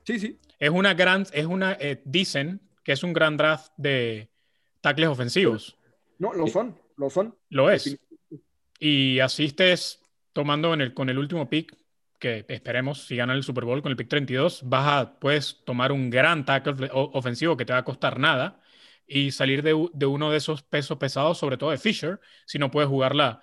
Sí, 0.02 0.18
sí. 0.18 0.38
Es 0.58 0.68
una 0.68 0.92
gran, 0.92 1.24
es 1.32 1.46
una, 1.46 1.78
eh, 1.80 2.02
dicen 2.04 2.60
que 2.84 2.92
es 2.92 3.02
un 3.02 3.14
gran 3.14 3.38
draft 3.38 3.72
de 3.78 4.28
tackles 4.82 5.08
ofensivos. 5.08 5.78
No, 6.18 6.34
lo 6.34 6.46
son, 6.46 6.78
lo 6.98 7.08
son. 7.08 7.38
Lo 7.48 7.70
es. 7.70 7.98
Y 8.78 9.18
asistes 9.18 10.02
tomando 10.34 10.74
en 10.74 10.82
el, 10.82 10.92
con 10.92 11.08
el 11.08 11.16
último 11.16 11.48
pick 11.48 11.74
que 12.24 12.46
esperemos, 12.48 13.04
si 13.04 13.16
gana 13.16 13.34
el 13.34 13.42
Super 13.42 13.66
Bowl 13.66 13.82
con 13.82 13.90
el 13.90 13.96
pick 13.96 14.08
32, 14.08 14.62
vas 14.64 14.88
a, 14.88 15.18
puedes 15.18 15.62
tomar 15.62 15.92
un 15.92 16.08
gran 16.08 16.46
tackle 16.46 16.88
ofensivo 16.90 17.54
que 17.54 17.66
te 17.66 17.74
va 17.74 17.80
a 17.80 17.84
costar 17.84 18.18
nada 18.18 18.62
y 19.06 19.30
salir 19.30 19.62
de, 19.62 19.74
uno 19.74 20.30
de 20.30 20.38
esos 20.38 20.62
pesos 20.62 20.96
pesados, 20.96 21.36
sobre 21.36 21.58
todo 21.58 21.70
de 21.70 21.76
Fisher, 21.76 22.18
si 22.46 22.58
no 22.58 22.70
puedes 22.70 22.88
jugar 22.88 23.14
la, 23.14 23.42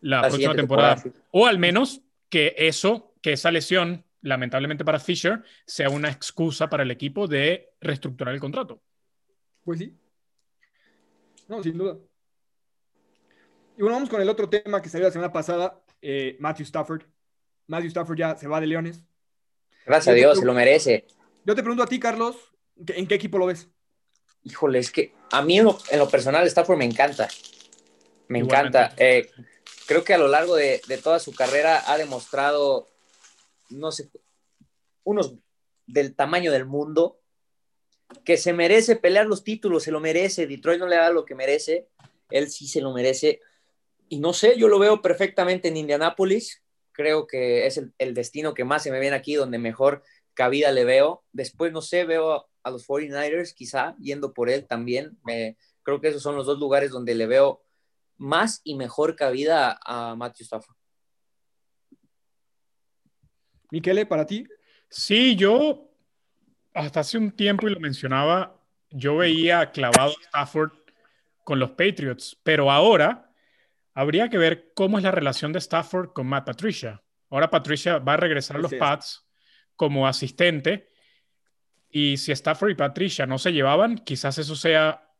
la, 0.00 0.22
próxima 0.22 0.54
temporada. 0.54 1.02
O 1.32 1.46
al 1.46 1.58
menos 1.58 2.00
que 2.30 2.54
eso, 2.56 3.12
que 3.20 3.34
esa 3.34 3.50
lesión, 3.50 4.06
lamentablemente 4.22 4.86
para 4.86 5.00
Fisher, 5.00 5.42
sea 5.66 5.90
una 5.90 6.08
excusa 6.08 6.70
para 6.70 6.84
el 6.84 6.90
equipo 6.90 7.26
de 7.26 7.74
reestructurar 7.78 8.32
el 8.32 8.40
contrato. 8.40 8.80
Pues 9.66 9.80
sí. 9.80 9.94
No, 11.46 11.62
sin 11.62 11.76
duda. 11.76 11.98
Y 13.76 13.82
bueno, 13.82 13.96
vamos 13.96 14.08
con 14.08 14.22
el 14.22 14.30
otro 14.30 14.48
tema 14.48 14.80
que 14.80 14.88
salió 14.88 15.08
la 15.08 15.12
semana 15.12 15.30
pasada, 15.30 15.84
eh, 16.00 16.38
Matthew 16.40 16.64
Stafford. 16.64 17.02
Matthew 17.68 17.90
Stafford 17.90 18.18
ya 18.18 18.36
se 18.36 18.48
va 18.48 18.60
de 18.60 18.66
Leones. 18.66 19.04
Gracias 19.86 20.12
a 20.12 20.16
Dios, 20.16 20.38
se 20.38 20.44
lo 20.44 20.52
merece. 20.52 21.06
Yo 21.44 21.54
te 21.54 21.62
pregunto 21.62 21.84
a 21.84 21.86
ti, 21.86 22.00
Carlos, 22.00 22.36
¿en 22.88 23.06
qué 23.06 23.14
equipo 23.14 23.38
lo 23.38 23.46
ves? 23.46 23.68
Híjole, 24.42 24.78
es 24.78 24.90
que 24.90 25.14
a 25.30 25.42
mí 25.42 25.58
en 25.58 25.64
lo, 25.64 26.08
personal 26.10 26.46
Stafford 26.46 26.78
me 26.78 26.84
encanta. 26.84 27.28
Me 28.28 28.38
encanta. 28.38 28.94
Eh, 28.96 29.30
creo 29.86 30.02
que 30.04 30.14
a 30.14 30.18
lo 30.18 30.28
largo 30.28 30.56
de, 30.56 30.80
toda 31.02 31.18
su 31.18 31.34
carrera 31.34 31.84
ha 31.86 31.96
demostrado, 31.96 32.88
no 33.70 33.92
sé, 33.92 34.10
unos 35.04 35.34
del 35.86 36.14
tamaño 36.14 36.52
del 36.52 36.66
mundo, 36.66 37.20
que 38.24 38.38
se 38.38 38.52
merece 38.52 38.96
pelear 38.96 39.26
los 39.26 39.44
títulos, 39.44 39.82
se 39.82 39.90
lo 39.90 40.00
merece. 40.00 40.46
Detroit 40.46 40.80
no 40.80 40.86
le 40.86 40.96
da 40.96 41.10
lo 41.10 41.24
que 41.24 41.34
merece, 41.34 41.88
él 42.30 42.50
sí 42.50 42.66
se 42.66 42.80
lo 42.80 42.92
merece. 42.92 43.40
Y 44.08 44.20
no 44.20 44.32
sé, 44.32 44.58
yo 44.58 44.68
lo 44.68 44.78
veo 44.78 45.02
perfectamente 45.02 45.68
en 45.68 45.76
Indianápolis 45.76 46.62
creo 46.98 47.28
que 47.28 47.64
es 47.64 47.80
el, 47.98 48.12
destino 48.12 48.54
que 48.54 48.64
más 48.64 48.82
se 48.82 48.90
me 48.90 48.98
viene 48.98 49.14
aquí, 49.14 49.34
donde 49.34 49.58
mejor 49.58 50.02
cabida 50.34 50.72
le 50.72 50.84
veo. 50.84 51.22
Después, 51.30 51.72
no 51.72 51.80
sé, 51.80 52.04
veo 52.04 52.48
a 52.64 52.70
los 52.72 52.88
49ers 52.88 53.54
quizá 53.54 53.94
yendo 54.00 54.34
por 54.34 54.50
él 54.50 54.66
también. 54.66 55.16
creo 55.84 56.00
que 56.00 56.08
esos 56.08 56.20
son 56.20 56.34
los 56.34 56.44
dos 56.44 56.58
lugares 56.58 56.90
donde 56.90 57.14
le 57.14 57.28
veo 57.28 57.62
más 58.16 58.60
y 58.64 58.74
mejor 58.74 59.14
cabida 59.14 59.78
a 59.84 60.16
Matthew 60.16 60.44
Stafford. 60.46 60.76
Miquele, 63.70 64.04
para 64.04 64.26
ti. 64.26 64.44
Sí, 64.88 65.36
yo 65.36 65.92
hasta 66.74 67.00
hace 67.00 67.16
un 67.16 67.30
tiempo 67.30 67.68
y 67.68 67.74
lo 67.74 67.78
mencionaba, 67.78 68.60
yo 68.90 69.18
veía 69.18 69.70
clavado 69.70 70.10
a 70.10 70.24
Stafford 70.24 70.72
con 71.44 71.60
los 71.60 71.70
Patriots, 71.70 72.36
pero 72.42 72.72
ahora 72.72 73.27
Habría 73.98 74.28
que 74.28 74.38
ver 74.38 74.70
cómo 74.74 74.98
es 74.98 75.02
la 75.02 75.10
relación 75.10 75.52
de 75.52 75.58
Stafford 75.58 76.12
con 76.12 76.28
Matt 76.28 76.46
Patricia. 76.46 77.02
Ahora 77.30 77.50
Patricia 77.50 77.98
va 77.98 78.12
a 78.12 78.16
regresar 78.16 78.56
a 78.56 78.60
los 78.60 78.72
Pats 78.72 79.26
como 79.74 80.06
asistente 80.06 80.88
y 81.90 82.16
si 82.16 82.30
Stafford 82.30 82.70
y 82.70 82.74
Patricia 82.76 83.26
no 83.26 83.38
se 83.38 83.52
llevaban, 83.52 83.98
quizás 83.98 84.38
eso 84.38 84.54
sea 84.54 85.10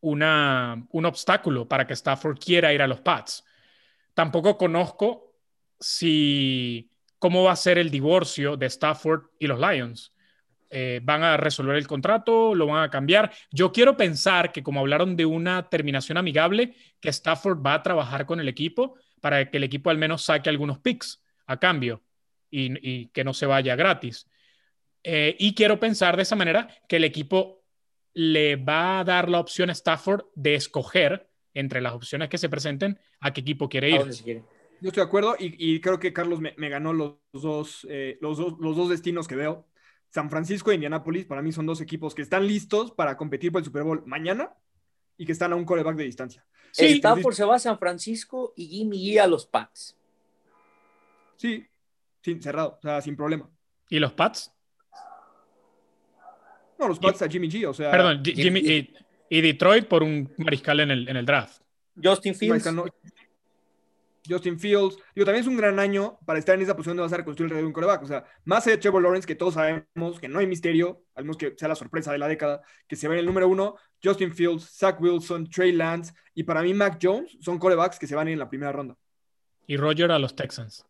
una, 0.00 0.88
un 0.90 1.06
obstáculo 1.06 1.68
para 1.68 1.86
que 1.86 1.92
Stafford 1.92 2.40
quiera 2.40 2.72
ir 2.72 2.82
a 2.82 2.88
los 2.88 3.00
Pats. 3.00 3.44
Tampoco 4.12 4.58
conozco 4.58 5.36
si 5.78 6.90
cómo 7.20 7.44
va 7.44 7.52
a 7.52 7.56
ser 7.56 7.78
el 7.78 7.92
divorcio 7.92 8.56
de 8.56 8.66
Stafford 8.66 9.26
y 9.38 9.46
los 9.46 9.60
Lions. 9.60 10.12
Eh, 10.72 11.00
van 11.02 11.24
a 11.24 11.36
resolver 11.36 11.76
el 11.76 11.88
contrato, 11.88 12.54
lo 12.54 12.66
van 12.66 12.84
a 12.84 12.90
cambiar. 12.90 13.32
Yo 13.50 13.72
quiero 13.72 13.96
pensar 13.96 14.52
que 14.52 14.62
como 14.62 14.80
hablaron 14.80 15.16
de 15.16 15.26
una 15.26 15.68
terminación 15.68 16.16
amigable, 16.16 16.76
que 17.00 17.08
Stafford 17.08 17.60
va 17.60 17.74
a 17.74 17.82
trabajar 17.82 18.24
con 18.24 18.38
el 18.38 18.48
equipo 18.48 18.94
para 19.20 19.50
que 19.50 19.56
el 19.56 19.64
equipo 19.64 19.90
al 19.90 19.98
menos 19.98 20.22
saque 20.22 20.48
algunos 20.48 20.78
picks 20.78 21.22
a 21.46 21.58
cambio 21.58 22.04
y, 22.50 23.08
que 23.08 23.24
no 23.24 23.34
se 23.34 23.46
vaya 23.46 23.74
gratis. 23.74 24.28
Eh, 25.02 25.34
y 25.38 25.54
quiero 25.54 25.80
pensar 25.80 26.16
de 26.16 26.22
esa 26.22 26.36
manera 26.36 26.68
que 26.88 26.96
el 26.96 27.04
equipo 27.04 27.64
le 28.14 28.54
va 28.56 29.00
a 29.00 29.04
dar 29.04 29.28
la 29.28 29.40
opción 29.40 29.70
a 29.70 29.72
Stafford 29.72 30.26
de 30.34 30.54
escoger 30.54 31.30
entre 31.52 31.80
las 31.80 31.94
opciones 31.94 32.28
que 32.28 32.38
se 32.38 32.48
presenten 32.48 32.98
a 33.18 33.32
qué 33.32 33.40
equipo 33.40 33.68
quiere 33.68 33.90
ir. 33.90 34.02
Yo 34.82 34.88
estoy 34.88 35.02
de 35.02 35.06
acuerdo 35.06 35.36
y, 35.38 35.80
creo 35.80 35.98
que 35.98 36.12
Carlos 36.12 36.40
me, 36.40 36.68
ganó 36.68 36.92
los 36.92 37.16
dos, 37.32 37.86
eh, 37.90 38.18
los, 38.20 38.38
dos, 38.38 38.54
los 38.60 38.76
dos 38.76 38.88
destinos 38.88 39.28
que 39.28 39.36
veo. 39.36 39.66
San 40.10 40.28
Francisco 40.28 40.70
e 40.70 40.74
Indianápolis, 40.74 41.24
para 41.24 41.40
mí 41.40 41.52
son 41.52 41.66
dos 41.66 41.80
equipos 41.80 42.14
que 42.14 42.22
están 42.22 42.46
listos 42.46 42.90
para 42.90 43.16
competir 43.16 43.52
por 43.52 43.60
el 43.60 43.64
Super 43.64 43.84
Bowl 43.84 44.02
mañana 44.06 44.52
y 45.16 45.24
que 45.24 45.32
están 45.32 45.52
a 45.52 45.56
un 45.56 45.64
coreback 45.64 45.96
de 45.96 46.04
distancia. 46.04 46.44
Sí, 46.72 47.00
por 47.22 47.34
se 47.34 47.44
va 47.44 47.56
a 47.56 47.58
San 47.58 47.78
Francisco 47.78 48.52
y 48.56 48.66
Jimmy 48.66 49.12
G 49.12 49.20
a 49.20 49.26
los 49.26 49.46
Pats. 49.46 49.96
Sí, 51.36 51.66
sin, 52.22 52.42
cerrado, 52.42 52.76
o 52.78 52.82
sea, 52.82 53.00
sin 53.00 53.16
problema. 53.16 53.48
¿Y 53.88 53.98
los 53.98 54.12
Pats? 54.12 54.52
No, 56.78 56.88
los 56.88 56.98
Pats 56.98 57.22
a 57.22 57.28
Jimmy 57.28 57.48
G, 57.48 57.68
o 57.68 57.74
sea. 57.74 57.90
Perdón, 57.90 58.22
Jimmy, 58.24 58.92
y, 59.28 59.40
Detroit 59.40 59.86
por 59.86 60.02
un 60.02 60.32
mariscal 60.38 60.80
en 60.80 60.90
el, 60.90 61.08
en 61.08 61.16
el 61.16 61.26
draft. 61.26 61.62
Justin 62.02 62.34
Fields. 62.34 62.66
Justin 64.28 64.58
Fields. 64.58 64.96
Digo, 65.14 65.24
también 65.24 65.42
es 65.42 65.46
un 65.46 65.56
gran 65.56 65.78
año 65.78 66.18
para 66.26 66.38
estar 66.38 66.54
en 66.54 66.62
esa 66.62 66.74
posición 66.74 66.96
de 66.96 67.02
vas 67.02 67.12
a 67.12 67.18
reconstruir 67.18 67.50
el 67.50 67.56
red 67.56 67.62
de 67.62 67.66
un 67.66 67.72
coreback. 67.72 68.02
O 68.02 68.06
sea, 68.06 68.24
más 68.44 68.66
allá 68.66 68.76
de 68.76 68.82
Trevor 68.82 69.02
Lawrence, 69.02 69.26
que 69.26 69.34
todos 69.34 69.54
sabemos 69.54 70.20
que 70.20 70.28
no 70.28 70.38
hay 70.38 70.46
misterio, 70.46 71.02
al 71.14 71.24
menos 71.24 71.36
que 71.36 71.54
sea 71.56 71.68
la 71.68 71.74
sorpresa 71.74 72.12
de 72.12 72.18
la 72.18 72.28
década, 72.28 72.62
que 72.86 72.96
se 72.96 73.08
ve 73.08 73.14
en 73.14 73.20
el 73.20 73.26
número 73.26 73.48
uno, 73.48 73.76
Justin 74.02 74.34
Fields, 74.34 74.76
Zach 74.76 75.00
Wilson, 75.00 75.48
Trey 75.48 75.72
Lance 75.72 76.12
y 76.34 76.42
para 76.42 76.62
mí 76.62 76.74
Mac 76.74 76.98
Jones 77.00 77.36
son 77.40 77.58
corebacks 77.58 77.98
que 77.98 78.06
se 78.06 78.14
van 78.14 78.28
en 78.28 78.38
la 78.38 78.48
primera 78.48 78.72
ronda. 78.72 78.96
Y 79.66 79.76
Roger 79.76 80.10
a 80.10 80.18
los 80.18 80.34
Texans. 80.34 80.84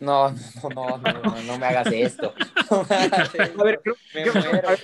No, 0.00 0.30
no, 0.30 0.98
no, 0.98 1.12
no, 1.12 1.42
no, 1.42 1.58
me 1.58 1.66
hagas 1.66 1.86
esto. 1.92 2.34
a 2.70 3.62
ver, 3.62 3.80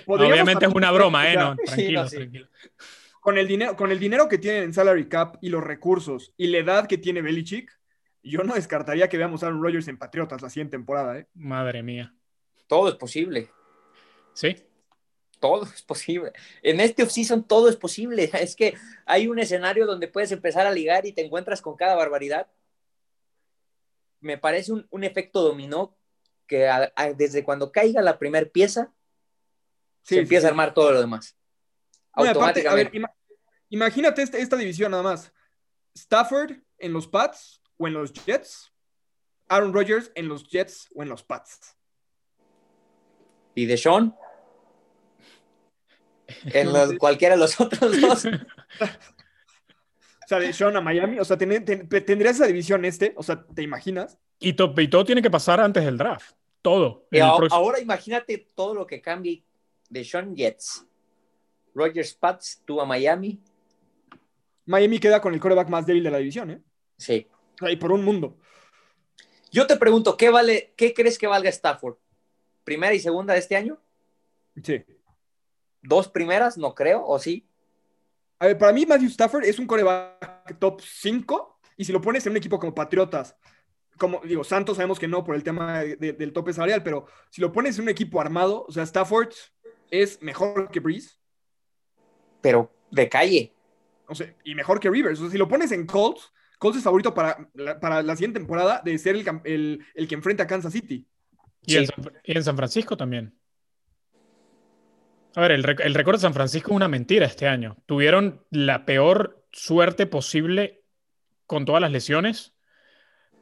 Obviamente 0.06 0.66
es 0.66 0.72
una 0.72 0.92
broma, 0.92 1.28
¿eh? 1.28 1.36
No, 1.36 1.56
tranquilo, 1.56 2.06
tranquilo 2.06 2.48
con 3.28 3.36
el 3.36 3.46
dinero, 3.46 3.76
con 3.76 3.92
el 3.92 3.98
dinero 3.98 4.26
que 4.26 4.38
tienen 4.38 4.62
en 4.62 4.72
salary 4.72 5.06
cap 5.06 5.36
y 5.42 5.50
los 5.50 5.62
recursos 5.62 6.32
y 6.38 6.46
la 6.46 6.56
edad 6.60 6.86
que 6.86 6.96
tiene 6.96 7.20
Belichick, 7.20 7.70
yo 8.22 8.42
no 8.42 8.54
descartaría 8.54 9.10
que 9.10 9.18
veamos 9.18 9.42
a 9.42 9.48
Aaron 9.48 9.62
Rodgers 9.62 9.86
en 9.88 9.98
Patriotas 9.98 10.40
la 10.40 10.48
siguiente 10.48 10.78
temporada. 10.78 11.18
¿eh? 11.18 11.26
Madre 11.34 11.82
mía. 11.82 12.14
Todo 12.66 12.88
es 12.88 12.94
posible. 12.94 13.50
Sí. 14.32 14.56
Todo 15.40 15.64
es 15.64 15.82
posible. 15.82 16.32
En 16.62 16.80
este 16.80 17.02
offseason 17.02 17.46
todo 17.46 17.68
es 17.68 17.76
posible. 17.76 18.30
Es 18.40 18.56
que 18.56 18.78
hay 19.04 19.28
un 19.28 19.38
escenario 19.38 19.84
donde 19.84 20.08
puedes 20.08 20.32
empezar 20.32 20.66
a 20.66 20.72
ligar 20.72 21.04
y 21.04 21.12
te 21.12 21.22
encuentras 21.22 21.60
con 21.60 21.76
cada 21.76 21.96
barbaridad. 21.96 22.46
Me 24.20 24.38
parece 24.38 24.72
un, 24.72 25.04
efecto 25.04 25.42
dominó 25.42 25.98
que 26.46 26.66
desde 27.14 27.44
cuando 27.44 27.72
caiga 27.72 28.00
la 28.00 28.18
primera 28.18 28.48
pieza, 28.48 28.90
se 30.02 30.18
empieza 30.18 30.46
a 30.46 30.50
armar 30.50 30.72
todo 30.72 30.92
lo 30.92 31.00
demás. 31.02 31.36
automáticamente. 32.14 33.17
Imagínate 33.70 34.22
esta, 34.22 34.38
esta 34.38 34.56
división 34.56 34.90
nada 34.90 35.02
más. 35.02 35.32
Stafford 35.94 36.52
en 36.78 36.92
los 36.92 37.06
Pats 37.06 37.60
o 37.76 37.86
en 37.86 37.94
los 37.94 38.12
Jets. 38.12 38.72
Aaron 39.48 39.72
Rodgers 39.72 40.10
en 40.14 40.28
los 40.28 40.48
Jets 40.48 40.88
o 40.94 41.02
en 41.02 41.08
los 41.08 41.22
Pats. 41.22 41.76
¿Y 43.54 43.66
de 43.66 43.76
Sean? 43.76 44.14
En 46.46 46.72
los, 46.72 46.94
cualquiera 46.94 47.34
de 47.34 47.40
los 47.40 47.60
otros 47.60 48.00
dos. 48.00 48.24
O 50.24 50.28
sea, 50.28 50.40
de 50.40 50.52
Sean 50.52 50.76
a 50.76 50.82
Miami. 50.82 51.18
O 51.18 51.24
sea, 51.24 51.38
ten- 51.38 51.64
ten- 51.64 51.88
tendrías 51.88 52.36
esa 52.36 52.46
división 52.46 52.84
este. 52.84 53.14
O 53.16 53.22
sea, 53.22 53.42
¿te 53.46 53.62
imaginas? 53.62 54.18
Y, 54.38 54.52
to- 54.52 54.74
y 54.76 54.86
todo 54.88 55.02
tiene 55.02 55.22
que 55.22 55.30
pasar 55.30 55.58
antes 55.58 55.82
del 55.82 55.96
draft. 55.96 56.34
Todo. 56.60 57.06
Y 57.10 57.18
a- 57.18 57.28
ahora 57.50 57.80
imagínate 57.80 58.36
todo 58.54 58.74
lo 58.74 58.86
que 58.86 59.00
cambie 59.00 59.42
de 59.88 60.04
Sean 60.04 60.36
Jets. 60.36 60.84
Rogers 61.74 62.12
Pats, 62.12 62.60
tú 62.66 62.78
a 62.78 62.84
Miami. 62.84 63.40
Miami 64.68 64.98
queda 65.00 65.20
con 65.20 65.32
el 65.34 65.40
coreback 65.40 65.68
más 65.68 65.86
débil 65.86 66.04
de 66.04 66.10
la 66.10 66.18
división, 66.18 66.50
¿eh? 66.50 66.62
Sí. 66.96 67.26
Y 67.68 67.76
por 67.76 67.90
un 67.92 68.04
mundo. 68.04 68.36
Yo 69.50 69.66
te 69.66 69.76
pregunto, 69.76 70.16
¿qué 70.16 70.28
vale, 70.30 70.74
qué 70.76 70.92
crees 70.92 71.18
que 71.18 71.26
valga 71.26 71.48
Stafford? 71.48 71.96
¿Primera 72.64 72.92
y 72.94 73.00
segunda 73.00 73.32
de 73.32 73.40
este 73.40 73.56
año? 73.56 73.80
Sí. 74.62 74.84
¿Dos 75.80 76.08
primeras? 76.08 76.58
No 76.58 76.74
creo, 76.74 77.04
¿o 77.06 77.18
sí? 77.18 77.48
A 78.40 78.46
ver, 78.46 78.58
para 78.58 78.72
mí 78.72 78.84
Matthew 78.84 79.08
Stafford 79.08 79.44
es 79.44 79.58
un 79.58 79.66
coreback 79.66 80.58
top 80.58 80.80
5 80.82 81.60
y 81.76 81.84
si 81.84 81.92
lo 81.92 82.00
pones 82.00 82.26
en 82.26 82.32
un 82.32 82.36
equipo 82.36 82.58
como 82.58 82.74
Patriotas, 82.74 83.36
como 83.96 84.20
digo, 84.20 84.44
Santos 84.44 84.76
sabemos 84.76 84.98
que 84.98 85.08
no 85.08 85.24
por 85.24 85.34
el 85.34 85.42
tema 85.42 85.80
de- 85.82 85.96
de- 85.96 86.12
del 86.12 86.32
tope 86.32 86.52
salarial, 86.52 86.82
pero 86.82 87.06
si 87.30 87.40
lo 87.40 87.50
pones 87.52 87.76
en 87.78 87.84
un 87.84 87.88
equipo 87.88 88.20
armado, 88.20 88.64
o 88.68 88.70
sea, 88.72 88.82
Stafford 88.84 89.30
es 89.90 90.20
mejor 90.22 90.70
que 90.70 90.80
Breeze, 90.80 91.16
Pero 92.40 92.70
de 92.90 93.08
calle. 93.08 93.52
O 94.08 94.14
sea, 94.14 94.34
y 94.44 94.54
mejor 94.54 94.80
que 94.80 94.90
Rivers. 94.90 95.18
O 95.20 95.22
sea, 95.22 95.30
si 95.30 95.38
lo 95.38 95.48
pones 95.48 95.72
en 95.72 95.86
Colts, 95.86 96.32
Colts 96.58 96.78
es 96.78 96.84
favorito 96.84 97.14
para 97.14 97.48
la, 97.54 97.78
para 97.78 98.02
la 98.02 98.16
siguiente 98.16 98.40
temporada 98.40 98.82
de 98.84 98.98
ser 98.98 99.16
el, 99.16 99.24
el, 99.44 99.84
el 99.94 100.08
que 100.08 100.14
enfrenta 100.14 100.44
a 100.44 100.46
Kansas 100.46 100.72
City. 100.72 101.06
y, 101.62 101.76
en 101.76 101.86
sí. 101.86 101.92
San, 101.94 102.12
y 102.24 102.36
en 102.36 102.44
San 102.44 102.56
Francisco 102.56 102.96
también. 102.96 103.34
A 105.34 105.42
ver, 105.42 105.52
el, 105.52 105.64
el 105.64 105.94
récord 105.94 106.16
de 106.16 106.22
San 106.22 106.34
Francisco 106.34 106.70
es 106.72 106.76
una 106.76 106.88
mentira 106.88 107.26
este 107.26 107.46
año. 107.46 107.76
Tuvieron 107.86 108.44
la 108.50 108.84
peor 108.84 109.44
suerte 109.52 110.06
posible 110.06 110.82
con 111.46 111.64
todas 111.64 111.80
las 111.80 111.92
lesiones, 111.92 112.54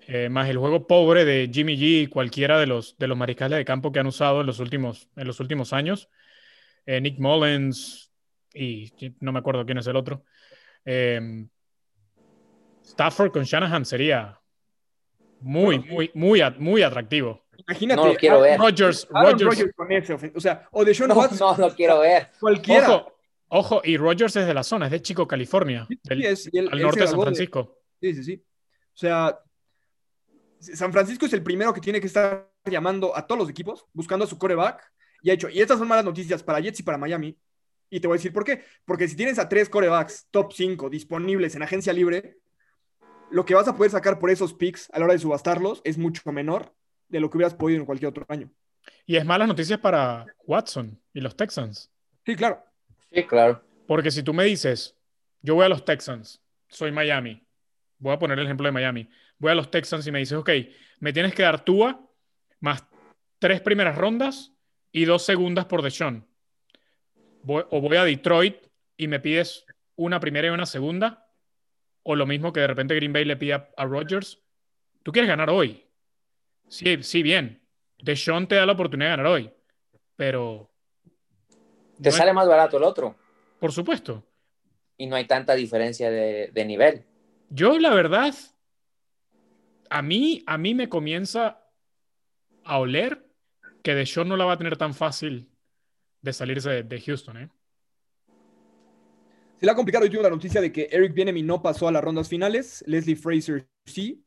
eh, 0.07 0.29
más 0.29 0.49
el 0.49 0.59
juego 0.59 0.87
pobre 0.87 1.25
de 1.25 1.51
Jimmy 1.53 1.77
G 1.77 2.03
y 2.03 2.07
cualquiera 2.07 2.59
de 2.61 2.67
los, 2.67 2.97
de 2.99 3.09
los 3.09 3.17
mariscales 3.17 3.59
de 3.59 3.65
campo 3.65 3.93
que 3.93 3.99
han 3.99 4.07
usado 4.07 4.43
en 4.43 4.47
los 4.47 4.61
últimos, 4.61 5.09
en 5.17 5.27
los 5.27 5.41
últimos 5.41 5.73
años. 5.73 6.11
Eh, 6.85 7.01
Nick 7.01 7.19
Mullins 7.19 8.13
y 8.55 8.93
no 9.21 9.33
me 9.33 9.39
acuerdo 9.39 9.65
quién 9.67 9.79
es 9.79 9.87
el 9.87 9.97
otro. 9.97 10.25
Eh, 10.87 11.47
Stafford 12.83 13.33
con 13.33 13.43
Shanahan 13.45 13.85
sería 13.85 14.41
muy, 15.41 15.79
muy, 15.81 16.11
muy, 16.15 16.41
muy 16.59 16.83
atractivo. 16.83 17.45
Imagínate. 17.69 18.01
No 18.01 18.09
lo 18.09 18.15
quiero 18.15 18.41
ver. 18.41 18.59
Rogers, 18.59 19.07
Aaron 19.13 19.33
Rogers, 19.33 19.45
Rodgers 19.59 19.75
con 19.75 19.93
ese 19.93 20.15
O 20.35 20.41
sea, 20.41 20.69
o 20.71 20.85
de 20.85 20.95
Sean 20.95 21.09
No, 21.09 21.17
Watson, 21.17 21.57
no 21.59 21.69
lo 21.69 21.75
quiero 21.75 22.01
ver. 22.01 22.31
cualquiera. 22.39 22.89
Ojo, 22.91 23.13
ojo, 23.49 23.81
y 23.85 23.97
Rogers 23.97 24.37
es 24.37 24.47
de 24.47 24.55
la 24.55 24.63
zona, 24.63 24.87
es 24.87 24.93
de 24.93 25.03
Chico, 25.03 25.27
California, 25.27 25.85
Sí, 25.89 25.99
del- 26.05 26.25
es- 26.25 26.49
y 26.53 26.59
él- 26.59 26.69
al 26.71 26.81
norte 26.81 27.01
de 27.01 27.07
San 27.09 27.21
Francisco. 27.21 27.79
Sí, 28.01 28.15
sí, 28.15 28.23
sí. 28.25 28.45
O 28.95 28.97
sea, 28.97 29.39
San 30.61 30.93
Francisco 30.93 31.27
es 31.27 31.33
el 31.33 31.43
primero 31.43 31.73
que 31.75 31.81
tiene 31.81 32.01
que 32.01 32.07
estar 32.07 32.49
llamando 32.65 33.17
a 33.17 33.27
todos 33.27 33.41
los 33.41 33.51
equipos, 33.51 33.85
buscando 33.93 34.25
a 34.25 34.29
su 34.29 34.39
coreback. 34.39 34.83
Y 35.23 35.31
ha 35.31 35.35
hecho, 35.35 35.49
y 35.49 35.61
estas 35.61 35.79
son 35.79 35.89
malas 35.89 36.05
noticias 36.05 36.43
para 36.43 36.61
Jets 36.61 36.81
y 36.81 36.83
para 36.83 36.99
Miami. 36.99 37.37
Y 37.91 38.01
te 38.01 38.09
voy 38.09 38.17
a 38.17 38.19
decir 38.19 38.33
por 38.33 38.45
qué. 38.45 38.65
Porque 38.85 39.09
si 39.09 39.17
tienes 39.17 39.39
a 39.39 39.49
tres 39.49 39.69
corebacks 39.69 40.27
top 40.31 40.53
5 40.53 40.91
disponibles 40.91 41.55
en 41.55 41.63
agencia 41.63 41.93
libre, 41.93 42.39
lo 43.31 43.45
que 43.45 43.55
vas 43.55 43.69
a 43.69 43.77
poder 43.77 43.91
sacar 43.91 44.19
por 44.19 44.31
esos 44.31 44.55
picks 44.55 44.89
a 44.93 44.99
la 44.99 45.05
hora 45.07 45.15
de 45.15 45.21
subastarlos 45.21 45.81
es 45.85 45.99
mucho 45.99 46.31
menor 46.33 46.75
de 47.09 47.21
lo 47.21 47.31
que 47.31 47.39
hubieras 47.39 47.55
podido 47.55 47.81
en 47.81 47.87
cualquier 47.87 48.11
otro 48.11 48.25
año. 48.29 48.51
Y 49.05 49.17
es 49.17 49.25
malas 49.25 49.49
noticias 49.49 49.79
para 49.79 50.27
Watson 50.45 51.01
y 51.13 51.21
los 51.21 51.37
Texans. 51.37 51.91
Sí, 52.25 52.37
claro. 52.37 52.63
Sí, 53.13 53.25
claro. 53.25 53.63
Porque 53.87 54.11
si 54.11 54.23
tú 54.23 54.35
me 54.35 54.45
dices, 54.45 54.97
yo 55.43 55.55
voy 55.55 55.65
a 55.65 55.69
los 55.69 55.85
Texans, 55.85 56.43
soy 56.69 56.93
Miami, 56.93 57.47
voy 57.99 58.13
a 58.13 58.19
poner 58.19 58.39
el 58.39 58.45
ejemplo 58.45 58.67
de 58.67 58.73
Miami, 58.73 59.09
voy 59.39 59.53
a 59.53 59.55
los 59.55 59.71
Texans 59.71 60.07
y 60.07 60.13
me 60.13 60.19
dices, 60.19 60.37
ok, 60.37 60.51
me 61.01 61.13
tienes 61.13 61.35
que 61.35 61.43
dar 61.43 61.65
Tua 61.65 62.01
más 62.61 62.85
tres 63.39 63.61
primeras 63.61 63.97
rondas 63.97 64.53
y 64.91 65.05
dos 65.05 65.25
segundas 65.25 65.67
por 65.67 65.83
Deshaun. 65.83 66.27
Voy- 67.47 67.65
o 67.71 67.81
voy 67.81 67.97
a 67.97 68.03
Detroit 68.05 68.57
y 68.97 69.07
me 69.07 69.21
pides 69.21 69.65
una 69.95 70.19
primera 70.19 70.49
y 70.49 70.51
una 70.51 70.67
segunda, 70.67 71.31
o 72.03 72.17
lo 72.17 72.27
mismo 72.27 72.53
que 72.53 72.59
de 72.61 72.67
repente 72.67 72.97
Green 72.97 73.13
Bay 73.13 73.25
le 73.25 73.37
pida 73.37 73.71
a 73.77 73.85
Rodgers. 73.85 74.43
Tú 75.05 75.13
quieres 75.13 75.29
ganar 75.29 75.49
hoy. 75.51 75.87
Sí, 76.69 77.01
sí, 77.05 77.23
bien. 77.23 77.63
Deshaun 78.03 78.49
te 78.49 78.57
da 78.57 78.67
la 78.67 78.73
oportunidad 78.73 79.11
de 79.11 79.17
ganar 79.17 79.33
hoy, 79.33 79.51
pero... 80.17 80.69
Te 82.03 82.03
no 82.03 82.09
es- 82.09 82.17
sale 82.17 82.33
más 82.33 82.49
barato 82.49 82.79
el 82.79 82.83
otro. 82.83 83.15
Por 83.61 83.71
supuesto. 83.71 84.25
Y 84.99 85.07
no 85.07 85.15
hay 85.15 85.27
tanta 85.27 85.55
diferencia 85.55 86.11
de, 86.11 86.51
de 86.53 86.65
nivel. 86.65 87.05
Yo, 87.49 87.79
la 87.79 87.95
verdad, 87.95 88.35
a 89.89 90.03
mí, 90.03 90.43
a 90.49 90.59
mí 90.59 90.75
me 90.75 90.89
comienza 90.89 91.63
a 92.65 92.79
oler 92.81 93.25
que 93.85 93.95
Deshaun 93.95 94.29
no 94.29 94.37
la 94.37 94.47
va 94.47 94.55
a 94.55 94.59
tener 94.59 94.77
tan 94.77 94.95
fácil 94.95 95.49
de 96.27 96.33
salirse 96.33 96.69
de, 96.71 96.83
de 96.83 97.01
Houston, 97.01 97.37
¿eh? 97.39 97.51
Se 99.59 99.65
le 99.65 99.73
ha 99.73 99.75
complicado. 99.75 100.05
Yo 100.05 100.13
tuve 100.13 100.23
la 100.25 100.31
noticia 100.31 100.61
de 100.61 100.71
que 100.71 100.89
Eric 100.91 101.15
Bienemy 101.15 101.43
no 101.43 101.63
pasó 101.63 101.89
a 101.89 101.93
las 101.93 102.05
rondas 102.05 102.29
finales. 102.29 102.85
Leslie 102.87 103.17
Fraser 103.17 103.67
sí. 103.87 104.23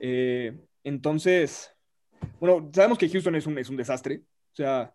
Eh, 0.00 0.56
entonces, 0.84 1.70
bueno, 2.40 2.70
sabemos 2.72 2.96
que 2.96 3.08
Houston 3.10 3.34
es 3.34 3.46
un, 3.46 3.58
es 3.58 3.68
un 3.68 3.76
desastre. 3.76 4.22
O 4.52 4.54
sea, 4.54 4.94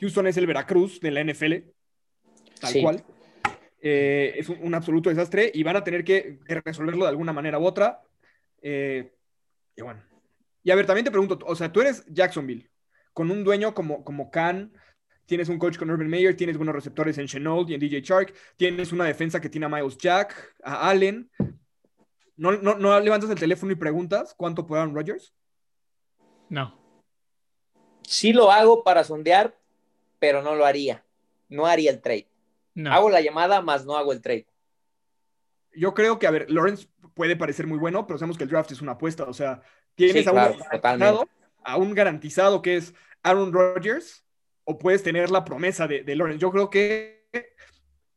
Houston 0.00 0.26
es 0.26 0.36
el 0.36 0.46
Veracruz 0.46 1.00
de 1.00 1.10
la 1.10 1.20
NFL, 1.22 1.54
tal 2.60 2.72
Sí. 2.72 2.82
cual. 2.82 3.04
Eh, 3.80 4.34
es 4.36 4.48
un, 4.48 4.58
un 4.60 4.74
absoluto 4.74 5.08
desastre 5.08 5.50
y 5.54 5.62
van 5.62 5.76
a 5.76 5.84
tener 5.84 6.02
que, 6.02 6.40
que 6.44 6.60
resolverlo 6.60 7.04
de 7.04 7.10
alguna 7.10 7.32
manera 7.32 7.60
u 7.60 7.64
otra. 7.64 8.02
Eh, 8.60 9.12
y 9.76 9.82
bueno. 9.82 10.02
Y 10.64 10.72
a 10.72 10.74
ver, 10.74 10.84
también 10.86 11.04
te 11.04 11.12
pregunto, 11.12 11.38
o 11.46 11.54
sea, 11.54 11.72
tú 11.72 11.80
eres 11.80 12.04
Jacksonville, 12.08 12.67
con 13.18 13.32
un 13.32 13.42
dueño 13.42 13.74
como, 13.74 14.04
como 14.04 14.30
Khan, 14.30 14.72
tienes 15.26 15.48
un 15.48 15.58
coach 15.58 15.76
con 15.76 15.90
Urban 15.90 16.06
Meyer, 16.06 16.36
tienes 16.36 16.56
buenos 16.56 16.72
receptores 16.72 17.18
en 17.18 17.26
Chenault 17.26 17.68
y 17.68 17.74
en 17.74 17.80
DJ 17.80 18.00
Shark, 18.00 18.32
tienes 18.56 18.92
una 18.92 19.06
defensa 19.06 19.40
que 19.40 19.48
tiene 19.48 19.66
a 19.66 19.68
Miles 19.68 19.98
Jack, 19.98 20.54
a 20.62 20.88
Allen. 20.88 21.28
¿No, 22.36 22.52
no, 22.52 22.76
no 22.76 23.00
levantas 23.00 23.28
el 23.30 23.40
teléfono 23.40 23.72
y 23.72 23.74
preguntas 23.74 24.36
cuánto 24.36 24.64
por 24.64 24.78
Aaron 24.78 24.94
Rodgers? 24.94 25.34
No. 26.48 26.78
Sí 28.02 28.32
lo 28.32 28.52
hago 28.52 28.84
para 28.84 29.02
sondear, 29.02 29.58
pero 30.20 30.40
no 30.40 30.54
lo 30.54 30.64
haría. 30.64 31.04
No 31.48 31.66
haría 31.66 31.90
el 31.90 32.00
trade. 32.00 32.28
No. 32.76 32.92
Hago 32.92 33.10
la 33.10 33.20
llamada, 33.20 33.60
más 33.62 33.84
no 33.84 33.96
hago 33.96 34.12
el 34.12 34.22
trade. 34.22 34.46
Yo 35.74 35.92
creo 35.92 36.20
que, 36.20 36.28
a 36.28 36.30
ver, 36.30 36.48
Lawrence 36.48 36.86
puede 37.14 37.34
parecer 37.34 37.66
muy 37.66 37.78
bueno, 37.78 38.06
pero 38.06 38.16
sabemos 38.16 38.38
que 38.38 38.44
el 38.44 38.50
draft 38.50 38.70
es 38.70 38.80
una 38.80 38.92
apuesta. 38.92 39.24
O 39.24 39.32
sea, 39.32 39.60
tienes 39.96 40.22
Sí, 40.22 40.30
a, 40.30 40.80
claro, 40.80 41.22
un 41.22 41.28
a 41.68 41.76
un 41.76 41.94
garantizado 41.94 42.62
que 42.62 42.76
es 42.76 42.94
Aaron 43.22 43.52
Rodgers, 43.52 44.24
o 44.64 44.78
puedes 44.78 45.02
tener 45.02 45.30
la 45.30 45.44
promesa 45.44 45.86
de, 45.86 46.02
de 46.02 46.16
Lawrence. 46.16 46.40
Yo 46.40 46.50
creo 46.50 46.70
que 46.70 47.26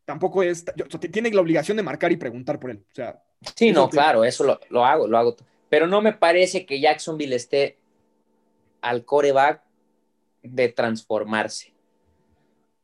tampoco 0.06 0.44
es. 0.44 0.66
yo- 0.76 0.86
tiene 1.00 1.32
la 1.32 1.42
obligación 1.42 1.78
de 1.78 1.84
marcar 1.84 2.12
y 2.12 2.18
preguntar 2.18 2.60
por 2.60 2.72
él. 2.72 2.86
O 2.92 2.96
sea, 2.96 3.24
Sí, 3.56 3.72
no, 3.72 3.90
claro, 3.90 4.24
eso 4.24 4.44
lo, 4.44 4.60
lo 4.70 4.86
hago, 4.86 5.08
lo 5.08 5.18
hago. 5.18 5.36
Pero 5.70 5.88
no 5.88 6.02
me 6.02 6.14
parece 6.14 6.66
que 6.66 6.80
Jacksonville 6.80 7.36
esté 7.36 7.80
al 8.82 9.04
coreback 9.06 9.64
de 10.44 10.70
transformarse. 10.70 11.74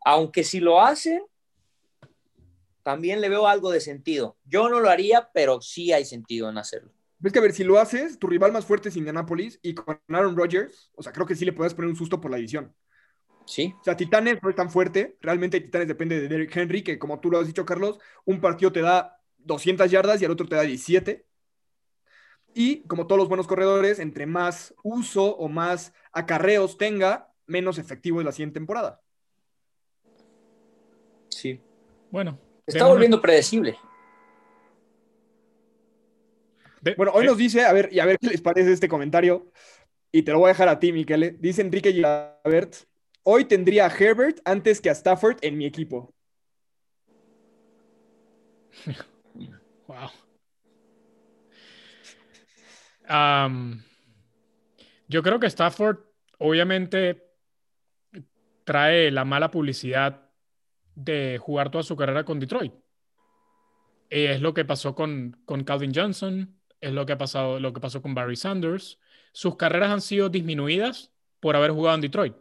Aunque 0.03 0.43
si 0.43 0.59
lo 0.59 0.82
hace, 0.82 1.22
también 2.84 3.20
le 3.22 3.30
veo 3.30 3.47
algo 3.47 3.72
de 3.72 3.82
sentido. 3.82 4.38
Yo 4.45 4.70
no 4.70 4.80
lo 4.80 4.89
haría, 4.89 5.30
pero 5.34 5.61
sí 5.61 5.91
hay 5.91 6.05
sentido 6.05 6.49
en 6.49 6.57
hacerlo. 6.57 6.91
Ves 7.20 7.34
que, 7.34 7.39
a 7.39 7.41
ver, 7.41 7.53
si 7.53 7.63
lo 7.63 7.80
haces, 7.80 8.20
tu 8.20 8.28
rival 8.28 8.51
más 8.51 8.65
fuerte 8.65 8.89
es 8.89 8.97
Indianapolis 8.97 9.59
y 9.61 9.74
con 9.74 9.99
Aaron 10.09 10.38
Rodgers, 10.38 10.91
o 10.95 11.03
sea, 11.03 11.11
creo 11.11 11.26
que 11.26 11.36
sí 11.36 11.45
le 11.45 11.53
puedes 11.53 11.74
poner 11.74 11.89
un 11.89 11.95
susto 11.95 12.22
por 12.22 12.32
la 12.32 12.38
división. 12.38 12.74
Sí, 13.45 13.74
O 13.80 13.84
sea, 13.84 13.95
Titanes 13.95 14.43
no 14.43 14.49
es 14.49 14.55
tan 14.57 14.70
fuerte. 14.70 15.18
Realmente 15.22 15.61
Titanes 15.61 15.88
depende 15.88 16.20
de 16.20 16.28
Derrick 16.28 16.55
Henry, 16.55 16.84
que 16.84 16.99
como 16.99 17.22
tú 17.22 17.32
lo 17.32 17.39
has 17.39 17.47
dicho, 17.47 17.65
Carlos, 17.65 17.97
un 18.26 18.41
partido 18.41 18.74
te 18.74 18.82
da 18.82 19.22
200 19.38 19.89
yardas 19.89 20.22
y 20.22 20.26
el 20.26 20.32
otro 20.32 20.47
te 20.47 20.55
da 20.55 20.63
17. 20.63 21.26
Y 22.53 22.84
como 22.88 23.07
todos 23.07 23.20
los 23.20 23.30
buenos 23.30 23.47
corredores, 23.47 23.99
entre 23.99 24.26
más 24.26 24.74
uso 24.84 25.36
o 25.38 25.47
más 25.47 25.93
acarreos 26.11 26.78
tenga, 26.78 27.34
menos 27.45 27.78
efectivo 27.78 28.20
es 28.20 28.26
la 28.26 28.32
siguiente 28.34 28.59
temporada. 28.59 29.01
sí. 31.30 31.61
Bueno. 32.11 32.39
Está 32.65 32.86
volviendo 32.86 33.22
predecible. 33.22 33.78
De- 36.90 36.96
Bueno, 36.96 37.12
hoy 37.14 37.24
eh, 37.26 37.28
nos 37.28 37.38
dice, 37.38 37.66
a 37.66 37.74
ver, 37.74 37.90
y 37.92 38.00
a 38.00 38.06
ver 38.06 38.18
qué 38.20 38.28
les 38.28 38.42
parece 38.42 38.72
este 38.72 38.88
comentario, 38.88 39.52
y 40.12 40.24
te 40.24 40.32
lo 40.32 40.40
voy 40.40 40.48
a 40.48 40.54
dejar 40.54 40.70
a 40.70 40.80
ti, 40.80 40.92
Miquele. 40.92 41.32
Dice 41.40 41.62
Enrique 41.62 41.92
Gilabert, 41.92 42.76
hoy 43.24 43.46
tendría 43.46 43.86
a 43.86 43.90
Herbert 43.96 44.40
antes 44.46 44.82
que 44.82 44.90
a 44.90 44.94
Stafford 44.94 45.38
en 45.42 45.58
mi 45.58 45.66
equipo. 45.66 46.14
Wow. 49.88 50.10
Yo 55.08 55.24
creo 55.24 55.40
que 55.40 55.48
Stafford, 55.48 56.00
obviamente, 56.40 57.24
trae 58.66 59.12
la 59.12 59.24
mala 59.24 59.50
publicidad 59.50 60.30
de 60.94 61.38
jugar 61.40 61.72
toda 61.72 61.84
su 61.84 61.96
carrera 61.96 62.26
con 62.26 62.40
Detroit. 62.40 62.74
es 64.10 64.42
lo 64.42 64.54
que 64.54 64.66
pasó 64.66 64.94
con, 64.96 65.42
con 65.46 65.64
Calvin 65.64 65.94
Johnson, 65.94 66.57
es 66.82 66.93
lo 66.93 67.05
que, 67.05 67.13
ha 67.13 67.17
pasado, 67.17 67.59
lo 67.59 67.73
que 67.73 67.82
pasó 67.82 68.01
con 68.01 68.13
Barry 68.13 68.36
Sanders. 68.36 68.99
Sus 69.32 69.55
carreras 69.55 69.91
han 69.91 70.01
sido 70.01 70.30
disminuidas 70.30 71.11
por 71.39 71.55
haber 71.55 71.71
jugado 71.71 71.95
en 71.95 72.01
Detroit. 72.01 72.36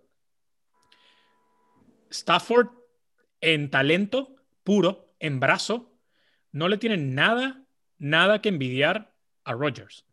Stafford, 2.10 2.68
en 3.40 3.70
talento 3.70 4.36
puro, 4.64 5.14
en 5.20 5.40
brazo, 5.40 5.92
no 6.52 6.68
le 6.68 6.78
tiene 6.78 6.96
nada, 6.96 7.64
nada 7.98 8.40
que 8.40 8.48
envidiar 8.48 9.14
a 9.44 9.52
Rodgers. 9.52 10.04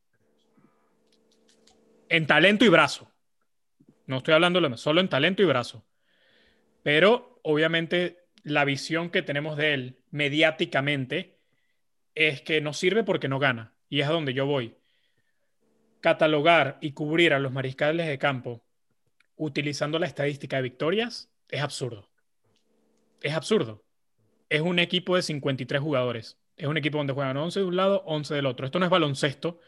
En 2.10 2.28
talento 2.28 2.66
y 2.66 2.70
brazo. 2.70 3.12
No 4.06 4.18
estoy 4.18 4.34
hablando 4.34 4.78
solo 4.78 5.02
en 5.02 5.10
talento 5.10 5.42
y 5.42 5.46
brazo. 5.46 5.86
Pero 6.84 7.40
obviamente 7.44 8.26
la 8.44 8.66
visión 8.66 9.10
que 9.10 9.22
tenemos 9.22 9.58
de 9.58 9.74
él 9.74 10.00
mediáticamente 10.12 11.40
es 12.14 12.42
que 12.42 12.62
no 12.62 12.74
sirve 12.74 13.04
porque 13.04 13.30
no 13.30 13.40
gana. 13.40 13.74
Y 13.90 14.02
es 14.02 14.08
a 14.08 14.12
donde 14.12 14.34
yo 14.34 14.46
voy. 14.46 14.76
Catalogar 16.02 16.78
y 16.82 16.92
cubrir 16.92 17.34
a 17.34 17.40
los 17.40 17.52
mariscales 17.52 18.08
de 18.08 18.18
campo 18.18 18.64
utilizando 19.36 20.00
la 20.00 20.06
estadística 20.08 20.58
de 20.58 20.64
victorias 20.64 21.30
es 21.50 21.62
absurdo. 21.62 22.10
Es 23.22 23.34
absurdo. 23.34 23.84
Es 24.50 24.62
un 24.62 24.80
equipo 24.80 25.16
de 25.16 25.22
53 25.22 25.82
jugadores. 25.82 26.38
Es 26.58 26.68
un 26.68 26.78
equipo 26.78 26.98
donde 26.98 27.14
juegan 27.14 27.38
11 27.38 27.60
de 27.60 27.66
un 27.66 27.76
lado, 27.76 28.04
11 28.06 28.36
del 28.36 28.46
otro. 28.46 28.66
Esto 28.66 28.80
no 28.80 28.86
es 28.86 28.92
baloncesto 28.92 29.60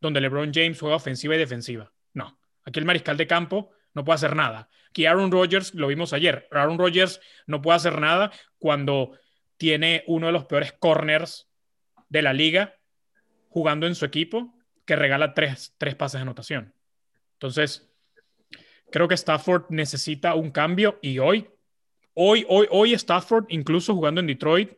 donde 0.00 0.20
LeBron 0.20 0.52
James 0.54 0.80
juega 0.80 0.96
ofensiva 0.96 1.34
y 1.34 1.38
defensiva. 1.38 1.92
No. 2.14 2.38
Aquí 2.64 2.78
el 2.78 2.86
mariscal 2.86 3.16
de 3.16 3.26
campo 3.26 3.70
no 3.94 4.04
puede 4.04 4.16
hacer 4.16 4.34
nada. 4.36 4.68
Aquí 4.88 5.06
Aaron 5.06 5.30
Rodgers, 5.30 5.74
lo 5.74 5.86
vimos 5.86 6.12
ayer, 6.12 6.48
Aaron 6.50 6.78
Rodgers 6.78 7.20
no 7.46 7.60
puede 7.62 7.76
hacer 7.76 8.00
nada 8.00 8.32
cuando 8.58 9.18
tiene 9.56 10.04
uno 10.06 10.26
de 10.26 10.32
los 10.32 10.46
peores 10.46 10.72
corners 10.72 11.48
de 12.08 12.22
la 12.22 12.32
liga 12.32 12.76
jugando 13.50 13.86
en 13.86 13.94
su 13.94 14.06
equipo 14.06 14.54
que 14.86 14.96
regala 14.96 15.34
tres, 15.34 15.74
tres 15.76 15.94
pases 15.94 16.18
de 16.18 16.22
anotación. 16.22 16.74
Entonces, 17.34 17.92
creo 18.90 19.08
que 19.08 19.14
Stafford 19.14 19.66
necesita 19.68 20.34
un 20.34 20.50
cambio 20.50 20.98
y 21.02 21.18
hoy, 21.18 21.50
hoy, 22.14 22.46
hoy, 22.48 22.66
hoy 22.70 22.94
Stafford, 22.94 23.46
incluso 23.48 23.94
jugando 23.94 24.20
en 24.20 24.26
Detroit, 24.26 24.72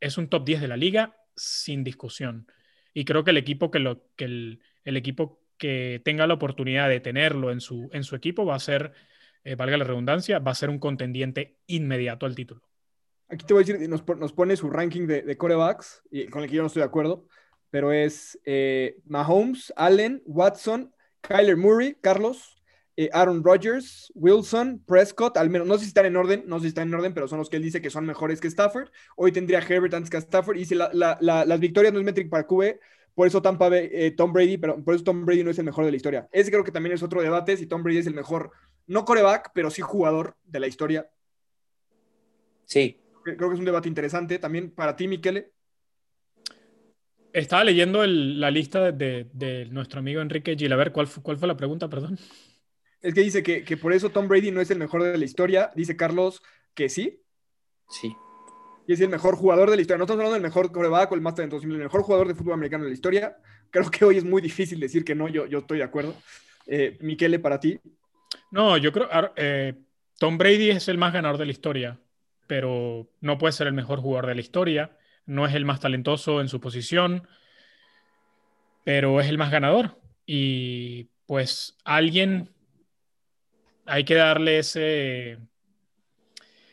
es 0.00 0.16
un 0.16 0.28
top 0.28 0.44
10 0.44 0.62
de 0.62 0.68
la 0.68 0.76
liga 0.76 1.16
sin 1.36 1.84
discusión. 1.84 2.46
Y 2.94 3.04
creo 3.04 3.22
que 3.22 3.30
el 3.30 3.36
equipo 3.36 3.70
que, 3.70 3.78
lo, 3.78 4.04
que 4.16 4.24
el, 4.24 4.62
el 4.84 4.96
equipo 4.96 5.42
que 5.58 6.00
tenga 6.04 6.26
la 6.26 6.34
oportunidad 6.34 6.88
de 6.88 7.00
tenerlo 7.00 7.50
en 7.50 7.60
su, 7.60 7.90
en 7.92 8.04
su 8.04 8.16
equipo 8.16 8.46
va 8.46 8.54
a 8.54 8.60
ser, 8.60 8.92
eh, 9.44 9.56
valga 9.56 9.76
la 9.76 9.84
redundancia, 9.84 10.38
va 10.38 10.52
a 10.52 10.56
ser 10.56 10.70
un 10.70 10.78
contendiente 10.78 11.58
inmediato 11.66 12.24
al 12.24 12.34
título. 12.34 12.62
Aquí 13.28 13.44
te 13.44 13.54
voy 13.54 13.62
a 13.62 13.66
decir, 13.66 13.88
nos, 13.88 14.06
nos 14.18 14.32
pone 14.32 14.56
su 14.56 14.70
ranking 14.70 15.06
de, 15.06 15.22
de 15.22 15.36
corebacks, 15.36 16.02
con 16.30 16.42
el 16.42 16.48
que 16.48 16.56
yo 16.56 16.62
no 16.62 16.66
estoy 16.66 16.80
de 16.80 16.86
acuerdo, 16.86 17.28
pero 17.70 17.92
es 17.92 18.38
eh, 18.44 18.96
Mahomes, 19.06 19.72
Allen, 19.76 20.22
Watson, 20.26 20.92
Kyler 21.20 21.56
Murray, 21.56 21.96
Carlos, 22.00 22.60
eh, 22.96 23.08
Aaron 23.12 23.42
Rodgers, 23.42 24.12
Wilson, 24.14 24.82
Prescott, 24.86 25.36
al 25.36 25.48
menos, 25.48 25.66
no 25.66 25.74
sé 25.74 25.84
si 25.84 25.88
están 25.88 26.06
en 26.06 26.16
orden, 26.16 26.44
no 26.46 26.58
sé 26.58 26.62
si 26.64 26.68
están 26.68 26.88
en 26.88 26.94
orden, 26.94 27.14
pero 27.14 27.28
son 27.28 27.38
los 27.38 27.48
que 27.48 27.56
él 27.56 27.62
dice 27.62 27.80
que 27.80 27.90
son 27.90 28.04
mejores 28.04 28.40
que 28.40 28.48
Stafford. 28.48 28.90
Hoy 29.16 29.32
tendría 29.32 29.60
Herbert 29.60 29.94
antes 29.94 30.10
que 30.10 30.18
Stafford, 30.18 30.56
y 30.56 30.64
si 30.66 30.74
la, 30.74 30.90
la, 30.92 31.18
las 31.20 31.60
victorias 31.60 31.92
no 31.92 32.00
es 32.00 32.04
métrica 32.04 32.30
para 32.30 32.46
QB, 32.46 32.78
por 33.14 33.26
eso 33.26 33.42
Tampa 33.42 33.68
eh, 33.72 34.12
Tom 34.16 34.32
Brady, 34.32 34.58
pero 34.58 34.82
por 34.82 34.94
eso 34.94 35.04
Tom 35.04 35.24
Brady 35.24 35.44
no 35.44 35.50
es 35.50 35.58
el 35.58 35.64
mejor 35.64 35.84
de 35.84 35.90
la 35.90 35.96
historia. 35.96 36.28
Ese 36.32 36.50
creo 36.50 36.64
que 36.64 36.72
también 36.72 36.94
es 36.94 37.02
otro 37.02 37.22
debate 37.22 37.56
si 37.56 37.66
Tom 37.66 37.82
Brady 37.82 37.98
es 37.98 38.06
el 38.06 38.14
mejor, 38.14 38.50
no 38.86 39.04
coreback, 39.04 39.50
pero 39.54 39.70
sí 39.70 39.82
jugador 39.82 40.36
de 40.44 40.60
la 40.60 40.66
historia. 40.66 41.10
Sí. 42.64 43.00
Creo 43.24 43.48
que 43.48 43.54
es 43.54 43.58
un 43.58 43.64
debate 43.64 43.88
interesante 43.88 44.38
también 44.38 44.70
para 44.70 44.96
ti, 44.96 45.06
Miquele. 45.06 45.52
Estaba 47.32 47.64
leyendo 47.64 48.06
la 48.06 48.50
lista 48.50 48.92
de, 48.92 49.68
nuestro 49.70 50.00
amigo 50.00 50.20
Enrique 50.20 50.56
Gilaver. 50.56 50.92
¿Cuál, 50.92 51.08
¿Cuál 51.22 51.38
fue 51.38 51.48
la 51.48 51.56
pregunta, 51.56 51.88
perdón? 51.88 52.18
Es 53.00 53.14
que 53.14 53.22
dice 53.22 53.42
que, 53.42 53.64
que 53.64 53.76
por 53.76 53.92
eso 53.92 54.10
Tom 54.10 54.28
Brady 54.28 54.50
no 54.50 54.60
es 54.60 54.70
el 54.70 54.78
mejor 54.78 55.02
de 55.02 55.16
la 55.16 55.24
historia. 55.24 55.70
Dice 55.74 55.96
Carlos 55.96 56.42
que 56.74 56.88
sí. 56.88 57.22
Sí 57.88 58.14
y 58.90 58.92
es 58.92 59.00
el 59.00 59.08
mejor 59.08 59.36
jugador 59.36 59.70
de 59.70 59.76
la 59.76 59.82
historia. 59.82 59.98
No 59.98 60.04
estamos 60.04 60.18
hablando 60.18 60.34
del 60.34 60.42
mejor 60.42 60.72
coreback 60.72 61.12
o 61.12 61.14
el 61.14 61.20
más 61.20 61.36
talentoso, 61.36 61.64
el 61.64 61.78
mejor 61.78 62.02
jugador 62.02 62.26
de 62.26 62.34
fútbol 62.34 62.54
americano 62.54 62.82
de 62.82 62.90
la 62.90 62.94
historia. 62.94 63.36
Creo 63.70 63.88
que 63.88 64.04
hoy 64.04 64.16
es 64.16 64.24
muy 64.24 64.42
difícil 64.42 64.80
decir 64.80 65.04
que 65.04 65.14
no, 65.14 65.28
yo, 65.28 65.46
yo 65.46 65.60
estoy 65.60 65.78
de 65.78 65.84
acuerdo. 65.84 66.16
Eh, 66.66 66.98
Miquele, 67.00 67.38
para 67.38 67.60
ti. 67.60 67.78
No, 68.50 68.76
yo 68.78 68.90
creo 68.90 69.08
eh, 69.36 69.74
Tom 70.18 70.38
Brady 70.38 70.70
es 70.70 70.88
el 70.88 70.98
más 70.98 71.12
ganador 71.12 71.38
de 71.38 71.44
la 71.44 71.52
historia, 71.52 72.00
pero 72.48 73.08
no 73.20 73.38
puede 73.38 73.52
ser 73.52 73.68
el 73.68 73.74
mejor 73.74 74.00
jugador 74.00 74.26
de 74.26 74.34
la 74.34 74.40
historia. 74.40 74.90
No 75.30 75.46
es 75.46 75.54
el 75.54 75.64
más 75.64 75.80
talentoso 75.80 76.40
en 76.40 76.48
su 76.48 76.60
posición, 76.60 77.28
pero 78.84 79.20
es 79.20 79.28
el 79.28 79.38
más 79.38 79.50
ganador. 79.50 80.00
Y 80.26 81.10
pues 81.26 81.76
alguien 81.84 82.50
hay 83.86 84.04
que 84.04 84.14
darle 84.14 84.58
ese, 84.58 85.38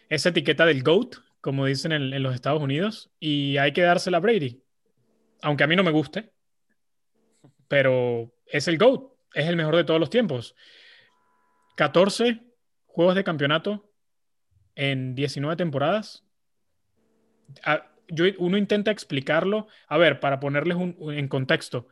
esa 0.09 0.29
etiqueta 0.29 0.65
del 0.65 0.83
GOAT 0.83 1.17
como 1.47 1.65
dicen 1.65 1.93
en, 1.93 2.23
los 2.23 2.35
Estados 2.35 2.61
Unidos, 2.61 3.09
y 3.21 3.55
hay 3.55 3.71
que 3.71 3.81
dársela 3.81 4.17
a 4.17 4.19
Brady. 4.19 4.61
Aunque 5.41 5.63
a 5.63 5.67
mí 5.67 5.77
no 5.77 5.83
me 5.83 5.91
guste, 5.91 6.33
pero 7.69 8.33
es 8.47 8.67
el 8.67 8.77
GOAT, 8.77 9.13
es 9.33 9.45
el 9.45 9.55
mejor 9.55 9.77
de 9.77 9.85
todos 9.85 9.97
los 9.97 10.09
tiempos. 10.09 10.55
14 11.77 12.43
juegos 12.85 13.15
de 13.15 13.23
campeonato 13.23 13.89
en 14.75 15.15
19 15.15 15.55
temporadas. 15.55 16.25
Yo, 18.09 18.25
uno 18.37 18.57
intenta 18.57 18.91
explicarlo. 18.91 19.67
A 19.87 19.97
ver, 19.97 20.19
para 20.19 20.39
ponerles 20.39 20.77
en 20.77 21.27
contexto. 21.27 21.87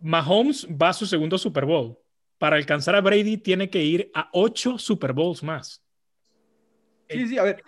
Mahomes 0.00 0.66
va 0.70 0.90
a 0.90 0.92
su 0.92 1.06
segundo 1.06 1.38
Super 1.38 1.64
Bowl. 1.64 1.98
Para 2.38 2.56
alcanzar 2.56 2.96
a 2.96 3.00
Brady 3.00 3.36
tiene 3.38 3.70
que 3.70 3.82
ir 3.82 4.10
a 4.14 4.28
8 4.32 4.78
Super 4.78 5.12
Bowls 5.12 5.42
más. 5.42 5.84
Sí, 7.08 7.28
sí, 7.28 7.38
a 7.38 7.44
ver. 7.44 7.62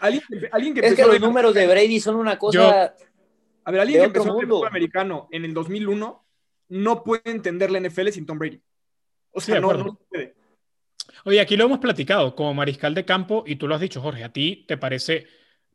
Alguien, 0.00 0.74
que 0.74 0.86
es 0.86 0.94
que 0.94 1.04
los 1.04 1.20
números 1.20 1.54
de 1.54 1.66
Brady 1.66 2.00
son 2.00 2.16
una 2.16 2.38
cosa. 2.38 2.94
a 3.64 3.70
ver, 3.70 3.80
alguien 3.80 4.00
que 4.00 4.06
empezó 4.06 4.40
el 4.40 4.46
fútbol 4.46 4.66
americano 4.66 5.28
en 5.30 5.44
el 5.44 5.54
2001 5.54 6.26
no 6.68 7.04
puede 7.04 7.30
entender 7.30 7.70
la 7.70 7.80
NFL 7.80 8.08
sin 8.08 8.26
Tom 8.26 8.38
Brady. 8.38 8.60
O 9.30 9.40
sea, 9.40 9.60
no, 9.60 9.72
no 9.72 9.98
puede. 10.08 10.34
Oye, 11.24 11.40
aquí 11.40 11.56
lo 11.56 11.64
hemos 11.64 11.78
platicado 11.78 12.34
como 12.34 12.54
mariscal 12.54 12.94
de 12.94 13.04
campo 13.04 13.44
y 13.46 13.56
tú 13.56 13.68
lo 13.68 13.74
has 13.74 13.80
dicho, 13.80 14.00
Jorge. 14.00 14.24
¿A 14.24 14.32
ti 14.32 14.64
te 14.66 14.76
parece 14.76 15.26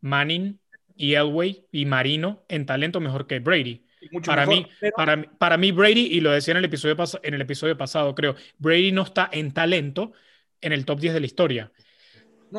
Manning 0.01 0.59
y 0.95 1.13
Elway 1.13 1.65
y 1.71 1.85
Marino 1.85 2.43
en 2.49 2.65
talento 2.65 2.99
mejor 2.99 3.27
que 3.27 3.39
Brady? 3.39 3.85
Para, 4.25 4.47
mí, 4.47 4.67
para, 4.95 5.21
para, 5.37 5.57
mí, 5.57 5.71
Brady, 5.71 6.07
y 6.07 6.21
lo 6.21 6.31
decía 6.31 6.53
en 6.53 6.57
el, 6.57 6.65
episodio 6.65 6.97
en 7.21 7.33
el 7.35 7.41
episodio 7.41 7.77
pasado, 7.77 8.15
creo, 8.15 8.35
Brady 8.57 8.91
no 8.91 9.03
está 9.03 9.29
en 9.31 9.51
talento 9.51 10.13
en 10.59 10.73
el 10.73 10.85
top 10.85 10.99
10 10.99 11.13
de 11.13 11.19
la 11.19 11.25
historia 11.27 11.71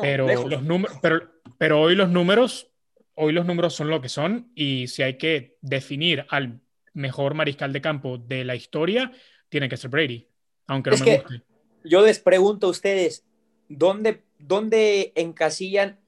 pero, 0.01 0.47
los 0.47 0.63
números, 0.63 0.97
pero, 1.01 1.31
pero 1.57 1.81
hoy 1.81 1.95
los 1.95 2.09
números, 2.09 2.71
hoy 3.15 3.33
los 3.33 3.45
números 3.45 3.75
son 3.75 3.89
lo 3.89 4.01
que 4.01 4.09
son 4.09 4.51
y 4.55 4.87
si 4.87 5.03
hay 5.03 5.17
que 5.17 5.57
definir 5.61 6.25
al 6.29 6.59
mejor 6.93 7.33
mariscal 7.33 7.73
de 7.73 7.81
campo 7.81 8.17
de 8.17 8.43
la 8.43 8.55
historia, 8.55 9.11
tiene 9.49 9.69
que 9.69 9.77
ser 9.77 9.89
Brady, 9.89 10.27
aunque 10.67 10.91
no 10.91 10.97
me 10.97 11.17
guste. 11.17 11.41
Yo 11.83 12.05
les 12.05 12.19
pregunto 12.19 12.67
a 12.67 12.69
ustedes, 12.69 13.25
¿dónde, 13.67 14.23
¿dónde 14.39 15.11
encasillan 15.15 15.99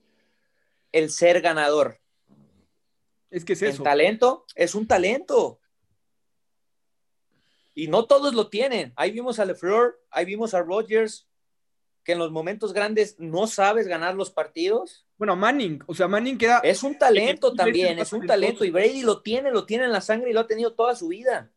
el 0.95 1.11
ser 1.11 1.41
ganador? 1.41 1.99
Es 3.29 3.43
que 3.43 3.53
es 3.53 3.61
eso. 3.61 3.83
talento? 3.83 4.45
Es 4.55 4.75
un 4.75 4.87
talento. 4.87 5.59
Y 7.73 7.89
no 7.89 8.05
todos 8.05 8.33
lo 8.33 8.49
tienen. 8.49 8.93
Ahí 8.95 9.11
vimos 9.11 9.39
a 9.39 9.45
LeFleur, 9.45 10.01
ahí 10.09 10.23
vimos 10.23 10.53
a 10.53 10.61
Rodgers, 10.61 11.27
que 12.05 12.13
en 12.13 12.19
los 12.19 12.31
momentos 12.31 12.71
grandes 12.71 13.19
no 13.19 13.45
sabes 13.45 13.89
ganar 13.89 14.15
los 14.15 14.31
partidos. 14.31 15.05
Bueno, 15.17 15.35
Manning, 15.35 15.83
o 15.85 15.93
sea, 15.93 16.07
Manning 16.07 16.37
queda... 16.37 16.59
Es 16.59 16.81
un 16.81 16.97
talento 16.97 17.53
también, 17.53 17.99
es 17.99 18.13
un 18.13 18.25
talento 18.25 18.63
y 18.63 18.71
Brady 18.71 19.01
lo 19.01 19.21
tiene, 19.21 19.51
lo 19.51 19.65
tiene 19.65 19.83
en 19.83 19.91
la 19.91 19.99
sangre 19.99 20.29
y 20.29 20.33
lo 20.33 20.39
ha 20.39 20.47
tenido 20.47 20.75
toda 20.75 20.95
su 20.95 21.09
vida. 21.09 21.51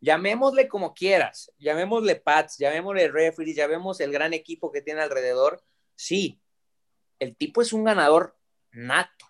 Llamémosle 0.00 0.68
como 0.68 0.94
quieras, 0.94 1.52
llamémosle 1.58 2.16
Pats, 2.16 2.56
llamémosle 2.56 3.08
referees, 3.08 3.56
llamémosle 3.56 4.06
el 4.06 4.12
gran 4.12 4.32
equipo 4.32 4.72
que 4.72 4.80
tiene 4.80 5.02
alrededor. 5.02 5.62
Sí, 5.94 6.40
el 7.18 7.36
tipo 7.36 7.60
es 7.60 7.74
un 7.74 7.84
ganador 7.84 8.39
nato. 8.72 9.26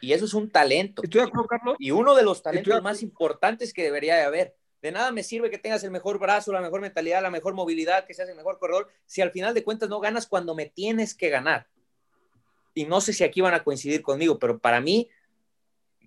Y 0.00 0.12
eso 0.12 0.24
es 0.24 0.34
un 0.34 0.50
talento. 0.50 1.02
Estoy 1.02 1.20
de 1.20 1.26
acuerdo, 1.28 1.46
Carlos. 1.46 1.76
Y 1.78 1.92
uno 1.92 2.14
de 2.14 2.24
los 2.24 2.42
talentos 2.42 2.82
más 2.82 3.02
importantes 3.02 3.72
que 3.72 3.84
debería 3.84 4.16
de 4.16 4.22
haber. 4.22 4.56
De 4.82 4.90
nada 4.90 5.12
me 5.12 5.22
sirve 5.22 5.48
que 5.48 5.58
tengas 5.58 5.84
el 5.84 5.92
mejor 5.92 6.18
brazo, 6.18 6.52
la 6.52 6.60
mejor 6.60 6.80
mentalidad, 6.80 7.22
la 7.22 7.30
mejor 7.30 7.54
movilidad, 7.54 8.04
que 8.04 8.14
seas 8.14 8.28
el 8.28 8.34
mejor 8.34 8.58
corredor, 8.58 8.88
si 9.06 9.22
al 9.22 9.30
final 9.30 9.54
de 9.54 9.62
cuentas 9.62 9.88
no 9.88 10.00
ganas 10.00 10.26
cuando 10.26 10.56
me 10.56 10.66
tienes 10.66 11.14
que 11.14 11.28
ganar. 11.28 11.68
Y 12.74 12.86
no 12.86 13.00
sé 13.00 13.12
si 13.12 13.22
aquí 13.22 13.40
van 13.40 13.54
a 13.54 13.62
coincidir 13.62 14.02
conmigo, 14.02 14.40
pero 14.40 14.58
para 14.58 14.80
mí, 14.80 15.08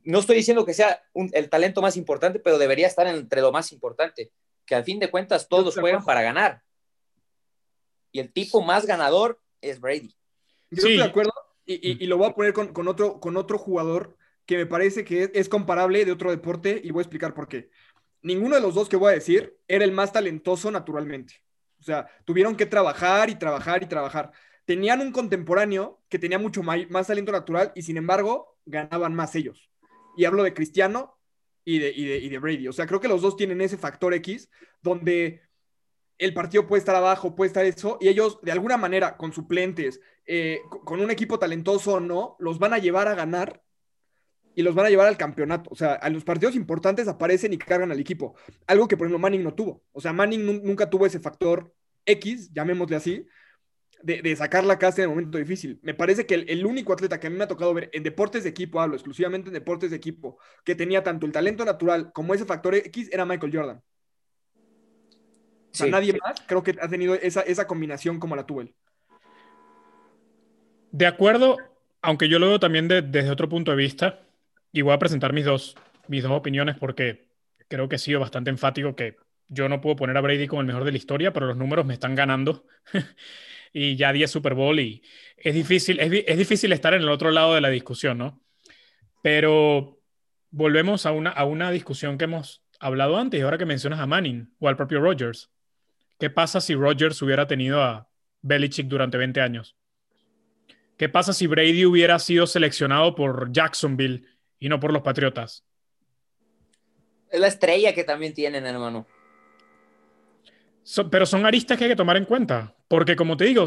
no 0.03 0.19
estoy 0.19 0.35
diciendo 0.35 0.65
que 0.65 0.73
sea 0.73 1.03
el 1.13 1.49
talento 1.49 1.81
más 1.81 1.95
importante, 1.95 2.39
pero 2.39 2.57
debería 2.57 2.87
estar 2.87 3.07
entre 3.07 3.39
lo 3.39 3.53
más 3.53 3.71
importante, 3.71 4.33
que 4.65 4.75
al 4.75 4.83
fin 4.83 4.99
de 4.99 5.09
cuentas 5.09 5.47
todos 5.47 5.75
juegan 5.75 6.03
para 6.03 6.21
ganar. 6.21 6.61
Y 8.11 8.19
el 8.19 8.33
tipo 8.33 8.61
más 8.61 8.85
ganador 8.85 9.41
es 9.61 9.79
Brady. 9.79 10.13
Yo 10.69 10.77
estoy 10.77 10.97
de 10.97 11.03
acuerdo 11.03 11.31
y, 11.65 12.05
lo 12.05 12.17
voy 12.17 12.29
a 12.29 12.33
poner 12.33 12.53
con, 12.53 12.87
otro, 12.87 13.19
con 13.19 13.37
otro 13.37 13.57
jugador 13.57 14.17
que 14.45 14.57
me 14.57 14.65
parece 14.65 15.03
que 15.03 15.31
es, 15.33 15.49
comparable 15.49 16.05
de 16.05 16.11
otro 16.11 16.29
deporte 16.29 16.79
y 16.83 16.91
voy 16.91 17.01
a 17.01 17.03
explicar 17.03 17.33
por 17.33 17.47
qué. 17.47 17.69
Ninguno 18.21 18.55
de 18.55 18.61
los 18.61 18.75
dos 18.75 18.89
que 18.89 18.95
voy 18.95 19.11
a 19.11 19.15
decir 19.15 19.57
era 19.67 19.83
el 19.83 19.91
más 19.91 20.11
talentoso 20.11 20.71
naturalmente. 20.71 21.41
O 21.79 21.83
sea, 21.83 22.07
tuvieron 22.25 22.55
que 22.55 22.65
trabajar 22.65 23.29
y 23.29 23.35
trabajar 23.35 23.83
y 23.83 23.87
trabajar. 23.87 24.31
Tenían 24.65 25.01
un 25.01 25.11
contemporáneo 25.11 26.01
que 26.09 26.19
tenía 26.19 26.39
mucho 26.39 26.63
más, 26.63 27.07
talento 27.07 27.31
natural 27.31 27.71
y 27.75 27.81
sin 27.81 27.97
embargo 27.97 28.57
ganaban 28.65 29.13
más 29.13 29.35
ellos. 29.35 29.69
Y 30.17 30.25
hablo 30.25 30.43
de 30.43 30.53
Cristiano 30.53 31.17
y 31.63 31.79
de, 31.79 31.91
y 31.91 32.29
de 32.29 32.39
Brady. 32.39 32.67
O 32.67 32.73
sea, 32.73 32.87
creo 32.87 32.99
que 32.99 33.07
los 33.07 33.21
dos 33.21 33.35
tienen 33.35 33.61
ese 33.61 33.77
factor 33.77 34.13
X 34.13 34.49
donde 34.81 35.41
el 36.17 36.33
partido 36.33 36.65
puede 36.65 36.79
estar 36.79 36.95
abajo, 36.95 37.35
puede 37.35 37.47
estar 37.47 37.65
eso, 37.65 37.97
y 37.99 38.07
ellos 38.07 38.39
de 38.41 38.51
alguna 38.51 38.77
manera, 38.77 39.17
con 39.17 39.33
suplentes, 39.33 39.99
eh, 40.25 40.61
con 40.83 41.01
un 41.01 41.11
equipo 41.11 41.39
talentoso 41.39 41.95
o 41.95 41.99
no, 41.99 42.35
los 42.39 42.59
van 42.59 42.73
a 42.73 42.77
llevar 42.77 43.07
a 43.07 43.15
ganar 43.15 43.61
y 44.55 44.61
los 44.61 44.73
van 44.73 44.85
a 44.85 44.89
llevar 44.89 45.07
al 45.07 45.17
campeonato. 45.17 45.69
O 45.71 45.75
sea, 45.75 45.93
a 45.93 46.09
los 46.09 46.23
partidos 46.23 46.55
importantes 46.55 47.07
aparecen 47.07 47.53
y 47.53 47.57
cargan 47.57 47.91
al 47.91 47.99
equipo. 47.99 48.35
Algo 48.67 48.87
que, 48.87 48.97
por 48.97 49.05
ejemplo, 49.05 49.19
Manning 49.19 49.43
no 49.43 49.53
tuvo. 49.53 49.83
O 49.91 50.01
sea, 50.01 50.13
Manning 50.13 50.63
nunca 50.63 50.89
tuvo 50.89 51.05
ese 51.05 51.19
factor 51.19 51.73
X, 52.05 52.51
llamémosle 52.53 52.95
así, 52.95 53.27
de, 54.01 54.35
sacar 54.35 54.63
la 54.63 54.77
casa 54.77 55.01
en 55.01 55.09
el 55.09 55.09
momento 55.09 55.37
difícil. 55.37 55.79
Me 55.81 55.93
parece 55.93 56.25
que 56.25 56.35
el, 56.35 56.49
el, 56.49 56.65
único 56.65 56.93
atleta 56.93 57.19
que 57.19 57.27
a 57.27 57.29
mí 57.29 57.37
me 57.37 57.43
ha 57.43 57.47
tocado 57.47 57.73
ver 57.73 57.89
en 57.91 58.03
deportes 58.03 58.43
de 58.43 58.49
equipo, 58.49 58.79
hablo 58.79 58.95
exclusivamente 58.95 59.49
en 59.49 59.53
deportes 59.53 59.89
de 59.89 59.97
equipo, 59.97 60.37
que 60.63 60.75
tenía 60.75 61.03
tanto 61.03 61.25
el 61.25 61.31
talento 61.31 61.65
natural 61.65 62.11
como 62.13 62.33
ese 62.33 62.45
factor 62.45 62.75
X, 62.75 63.09
era 63.11 63.25
Michael 63.25 63.55
Jordan 63.55 63.83
nadie 65.83 66.13
más 66.13 66.41
creo 66.47 66.63
que 66.63 66.75
ha 66.79 66.87
tenido 66.87 67.15
esa, 67.15 67.67
combinación 67.67 68.19
como 68.19 68.35
la 68.35 68.45
tuvo 68.45 68.61
él. 68.61 68.75
De 70.95 71.07
acuerdo, 71.07 71.57
aunque 72.01 72.29
yo 72.29 72.39
lo 72.39 72.47
veo 72.47 72.57
también 72.57 72.87
desde 72.87 73.29
otro 73.29 73.49
punto 73.49 73.71
de 73.71 73.75
vista, 73.75 74.21
y 74.71 74.81
voy 74.81 74.93
a 74.93 74.97
presentar 74.97 75.33
mis 75.33 75.43
dos, 75.43 75.75
mis 76.07 76.23
dos 76.23 76.31
opiniones 76.31 76.77
porque 76.77 77.27
creo 77.67 77.89
que 77.89 77.97
he 77.97 77.99
sido 77.99 78.21
bastante 78.21 78.49
enfático 78.49 78.95
que 78.95 79.17
yo 79.49 79.67
no 79.67 79.81
puedo 79.81 79.97
poner 79.97 80.15
a 80.15 80.21
Brady 80.21 80.47
como 80.47 80.61
el 80.61 80.67
mejor 80.67 80.85
de 80.85 80.93
la 80.93 80.97
historia, 80.97 81.33
pero 81.33 81.47
los 81.47 81.57
números 81.57 81.85
me 81.85 81.93
están 81.93 82.15
ganando. 82.15 82.65
y 83.73 83.97
ya 83.97 84.13
10 84.13 84.31
Super 84.31 84.53
Bowl 84.53 84.79
y 84.79 85.03
es 85.35 85.53
difícil, 85.53 85.99
es, 85.99 86.37
difícil 86.37 86.71
estar 86.71 86.93
en 86.93 87.01
el 87.01 87.09
otro 87.09 87.29
lado 87.29 87.55
de 87.55 87.59
la 87.59 87.69
discusión, 87.69 88.17
¿no? 88.17 88.41
Pero 89.21 89.99
volvemos 90.49 91.05
a 91.05 91.11
una, 91.11 91.31
a 91.31 91.43
una 91.43 91.71
discusión 91.71 92.17
que 92.17 92.23
hemos 92.23 92.63
hablado 92.79 93.17
antes, 93.17 93.37
y 93.37 93.43
ahora 93.43 93.57
que 93.57 93.65
mencionas 93.65 93.99
a 93.99 94.05
Manning 94.05 94.49
o 94.59 94.69
al 94.69 94.77
propio 94.77 95.01
Rogers. 95.01 95.51
¿Qué 96.17 96.29
pasa 96.29 96.61
si 96.61 96.73
Rodgers 96.73 97.21
hubiera 97.21 97.47
tenido 97.47 97.83
a 97.83 98.07
Belichick 98.41 98.87
durante 98.87 99.17
20 99.17 99.41
años? 99.41 99.75
¿Qué 100.97 101.09
pasa 101.09 101.33
si 101.33 101.47
Brady 101.47 101.85
hubiera 101.85 102.19
sido 102.19 102.47
seleccionado 102.47 103.15
por 103.15 103.51
Jacksonville 103.51 104.25
y 104.59 104.69
no 104.69 104.79
por 104.79 104.93
los 104.93 105.01
Patriotas? 105.01 105.65
Es 107.29 107.39
la 107.39 107.47
estrella 107.47 107.93
que 107.93 108.05
también 108.05 108.33
tienen, 108.33 108.65
hermano. 108.65 109.05
pero 111.11 111.25
son 111.25 111.45
aristas 111.45 111.77
que 111.77 111.83
hay 111.83 111.89
que 111.89 111.95
tomar 111.95 112.15
en 112.15 112.25
cuenta. 112.25 112.75
Porque, 112.87 113.15
como 113.15 113.35
te 113.35 113.45
digo, 113.45 113.65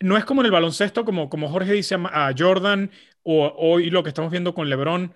no 0.00 0.16
es 0.16 0.24
como 0.24 0.40
en 0.40 0.46
el 0.46 0.52
baloncesto, 0.52 1.04
como, 1.04 1.30
como 1.30 1.48
Jorge 1.48 1.72
dice 1.72 1.94
a 1.94 2.32
Jordan 2.36 2.90
o 3.22 3.46
hoy 3.56 3.90
lo 3.90 4.02
que 4.02 4.08
estamos 4.08 4.32
viendo 4.32 4.52
con 4.52 4.68
LeBron. 4.68 5.14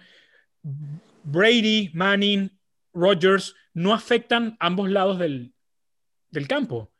Brady, 1.25 1.91
Manning, 1.95 2.57
Rodgers 2.93 3.57
no 3.73 3.93
afectan 3.93 4.57
ambos 4.61 4.89
lados 4.89 5.19
del, 5.19 5.53
del 6.31 6.47
campo. 6.47 6.93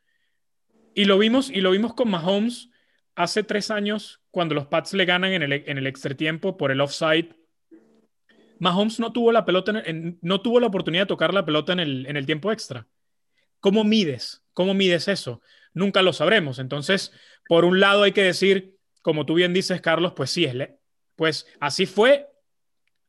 Y 0.93 1.05
lo 1.05 1.17
vimos, 1.17 1.49
y 1.49 1.61
lo 1.61 1.71
vimos 1.71 1.93
con 1.93 2.09
Mahomes 2.09 2.69
hace 3.15 3.43
tres 3.43 3.71
años, 3.71 4.21
cuando 4.31 4.55
los 4.55 4.67
Pats 4.67 4.93
le 4.93 5.05
ganan 5.05 5.31
en 5.31 5.43
el, 5.43 5.53
en 5.53 5.77
el 5.77 5.87
extra 5.87 6.15
tiempo 6.15 6.57
por 6.57 6.71
el 6.71 6.81
offside. 6.81 7.35
Mahomes 8.59 8.99
no 8.99 9.11
tuvo 9.11 9.31
la 9.31 9.45
pelota, 9.45 9.73
no 10.21 10.41
tuvo 10.41 10.59
la 10.59 10.67
oportunidad 10.67 11.03
de 11.03 11.07
tocar 11.07 11.33
la 11.33 11.45
pelota 11.45 11.73
en 11.73 11.79
el, 11.79 12.05
en 12.05 12.17
el 12.17 12.25
tiempo 12.25 12.51
extra. 12.51 12.87
¿Cómo 13.59 13.83
mides? 13.83 14.43
¿Cómo 14.53 14.73
mides 14.73 15.07
eso? 15.07 15.41
Nunca 15.73 16.01
lo 16.01 16.13
sabremos. 16.13 16.59
Entonces, 16.59 17.11
por 17.47 17.65
un 17.65 17.79
lado 17.79 18.03
hay 18.03 18.11
que 18.11 18.23
decir, 18.23 18.77
como 19.01 19.25
tú 19.25 19.33
bien 19.33 19.53
dices, 19.53 19.81
Carlos, 19.81 20.13
pues 20.15 20.29
sí, 20.29 20.45
es 20.45 20.55
pues 21.15 21.47
así 21.59 21.85
fue, 21.85 22.27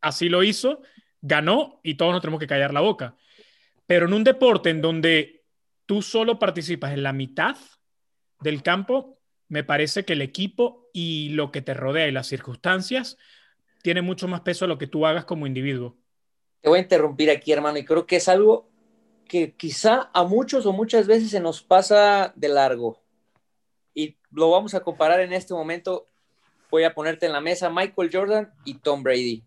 así 0.00 0.28
lo 0.28 0.42
hizo, 0.42 0.82
ganó 1.20 1.80
y 1.82 1.94
todos 1.94 2.12
nos 2.12 2.22
tenemos 2.22 2.40
que 2.40 2.46
callar 2.46 2.72
la 2.72 2.80
boca. 2.80 3.16
Pero 3.86 4.07
en 4.07 4.12
un 4.12 4.24
deporte 4.24 4.70
en 4.70 4.80
donde 4.80 5.44
tú 5.86 6.02
solo 6.02 6.38
participas 6.38 6.92
en 6.92 7.02
la 7.02 7.12
mitad 7.12 7.57
del 8.40 8.62
campo, 8.62 9.16
me 9.49 9.64
parece 9.64 10.05
que 10.05 10.14
el 10.14 10.22
equipo 10.22 10.88
y 10.92 11.30
lo 11.30 11.53
que 11.53 11.62
te 11.62 11.74
rodea 11.74 12.09
y 12.09 12.12
las 12.12 12.26
circunstancias 12.26 13.16
tiene 13.82 14.03
mucho 14.03 14.28
más 14.28 14.40
peso 14.40 14.64
a 14.64 14.68
lo 14.68 14.78
que 14.78 14.86
tú 14.86 15.07
hagas 15.07 15.24
como 15.24 15.47
individuo. 15.47 15.97
Te 16.61 16.68
voy 16.68 16.78
a 16.78 16.82
interrumpir 16.82 17.30
aquí, 17.30 17.53
hermano, 17.53 17.78
y 17.78 17.84
creo 17.84 18.07
que 18.07 18.16
es 18.16 18.28
algo 18.28 18.68
que 19.28 19.55
quizá 19.55 20.11
a 20.12 20.24
muchos 20.24 20.66
o 20.66 20.72
muchas 20.72 21.07
veces 21.07 21.30
se 21.30 21.40
nos 21.40 21.62
pasa 21.62 22.32
de 22.36 22.49
largo. 22.49 23.03
Y 23.94 24.16
lo 24.30 24.51
vamos 24.51 24.74
a 24.74 24.80
comparar 24.80 25.20
en 25.20 25.32
este 25.32 25.55
momento. 25.55 26.09
Voy 26.70 26.84
a 26.84 26.94
ponerte 26.94 27.26
en 27.26 27.32
la 27.32 27.40
mesa 27.40 27.70
Michael 27.70 28.11
Jordan 28.12 28.53
y 28.64 28.74
Tom 28.74 29.03
Brady. 29.03 29.44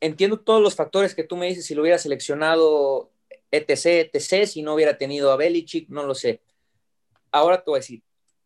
Entiendo 0.00 0.40
todos 0.40 0.60
los 0.60 0.74
factores 0.74 1.14
que 1.14 1.24
tú 1.24 1.36
me 1.36 1.46
dices 1.46 1.64
si 1.64 1.74
lo 1.74 1.82
hubiera 1.82 1.98
seleccionado 1.98 3.12
etc, 3.52 4.10
etc, 4.12 4.46
si 4.46 4.62
no 4.62 4.74
hubiera 4.74 4.96
tenido 4.96 5.30
a 5.30 5.36
Belichick, 5.36 5.88
no 5.90 6.04
lo 6.04 6.14
sé. 6.14 6.42
Ahora 7.30 7.62
te 7.62 7.70
voy 7.70 7.78
a 7.78 7.80
decir, 7.80 8.02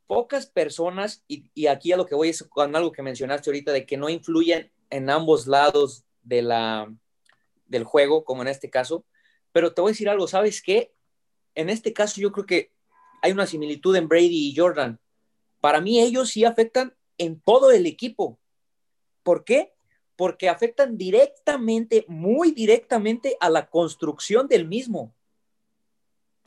pocas 0.07 0.47
personas, 0.47 1.25
y, 1.29 1.67
aquí 1.67 1.93
a 1.93 1.97
lo 1.97 2.07
que 2.07 2.15
voy 2.15 2.29
es 2.31 2.43
con 2.45 2.75
algo 2.77 2.93
que 2.93 3.03
mencionaste 3.03 3.51
ahorita, 3.51 3.73
de 3.73 3.87
que 3.87 3.97
no 3.97 4.09
influyen 4.09 4.71
en 4.91 5.11
ambos 5.11 5.47
lados 5.47 6.05
de 6.23 6.43
la, 6.43 6.93
del 7.67 7.85
juego, 7.85 8.25
como 8.25 8.43
en 8.43 8.49
este 8.49 8.71
caso, 8.71 9.05
pero 9.53 9.73
te 9.73 9.81
voy 9.81 9.91
a 9.91 9.93
decir 9.93 10.09
algo, 10.09 10.29
¿sabes 10.29 10.63
qué? 10.63 10.93
En 11.55 11.71
este 11.71 11.93
caso 11.93 12.21
yo 12.21 12.33
creo 12.33 12.47
que 12.47 12.73
hay 13.23 13.33
una 13.33 13.47
similitud 13.47 13.97
en 13.97 14.09
Brady 14.09 14.51
y 14.51 14.57
Jordan. 14.57 15.01
Para 15.61 15.81
mí 15.81 16.01
ellos 16.01 16.31
sí 16.31 16.45
afectan 16.45 16.95
en 17.19 17.41
todo 17.41 17.71
el 17.71 17.87
equipo. 17.87 18.39
¿Por 19.23 19.45
qué? 19.45 19.77
porque 20.17 20.49
afectan 20.49 20.97
directamente, 20.97 22.05
muy 22.09 22.51
directamente 22.51 23.37
a 23.39 23.51
la 23.51 23.69
construcción 23.69 24.49
del 24.49 24.67
mismo. 24.67 25.15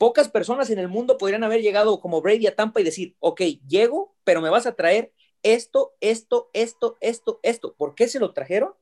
Pocas 0.00 0.30
personas 0.30 0.70
en 0.70 0.78
el 0.78 0.88
mundo 0.88 1.18
podrían 1.18 1.44
haber 1.44 1.60
llegado 1.60 2.00
como 2.00 2.22
Brady 2.22 2.46
a 2.46 2.56
Tampa 2.56 2.80
y 2.80 2.84
decir, 2.84 3.16
ok, 3.18 3.42
llego, 3.68 4.16
pero 4.24 4.40
me 4.40 4.48
vas 4.48 4.64
a 4.64 4.74
traer 4.74 5.12
esto, 5.42 5.92
esto, 6.00 6.48
esto, 6.54 6.96
esto, 7.02 7.38
esto. 7.42 7.74
¿Por 7.74 7.94
qué 7.94 8.08
se 8.08 8.18
lo 8.18 8.32
trajeron? 8.32 8.72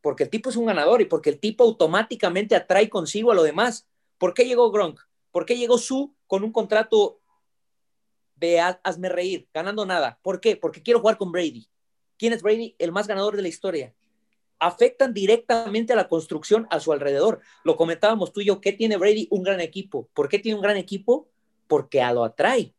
Porque 0.00 0.24
el 0.24 0.28
tipo 0.28 0.50
es 0.50 0.56
un 0.56 0.66
ganador 0.66 1.02
y 1.02 1.04
porque 1.04 1.30
el 1.30 1.38
tipo 1.38 1.62
automáticamente 1.62 2.56
atrae 2.56 2.88
consigo 2.88 3.30
a 3.30 3.36
lo 3.36 3.44
demás. 3.44 3.86
¿Por 4.18 4.34
qué 4.34 4.44
llegó 4.44 4.72
Gronk? 4.72 4.98
¿Por 5.30 5.46
qué 5.46 5.56
llegó 5.56 5.78
Su 5.78 6.16
con 6.26 6.42
un 6.42 6.50
contrato 6.50 7.20
de 8.34 8.58
hazme 8.58 9.08
reír, 9.08 9.48
ganando 9.54 9.86
nada? 9.86 10.18
¿Por 10.20 10.40
qué? 10.40 10.56
Porque 10.56 10.82
quiero 10.82 10.98
jugar 10.98 11.16
con 11.16 11.30
Brady. 11.30 11.68
¿Quién 12.18 12.32
es 12.32 12.42
Brady? 12.42 12.74
El 12.80 12.90
más 12.90 13.06
ganador 13.06 13.36
de 13.36 13.42
la 13.42 13.48
historia. 13.48 13.94
Afectan 14.64 15.12
directamente 15.12 15.92
a 15.92 15.96
la 15.96 16.06
construcción 16.06 16.68
a 16.70 16.78
su 16.78 16.92
alrededor. 16.92 17.40
Lo 17.64 17.76
comentábamos 17.76 18.32
tú 18.32 18.42
y 18.42 18.44
yo, 18.44 18.60
¿qué 18.60 18.72
tiene 18.72 18.96
Brady? 18.96 19.26
Un 19.32 19.42
gran 19.42 19.60
equipo. 19.60 20.08
¿Por 20.14 20.28
qué 20.28 20.38
tiene 20.38 20.54
un 20.54 20.62
gran 20.62 20.76
equipo? 20.76 21.26
Porque 21.66 22.00
a 22.00 22.12
lo 22.12 22.22
atrae, 22.22 22.72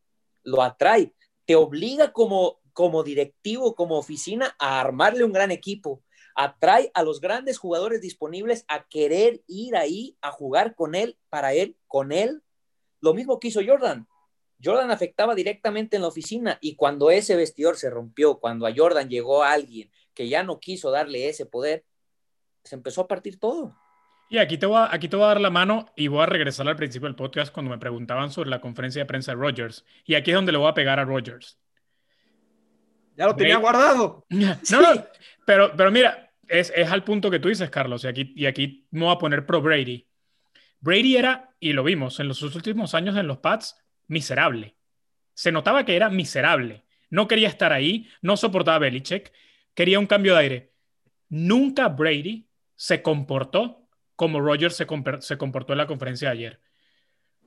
lo 0.43 0.61
atrae. 0.61 1.13
Te 1.45 1.57
obliga 1.57 2.13
como, 2.13 2.61
como 2.71 3.03
directivo, 3.03 3.75
como 3.75 3.97
oficina, 3.97 4.55
a 4.59 4.79
armarle 4.79 5.25
un 5.25 5.33
gran 5.33 5.51
equipo. 5.51 6.01
Atrae 6.35 6.89
a 6.93 7.03
los 7.03 7.19
grandes 7.19 7.57
jugadores 7.57 7.99
disponibles 7.99 8.63
a 8.69 8.87
querer 8.87 9.43
ir 9.47 9.75
ahí 9.75 10.15
a 10.21 10.31
jugar 10.31 10.75
con 10.75 10.95
él, 10.95 11.17
para 11.27 11.53
él, 11.53 11.75
con 11.87 12.13
él. 12.13 12.43
Lo 13.01 13.13
mismo 13.13 13.41
que 13.41 13.49
hizo 13.49 13.59
Jordan. 13.65 14.07
Jordan 14.63 14.89
afectaba 14.89 15.35
directamente 15.35 15.97
en 15.97 16.03
la 16.03 16.07
oficina 16.07 16.57
y 16.61 16.75
cuando 16.75 17.11
ese 17.11 17.35
vestidor 17.35 17.75
se 17.75 17.89
rompió, 17.89 18.39
cuando 18.39 18.65
a 18.65 18.73
Jordan 18.73 19.09
llegó 19.09 19.43
alguien 19.43 19.91
que 20.13 20.27
ya 20.27 20.43
no 20.43 20.59
quiso 20.59 20.91
darle 20.91 21.29
ese 21.29 21.45
poder, 21.45 21.85
se 22.63 22.75
empezó 22.75 23.01
a 23.01 23.07
partir 23.07 23.39
todo. 23.39 23.75
Y 24.29 24.37
aquí 24.37 24.57
te, 24.57 24.65
voy 24.65 24.77
a, 24.77 24.93
aquí 24.93 25.07
te 25.07 25.15
voy 25.15 25.25
a 25.25 25.29
dar 25.29 25.41
la 25.41 25.49
mano 25.49 25.85
y 25.95 26.07
voy 26.07 26.23
a 26.23 26.25
regresar 26.25 26.67
al 26.67 26.75
principio 26.75 27.07
del 27.07 27.15
podcast 27.15 27.53
cuando 27.53 27.69
me 27.69 27.77
preguntaban 27.77 28.31
sobre 28.31 28.49
la 28.49 28.61
conferencia 28.61 29.01
de 29.01 29.05
prensa 29.05 29.31
de 29.31 29.37
Rogers. 29.37 29.85
Y 30.05 30.15
aquí 30.15 30.31
es 30.31 30.35
donde 30.35 30.51
le 30.51 30.57
voy 30.57 30.69
a 30.69 30.73
pegar 30.73 30.99
a 30.99 31.05
Rogers. 31.05 31.59
Ya 33.15 33.27
lo 33.27 33.35
tenía 33.35 33.57
guardado. 33.57 34.25
No, 34.29 34.81
no, 34.81 35.05
pero, 35.45 35.73
pero 35.75 35.91
mira, 35.91 36.31
es, 36.47 36.73
es, 36.75 36.89
al 36.89 37.03
punto 37.03 37.29
que 37.29 37.39
tú 37.39 37.49
dices, 37.49 37.69
Carlos, 37.69 38.03
y 38.03 38.07
aquí, 38.07 38.33
y 38.35 38.45
aquí 38.45 38.87
me 38.91 39.05
voy 39.05 39.13
a 39.13 39.19
poner 39.19 39.45
pro 39.45 39.61
Brady. 39.61 40.07
Brady 40.79 41.15
era, 41.15 41.53
y 41.59 41.73
lo 41.73 41.83
vimos 41.83 42.19
en 42.19 42.27
los 42.27 42.41
últimos 42.41 42.93
años 42.95 43.15
en 43.17 43.27
los 43.27 43.37
Pats, 43.37 43.77
miserable. 44.07 44.75
Se 45.33 45.51
notaba 45.51 45.85
que 45.85 45.95
era 45.95 46.09
miserable. 46.09 46.83
No 47.09 47.27
quería 47.27 47.47
estar 47.47 47.71
ahí, 47.71 48.09
no 48.21 48.35
soportaba 48.35 48.77
a 48.77 48.79
Belichick, 48.79 49.31
quería 49.73 49.99
un 49.99 50.07
cambio 50.07 50.33
de 50.33 50.39
aire. 50.39 50.73
Nunca 51.29 51.87
Brady 51.89 52.47
se 52.75 53.01
comportó 53.01 53.83
como 54.15 54.39
Rogers 54.39 54.75
se, 54.75 54.85
comportó 55.37 55.73
en 55.73 55.77
la 55.77 55.87
conferencia 55.87 56.29
de 56.29 56.33
ayer. 56.33 56.61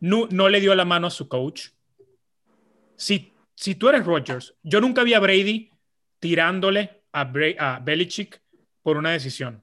No, 0.01 0.29
no 0.31 0.49
le 0.49 0.61
dio 0.61 0.75
la 0.75 0.85
mano 0.85 1.07
a 1.07 1.11
su 1.11 1.29
coach, 1.29 1.69
si, 2.97 3.35
si 3.55 3.75
tú 3.75 3.89
eres 3.89 4.05
Rodgers, 4.05 4.55
yo 4.63 4.81
nunca 4.81 5.05
vi 5.05 5.15
a 5.15 5.21
Brady 5.21 5.71
tirándole 6.19 7.05
a, 7.13 7.25
Belichick 7.83 8.43
por 8.83 8.97
una 8.97 9.13
decisión. 9.13 9.63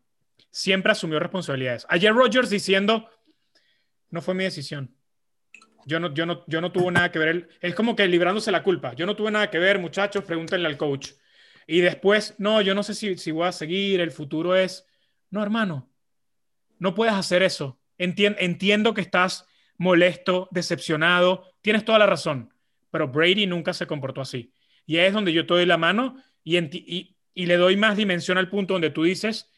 Siempre 0.49 0.91
asumió 0.91 1.19
responsabilidades. 1.19 1.85
Ayer 1.89 2.13
Rodgers 2.13 2.49
diciendo, 2.49 3.09
no 4.09 4.21
fue 4.21 4.35
mi 4.35 4.43
decisión. 4.43 4.95
Yo 5.85 5.99
no, 5.99 6.13
yo 6.13 6.25
no, 6.25 6.45
yo 6.47 6.61
no 6.61 6.71
tuve 6.71 6.91
nada 6.91 7.11
que 7.11 7.19
ver. 7.19 7.49
Es 7.59 7.75
como 7.75 7.95
que 7.95 8.07
librándose 8.07 8.51
la 8.51 8.63
culpa. 8.63 8.93
Yo 8.93 9.05
no 9.05 9.15
tuve 9.15 9.31
nada 9.31 9.49
que 9.49 9.59
ver, 9.59 9.79
muchachos, 9.79 10.23
pregúntenle 10.23 10.67
al 10.67 10.77
coach. 10.77 11.11
Y 11.67 11.81
después, 11.81 12.35
no, 12.37 12.61
yo 12.61 12.75
no 12.75 12.83
sé 12.83 12.93
si, 12.93 13.17
si 13.17 13.31
voy 13.31 13.47
a 13.47 13.51
seguir, 13.51 14.01
el 14.01 14.11
futuro 14.11 14.55
es... 14.55 14.85
No, 15.29 15.41
hermano, 15.41 15.89
no 16.79 16.93
puedes 16.93 17.13
hacer 17.13 17.43
eso. 17.43 17.79
entiendo 17.97 18.93
que 18.93 19.01
estás 19.01 19.47
molesto, 19.77 20.47
decepcionado, 20.51 21.53
tienes 21.61 21.85
toda 21.85 21.99
la 21.99 22.05
razón, 22.05 22.53
pero 22.91 23.07
Brady 23.07 23.47
nunca 23.47 23.73
se 23.73 23.87
comportó 23.87 24.21
así. 24.21 24.53
Y 24.85 24.97
es 24.97 25.13
donde 25.13 25.33
yo 25.33 25.45
te 25.45 25.53
doy 25.53 25.65
la 25.65 25.77
mano 25.77 26.17
y, 26.43 26.57
y, 26.57 27.17
y 27.33 27.45
le 27.45 27.57
doy 27.57 27.77
más 27.77 27.97
dimensión 27.97 28.37
al 28.37 28.49
punto 28.49 28.73
donde 28.73 28.89
tú 28.89 29.03
dices, 29.03 29.49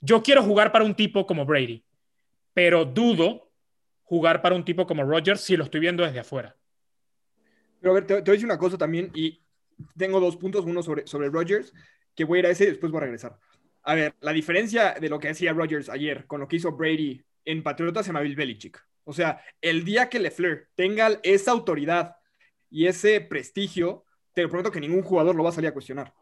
yo 0.00 0.22
quiero 0.22 0.42
jugar 0.42 0.72
para 0.72 0.84
un 0.84 0.94
tipo 0.94 1.26
como 1.26 1.44
Brady, 1.44 1.84
pero 2.54 2.84
dudo 2.84 3.52
jugar 4.02 4.42
para 4.42 4.54
un 4.54 4.64
tipo 4.64 4.86
como 4.86 5.04
Rodgers 5.04 5.40
si 5.40 5.56
lo 5.56 5.64
estoy 5.64 5.80
viendo 5.80 6.04
desde 6.04 6.20
afuera. 6.20 6.56
Pero 7.80 7.92
a 7.92 7.94
ver, 7.94 8.06
te, 8.06 8.14
voy 8.14 8.22
a 8.22 8.32
decir 8.32 8.44
una 8.44 8.58
cosa 8.58 8.76
también 8.76 9.10
y 9.14 9.40
tengo 9.96 10.20
dos 10.20 10.36
puntos, 10.36 10.64
uno 10.64 10.82
sobre, 10.82 11.06
sobre 11.06 11.28
Rodgers, 11.28 11.72
que 12.14 12.24
voy 12.24 12.38
a 12.38 12.40
ir 12.40 12.46
a 12.46 12.50
ese 12.50 12.64
y 12.64 12.68
después 12.68 12.92
voy 12.92 12.98
a 12.98 13.04
regresar. 13.04 13.38
A 13.82 13.94
ver, 13.94 14.14
la 14.20 14.32
diferencia 14.32 14.94
de 15.00 15.08
lo 15.08 15.18
que 15.18 15.28
hacía 15.28 15.52
Rodgers 15.52 15.88
ayer 15.88 16.26
con 16.26 16.40
lo 16.40 16.48
que 16.48 16.56
hizo 16.56 16.72
Brady 16.72 17.22
en 17.44 17.62
Patriotas 17.62 18.04
se 18.04 18.10
llama 18.10 18.20
Bill 18.20 18.36
Belichick. 18.36 18.78
O 19.04 19.12
sea, 19.12 19.42
el 19.60 19.84
día 19.84 20.08
que 20.08 20.18
LeFleur 20.18 20.68
tenga 20.74 21.18
esa 21.22 21.52
autoridad 21.52 22.16
y 22.68 22.86
ese 22.86 23.20
prestigio, 23.20 24.04
te 24.34 24.42
lo 24.42 24.48
prometo 24.48 24.70
que 24.70 24.80
ningún 24.80 25.02
jugador 25.02 25.34
lo 25.34 25.42
va 25.42 25.50
a 25.50 25.52
salir 25.52 25.70
a 25.70 25.72
cuestionar. 25.72 26.12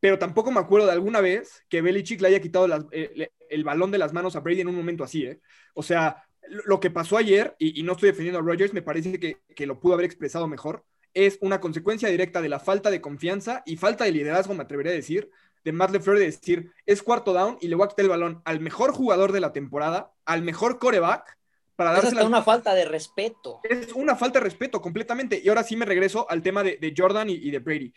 Pero 0.00 0.18
tampoco 0.18 0.50
me 0.50 0.60
acuerdo 0.60 0.86
de 0.86 0.92
alguna 0.92 1.20
vez 1.20 1.64
que 1.68 1.82
Belichick 1.82 2.20
le 2.20 2.28
haya 2.28 2.40
quitado 2.40 2.88
eh, 2.92 3.30
el 3.48 3.64
balón 3.64 3.90
de 3.90 3.98
las 3.98 4.12
manos 4.12 4.36
a 4.36 4.40
Brady 4.40 4.62
en 4.62 4.68
un 4.68 4.76
momento 4.76 5.04
así, 5.04 5.24
¿eh? 5.24 5.40
O 5.74 5.82
sea, 5.82 6.24
lo 6.48 6.80
que 6.80 6.90
pasó 6.90 7.16
ayer, 7.16 7.54
y, 7.58 7.82
no 7.82 7.92
estoy 7.92 8.10
defendiendo 8.10 8.38
a 8.38 8.42
Rodgers, 8.42 8.72
me 8.72 8.82
parece 8.82 9.18
que, 9.18 9.38
que 9.54 9.66
lo 9.66 9.80
pudo 9.80 9.94
haber 9.94 10.06
expresado 10.06 10.46
mejor, 10.46 10.84
es 11.16 11.38
una 11.40 11.62
consecuencia 11.62 12.10
directa 12.10 12.42
de 12.42 12.50
la 12.50 12.60
falta 12.60 12.90
de 12.90 13.00
confianza 13.00 13.62
y 13.64 13.78
falta 13.78 14.04
de 14.04 14.12
liderazgo, 14.12 14.52
me 14.52 14.62
atrevería 14.62 14.92
a 14.92 14.96
decir, 14.96 15.30
de 15.64 15.72
Matt 15.72 15.90
LeFleur 15.90 16.18
de 16.18 16.26
decir, 16.26 16.72
es 16.84 17.02
cuarto 17.02 17.32
down 17.32 17.56
y 17.60 17.68
le 17.68 17.74
voy 17.74 17.86
a 17.86 17.88
quitar 17.88 18.04
el 18.04 18.10
balón 18.10 18.42
al 18.44 18.60
mejor 18.60 18.92
jugador 18.92 19.32
de 19.32 19.40
la 19.40 19.52
temporada, 19.54 20.12
al 20.26 20.42
mejor 20.42 20.78
coreback, 20.78 21.38
para 21.74 21.92
darse 21.92 22.08
es 22.08 22.24
una 22.24 22.42
falta 22.42 22.74
de 22.74 22.84
respeto. 22.84 23.60
Es 23.64 23.94
una 23.94 24.14
falta 24.14 24.40
de 24.40 24.44
respeto 24.44 24.80
completamente. 24.82 25.40
Y 25.42 25.48
ahora 25.48 25.62
sí 25.62 25.74
me 25.74 25.86
regreso 25.86 26.30
al 26.30 26.42
tema 26.42 26.62
de, 26.62 26.94
Jordan 26.96 27.30
y, 27.30 27.50
de 27.50 27.58
Brady. 27.60 27.94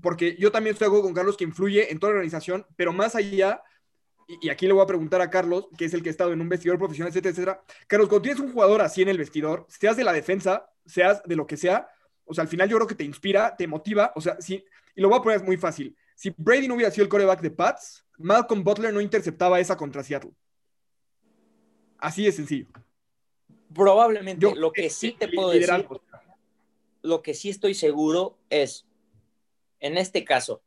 Porque 0.00 0.36
yo 0.38 0.52
también 0.52 0.74
estoy 0.74 0.88
con 0.88 1.12
Carlos 1.12 1.36
que 1.36 1.44
influye 1.44 1.90
en 1.90 1.98
toda 1.98 2.12
la 2.12 2.18
organización, 2.18 2.66
pero 2.76 2.92
más 2.92 3.16
allá, 3.16 3.62
y, 4.26 4.48
aquí 4.48 4.66
le 4.66 4.72
voy 4.72 4.82
a 4.82 4.86
preguntar 4.86 5.20
a 5.20 5.30
Carlos, 5.30 5.68
que 5.76 5.86
es 5.86 5.94
el 5.94 6.02
que 6.02 6.08
ha 6.08 6.12
estado 6.12 6.32
en 6.32 6.40
un 6.40 6.48
vestidor 6.48 6.78
profesional, 6.78 7.10
etcétera, 7.10 7.30
etcétera. 7.30 7.62
Carlos, 7.88 8.08
cuando 8.08 8.22
tienes 8.22 8.40
un 8.40 8.52
jugador 8.52 8.80
así 8.80 9.02
en 9.02 9.08
el 9.08 9.18
vestidor, 9.18 9.66
seas 9.68 9.96
de 9.96 10.04
la 10.04 10.12
defensa, 10.12 10.70
seas 10.86 11.22
de 11.24 11.36
lo 11.36 11.46
que 11.46 11.56
sea, 11.56 11.88
o 12.30 12.34
sea, 12.34 12.42
al 12.42 12.48
final 12.48 12.68
yo 12.68 12.76
creo 12.76 12.86
que 12.86 12.94
te 12.94 13.02
inspira, 13.02 13.56
te 13.56 13.66
motiva, 13.66 14.12
o 14.14 14.20
sea, 14.20 14.40
sí, 14.40 14.64
y 14.94 15.00
lo 15.00 15.08
voy 15.08 15.18
a 15.18 15.22
poner 15.22 15.42
muy 15.42 15.56
fácil. 15.56 15.96
Si 16.14 16.32
Brady 16.36 16.68
no 16.68 16.74
hubiera 16.74 16.92
sido 16.92 17.02
el 17.02 17.08
coreback 17.08 17.40
de 17.40 17.50
Pats, 17.50 18.06
Malcolm 18.18 18.62
Butler 18.62 18.94
no 18.94 19.00
interceptaba 19.00 19.58
esa 19.58 19.76
contra 19.76 20.04
Seattle. 20.04 20.30
Así 21.98 22.24
de 22.24 22.30
sencillo. 22.30 22.66
Probablemente. 23.74 24.54
lo 24.54 24.70
que 24.70 24.90
sí 24.90 25.16
te 25.18 25.26
puedo 25.26 25.50
decir, 25.50 25.88
lo 27.02 27.22
que 27.22 27.34
sí 27.34 27.50
estoy 27.50 27.74
seguro 27.74 28.38
es, 28.48 28.86
en 29.80 29.98
este 29.98 30.24
caso, 30.24 30.62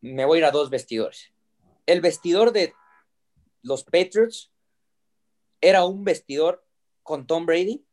me 0.00 0.24
voy 0.24 0.36
a 0.36 0.38
ir 0.38 0.44
a 0.44 0.50
dos 0.52 0.70
vestidores. 0.70 1.32
El 1.86 2.00
vestidor 2.00 2.52
de 2.52 2.72
los 3.62 3.82
Patriots 3.82 4.52
era 5.60 5.84
un 5.84 6.04
vestidor 6.04 6.64
con 7.02 7.26
Tom 7.26 7.46
Brady 7.46 7.84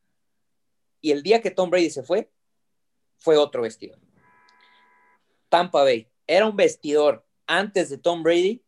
y 1.01 1.11
el 1.11 1.23
día 1.23 1.41
que 1.41 1.51
Tom 1.51 1.69
Brady 1.69 1.89
se 1.89 2.03
fue, 2.03 2.31
fue 3.17 3.37
otro 3.37 3.61
vestidor. 3.61 3.99
Tampa 5.49 5.83
Bay 5.83 6.07
era 6.25 6.45
un 6.45 6.55
vestidor 6.55 7.25
antes 7.45 7.89
de 7.89 7.97
Tom 7.97 8.23
Brady 8.23 8.63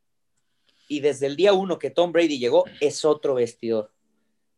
y 0.87 1.01
desde 1.01 1.27
el 1.27 1.35
día 1.35 1.53
uno 1.53 1.77
que 1.77 1.89
Tom 1.89 2.11
Brady 2.11 2.39
llegó 2.39 2.65
es 2.79 3.05
otro 3.05 3.35
vestidor. 3.35 3.93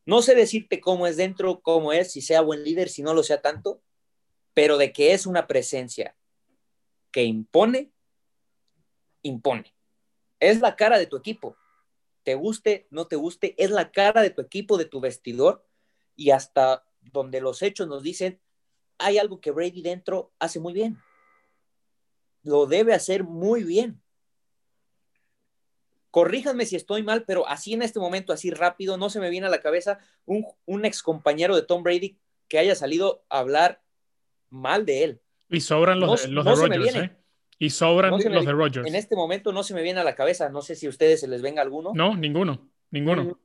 No 0.06 0.22
sé 0.22 0.36
decirte 0.36 0.80
cómo 0.80 1.08
es 1.08 1.18
dentro, 1.18 1.62
cómo 1.62 1.94
es, 1.94 2.12
si 2.12 2.22
sea 2.22 2.42
buen 2.42 2.64
líder, 2.64 2.90
si 2.90 3.04
no 3.04 3.14
lo 3.14 3.24
sea 3.24 3.42
tanto, 3.42 3.82
pero 4.54 4.78
de 4.78 4.94
que 4.94 5.14
es 5.14 5.26
una 5.26 5.48
presencia 5.48 6.16
que 7.12 7.24
impone, 7.24 7.92
impone. 9.22 9.74
Es 10.40 10.60
la 10.60 10.76
cara 10.76 10.98
de 10.98 11.06
tu 11.06 11.18
equipo. 11.18 11.56
Te 12.24 12.36
guste, 12.36 12.88
no 12.92 13.08
te 13.08 13.16
guste, 13.16 13.56
es 13.58 13.72
la 13.72 13.92
cara 13.92 14.22
de 14.22 14.30
tu 14.30 14.42
equipo, 14.42 14.78
de 14.78 14.86
tu 14.86 15.00
vestidor 15.00 15.66
y 16.16 16.32
hasta 16.32 16.86
donde 17.02 17.42
los 17.42 17.62
hechos 17.62 17.88
nos 17.88 18.04
dicen, 18.04 18.40
hay 18.98 19.18
algo 19.18 19.42
que 19.42 19.52
Brady 19.52 19.82
dentro 19.82 20.32
hace 20.40 20.60
muy 20.60 20.74
bien 20.74 21.02
lo 22.44 22.66
debe 22.66 22.94
hacer 22.94 23.24
muy 23.24 23.64
bien. 23.64 24.02
Corríjanme 26.10 26.66
si 26.66 26.76
estoy 26.76 27.04
mal, 27.04 27.24
pero 27.26 27.48
así 27.48 27.74
en 27.74 27.82
este 27.82 28.00
momento, 28.00 28.34
así 28.34 28.52
rápido, 28.52 28.98
no 28.98 29.10
se 29.10 29.20
me 29.20 29.30
viene 29.30 29.48
a 29.48 29.50
la 29.50 29.62
cabeza 29.62 30.00
un, 30.26 30.46
un 30.66 30.86
ex 30.86 31.02
compañero 31.02 31.56
de 31.56 31.62
Tom 31.62 31.84
Brady 31.84 32.18
que 32.50 32.60
haya 32.60 32.76
salido 32.76 33.24
a 33.30 33.40
hablar 33.40 33.82
mal 34.50 34.86
de 34.86 35.04
él. 35.06 35.22
Y 35.50 35.62
sobran 35.62 36.00
los, 36.00 36.24
de 36.24 36.36
Rogers, 36.36 36.96
¿eh? 36.96 37.18
Y 37.60 37.70
sobran 37.70 38.12
los 38.12 38.46
de 38.46 38.52
Rogers. 38.52 38.88
En 38.88 38.96
este 38.96 39.16
momento 39.16 39.54
no 39.54 39.64
se 39.64 39.74
me 39.74 39.84
viene 39.84 40.02
a 40.02 40.04
la 40.04 40.16
cabeza. 40.16 40.50
No 40.50 40.62
sé 40.62 40.76
si 40.76 40.88
a 40.88 40.90
ustedes 40.90 41.22
se 41.22 41.28
les 41.28 41.42
venga 41.42 41.62
alguno. 41.62 41.92
No, 41.94 42.16
ninguno. 42.16 42.70
Ninguno. 42.90 43.40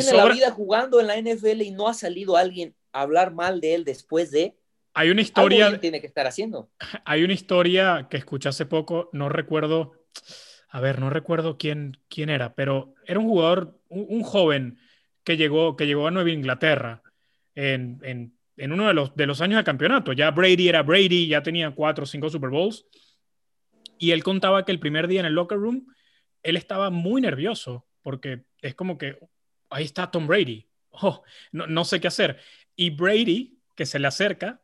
Tiene 0.00 0.16
la 0.16 0.28
vida 0.28 0.50
jugando 0.50 1.00
en 1.00 1.06
la 1.06 1.16
NFL 1.16 1.62
y 1.62 1.70
no 1.70 1.88
ha 1.88 1.94
salido 1.94 2.36
alguien 2.36 2.74
a 2.92 3.02
hablar 3.02 3.32
mal 3.32 3.60
de 3.60 3.74
él 3.74 3.84
después 3.84 4.30
de. 4.30 4.56
Hay 4.94 5.10
una 5.10 5.22
historia. 5.22 5.78
tiene 5.80 6.00
que 6.00 6.06
estar 6.06 6.26
haciendo. 6.26 6.70
Hay 7.04 7.24
una 7.24 7.32
historia 7.32 8.08
que 8.10 8.18
escuché 8.18 8.48
hace 8.48 8.66
poco, 8.66 9.08
no 9.12 9.28
recuerdo. 9.28 9.92
A 10.68 10.80
ver, 10.80 11.00
no 11.00 11.10
recuerdo 11.10 11.58
quién, 11.58 11.98
quién 12.08 12.30
era, 12.30 12.54
pero 12.54 12.94
era 13.06 13.18
un 13.18 13.26
jugador, 13.26 13.78
un, 13.88 14.22
joven 14.22 14.78
que 15.22 15.36
llegó, 15.36 15.76
que 15.76 15.86
llegó 15.86 16.06
a 16.06 16.10
Nueva 16.10 16.30
Inglaterra 16.30 17.02
en, 17.54 18.00
en, 18.02 18.34
en, 18.56 18.72
uno 18.72 18.88
de 18.88 18.94
los, 18.94 19.14
de 19.14 19.26
los 19.26 19.42
años 19.42 19.58
de 19.58 19.64
campeonato. 19.64 20.14
Ya 20.14 20.30
Brady 20.30 20.68
era 20.68 20.82
Brady, 20.82 21.28
ya 21.28 21.42
tenía 21.42 21.70
cuatro 21.72 22.04
o 22.04 22.06
cinco 22.06 22.30
Super 22.30 22.48
Bowls. 22.48 22.86
Y 23.98 24.12
él 24.12 24.24
contaba 24.24 24.64
que 24.64 24.72
el 24.72 24.80
primer 24.80 25.08
día 25.08 25.20
en 25.20 25.26
el 25.26 25.34
locker 25.34 25.58
room, 25.58 25.86
él 26.42 26.56
estaba 26.56 26.88
muy 26.90 27.20
nervioso 27.20 27.86
porque 28.02 28.44
es 28.60 28.74
como 28.74 28.98
que 28.98 29.18
ahí 29.72 29.84
está 29.84 30.10
Tom 30.10 30.26
Brady. 30.26 30.66
Oh, 30.90 31.22
no, 31.52 31.66
no 31.66 31.84
sé 31.84 32.00
qué 32.00 32.08
hacer. 32.08 32.38
Y 32.76 32.90
Brady, 32.90 33.58
que 33.74 33.86
se 33.86 33.98
le 33.98 34.06
acerca, 34.06 34.60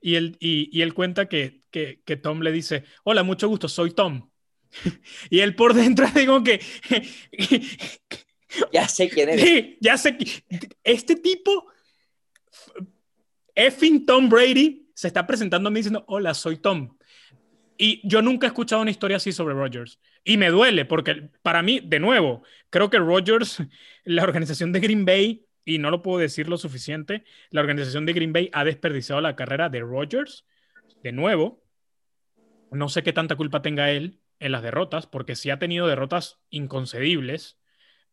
y 0.00 0.16
él, 0.16 0.36
y, 0.40 0.82
él 0.82 0.94
cuenta 0.94 1.28
que, 1.28 1.60
que, 1.70 2.02
que, 2.04 2.16
Tom 2.16 2.40
le 2.40 2.52
dice, 2.52 2.84
hola, 3.04 3.22
mucho 3.22 3.48
gusto, 3.48 3.68
soy 3.68 3.92
Tom. 3.92 4.28
y 5.30 5.40
él 5.40 5.54
por 5.54 5.74
dentro 5.74 6.06
digo 6.14 6.42
que... 6.42 6.60
ya 8.72 8.88
sé 8.88 9.08
quién 9.08 9.28
es. 9.30 9.76
ya 9.80 9.96
sé 9.96 10.16
que 10.16 10.44
este 10.82 11.16
tipo, 11.16 11.66
effing 13.54 14.04
Tom 14.04 14.28
Brady, 14.28 14.90
se 14.94 15.06
está 15.06 15.26
presentando 15.26 15.68
a 15.68 15.70
mí 15.70 15.78
diciendo, 15.78 16.04
hola, 16.08 16.34
soy 16.34 16.56
Tom. 16.56 16.96
Y 17.84 18.00
yo 18.04 18.22
nunca 18.22 18.46
he 18.46 18.50
escuchado 18.50 18.80
una 18.80 18.92
historia 18.92 19.16
así 19.16 19.32
sobre 19.32 19.54
Rogers. 19.54 19.98
Y 20.22 20.36
me 20.36 20.50
duele, 20.50 20.84
porque 20.84 21.30
para 21.42 21.64
mí, 21.64 21.80
de 21.80 21.98
nuevo, 21.98 22.44
creo 22.70 22.88
que 22.90 22.98
Rogers, 23.00 23.60
la 24.04 24.22
organización 24.22 24.70
de 24.70 24.78
Green 24.78 25.04
Bay, 25.04 25.48
y 25.64 25.78
no 25.78 25.90
lo 25.90 26.00
puedo 26.00 26.20
decir 26.20 26.48
lo 26.48 26.58
suficiente, 26.58 27.24
la 27.50 27.60
organización 27.60 28.06
de 28.06 28.12
Green 28.12 28.32
Bay 28.32 28.50
ha 28.52 28.62
desperdiciado 28.62 29.20
la 29.20 29.34
carrera 29.34 29.68
de 29.68 29.80
Rodgers. 29.80 30.46
De 31.02 31.10
nuevo, 31.10 31.64
no 32.70 32.88
sé 32.88 33.02
qué 33.02 33.12
tanta 33.12 33.34
culpa 33.34 33.62
tenga 33.62 33.90
él 33.90 34.20
en 34.38 34.52
las 34.52 34.62
derrotas, 34.62 35.08
porque 35.08 35.34
sí 35.34 35.50
ha 35.50 35.58
tenido 35.58 35.88
derrotas 35.88 36.38
inconcebibles, 36.50 37.58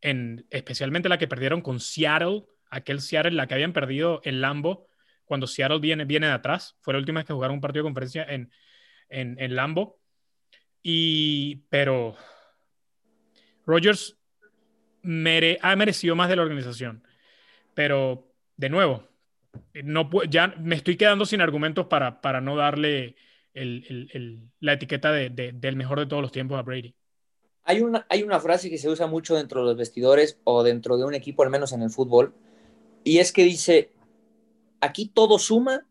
en, 0.01 0.47
especialmente 0.49 1.09
la 1.09 1.19
que 1.19 1.27
perdieron 1.27 1.61
con 1.61 1.79
Seattle, 1.79 2.47
aquel 2.71 3.01
Seattle, 3.01 3.33
la 3.33 3.45
que 3.45 3.53
habían 3.53 3.73
perdido 3.73 4.19
en 4.23 4.41
Lambo, 4.41 4.87
cuando 5.25 5.45
Seattle 5.45 5.77
viene, 5.77 6.05
viene 6.05 6.25
de 6.25 6.33
atrás. 6.33 6.75
Fue 6.81 6.95
la 6.95 6.99
última 6.99 7.19
vez 7.19 7.27
que 7.27 7.33
jugaron 7.33 7.53
un 7.57 7.61
partido 7.61 7.83
de 7.83 7.89
conferencia 7.89 8.23
en, 8.23 8.49
en, 9.09 9.39
en 9.39 9.55
Lambo. 9.55 9.99
Y, 10.81 11.65
pero 11.69 12.15
Rodgers 13.65 14.17
ha 15.61 15.75
merecido 15.75 16.15
más 16.15 16.29
de 16.29 16.35
la 16.35 16.41
organización. 16.41 17.03
Pero, 17.73 18.31
de 18.57 18.69
nuevo, 18.69 19.03
no, 19.83 20.09
ya 20.29 20.47
me 20.59 20.75
estoy 20.75 20.97
quedando 20.97 21.25
sin 21.25 21.41
argumentos 21.41 21.87
para, 21.87 22.21
para 22.21 22.41
no 22.41 22.55
darle 22.55 23.15
la 23.53 24.73
etiqueta 24.73 25.11
de, 25.11 25.29
del 25.29 25.75
mejor 25.75 25.99
de 25.99 26.05
todos 26.05 26.21
los 26.21 26.31
tiempos 26.31 26.57
a 26.57 26.61
Brady. 26.61 26.95
Hay 27.63 27.81
una, 27.81 28.05
hay 28.09 28.23
una 28.23 28.39
frase 28.39 28.69
que 28.69 28.77
se 28.77 28.89
usa 28.89 29.05
mucho 29.05 29.35
dentro 29.35 29.61
de 29.61 29.67
los 29.67 29.77
vestidores 29.77 30.39
o 30.43 30.63
dentro 30.63 30.97
de 30.97 31.05
un 31.05 31.13
equipo, 31.13 31.43
al 31.43 31.49
menos 31.49 31.71
en 31.71 31.81
el 31.83 31.89
fútbol, 31.89 32.33
y 33.03 33.19
es 33.19 33.31
que 33.31 33.43
dice, 33.43 33.91
aquí 34.81 35.07
todo 35.07 35.37
suma 35.37 35.85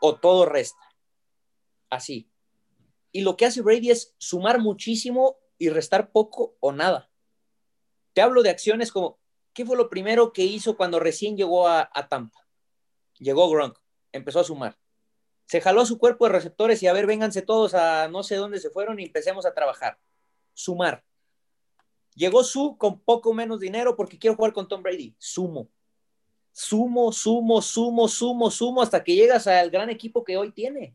o 0.00 0.16
todo 0.16 0.46
resta. 0.46 0.84
Así. 1.90 2.27
Y 3.18 3.22
lo 3.22 3.36
que 3.36 3.46
hace 3.46 3.62
Brady 3.62 3.90
es 3.90 4.14
sumar 4.18 4.60
muchísimo 4.60 5.40
y 5.58 5.70
restar 5.70 6.12
poco 6.12 6.56
o 6.60 6.70
nada. 6.70 7.10
Te 8.12 8.20
hablo 8.20 8.44
de 8.44 8.50
acciones 8.50 8.92
como, 8.92 9.18
¿qué 9.52 9.66
fue 9.66 9.76
lo 9.76 9.90
primero 9.90 10.32
que 10.32 10.44
hizo 10.44 10.76
cuando 10.76 11.00
recién 11.00 11.36
llegó 11.36 11.66
a, 11.66 11.90
Tampa? 12.08 12.46
Llegó 13.18 13.50
Gronk, 13.50 13.76
empezó 14.12 14.38
a 14.38 14.44
sumar. 14.44 14.78
Se 15.46 15.60
jaló 15.60 15.84
su 15.84 15.98
cuerpo 15.98 16.26
de 16.26 16.32
receptores 16.34 16.80
y 16.84 16.86
a 16.86 16.92
ver, 16.92 17.06
vénganse 17.06 17.42
todos 17.42 17.74
a 17.74 18.06
no 18.06 18.22
sé 18.22 18.36
dónde 18.36 18.60
se 18.60 18.70
fueron 18.70 19.00
y 19.00 19.06
empecemos 19.06 19.46
a 19.46 19.52
trabajar. 19.52 19.98
Sumar. 20.54 21.02
Llegó 22.14 22.44
Su 22.44 22.78
con 22.78 23.00
poco 23.00 23.34
menos 23.34 23.58
dinero 23.58 23.96
porque 23.96 24.20
quiero 24.20 24.36
jugar 24.36 24.52
con 24.52 24.68
Tom 24.68 24.80
Brady. 24.80 25.16
Sumo. 25.18 25.68
Sumo, 26.52 27.10
sumo, 27.10 27.62
sumo, 27.62 28.06
sumo, 28.06 28.48
sumo, 28.48 28.80
hasta 28.80 29.02
que 29.02 29.16
llegas 29.16 29.48
al 29.48 29.70
gran 29.70 29.90
equipo 29.90 30.22
que 30.22 30.36
hoy 30.36 30.52
tiene. 30.52 30.94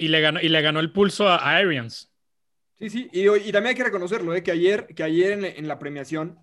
Y 0.00 0.08
le 0.08 0.22
ganó, 0.22 0.40
y 0.40 0.48
le 0.48 0.62
ganó 0.62 0.80
el 0.80 0.92
pulso 0.92 1.28
a, 1.28 1.36
Arians. 1.36 2.10
Sí, 2.78 2.88
sí, 2.88 3.10
y, 3.12 3.26
también 3.52 3.66
hay 3.66 3.74
que 3.74 3.84
reconocerlo, 3.84 4.34
¿eh? 4.34 4.42
que 4.42 4.50
ayer, 4.50 4.86
que 4.96 5.02
ayer 5.02 5.32
en, 5.44 5.68
la 5.68 5.78
premiación, 5.78 6.38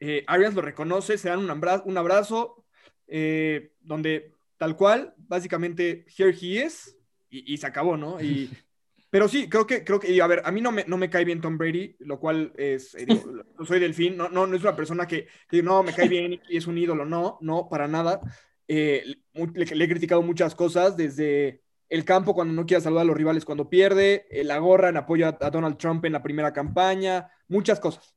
eh, 0.00 0.24
Arians 0.26 0.54
lo 0.54 0.62
reconoce, 0.62 1.18
se 1.18 1.28
dan 1.28 1.40
un 1.40 1.50
abrazo, 1.50 1.82
un 1.84 1.98
abrazo 1.98 2.64
eh, 3.06 3.72
donde 3.82 4.32
tal 4.56 4.74
cual, 4.74 5.12
básicamente, 5.18 6.06
here 6.16 6.30
he 6.30 6.64
is, 6.64 6.96
y, 7.28 7.54
se 7.58 7.66
acabó, 7.66 7.98
¿no? 7.98 8.22
Y, 8.22 8.48
pero 9.10 9.28
sí, 9.28 9.50
creo 9.50 9.66
que, 9.66 9.84
creo 9.84 10.00
que, 10.00 10.22
a 10.22 10.26
ver, 10.26 10.40
a 10.42 10.50
mí 10.50 10.62
no 10.62 10.72
me, 10.72 10.86
no 10.86 10.96
me 10.96 11.10
cae 11.10 11.26
bien 11.26 11.42
Tom 11.42 11.58
Brady, 11.58 11.96
lo 11.98 12.18
cual 12.18 12.54
es, 12.56 12.94
eh, 12.94 13.06
soy 13.66 13.80
delfín, 13.80 14.16
no, 14.16 14.30
no, 14.30 14.46
no 14.46 14.56
es 14.56 14.62
una 14.62 14.76
persona 14.76 15.06
que, 15.06 15.26
que, 15.50 15.62
no, 15.62 15.82
me 15.82 15.92
cae 15.92 16.08
bien 16.08 16.40
y 16.48 16.56
es 16.56 16.66
un 16.66 16.78
ídolo, 16.78 17.04
no, 17.04 17.36
no, 17.42 17.68
para 17.68 17.86
nada. 17.86 18.22
le, 18.66 19.04
le, 19.34 19.84
he 19.84 19.88
criticado 19.90 20.22
muchas 20.22 20.54
cosas, 20.54 20.96
desde 20.96 21.63
el 21.94 22.04
campo 22.04 22.34
cuando 22.34 22.52
no 22.52 22.66
quiere 22.66 22.82
saludar 22.82 23.02
a 23.02 23.06
los 23.06 23.16
rivales 23.16 23.44
cuando 23.44 23.70
pierde, 23.70 24.26
eh, 24.28 24.42
la 24.42 24.58
gorra 24.58 24.88
en 24.88 24.96
apoyo 24.96 25.28
a, 25.28 25.50
Donald 25.50 25.76
Trump 25.78 26.04
en 26.04 26.12
la 26.12 26.24
primera 26.24 26.52
campaña, 26.52 27.30
muchas 27.46 27.78
cosas. 27.78 28.16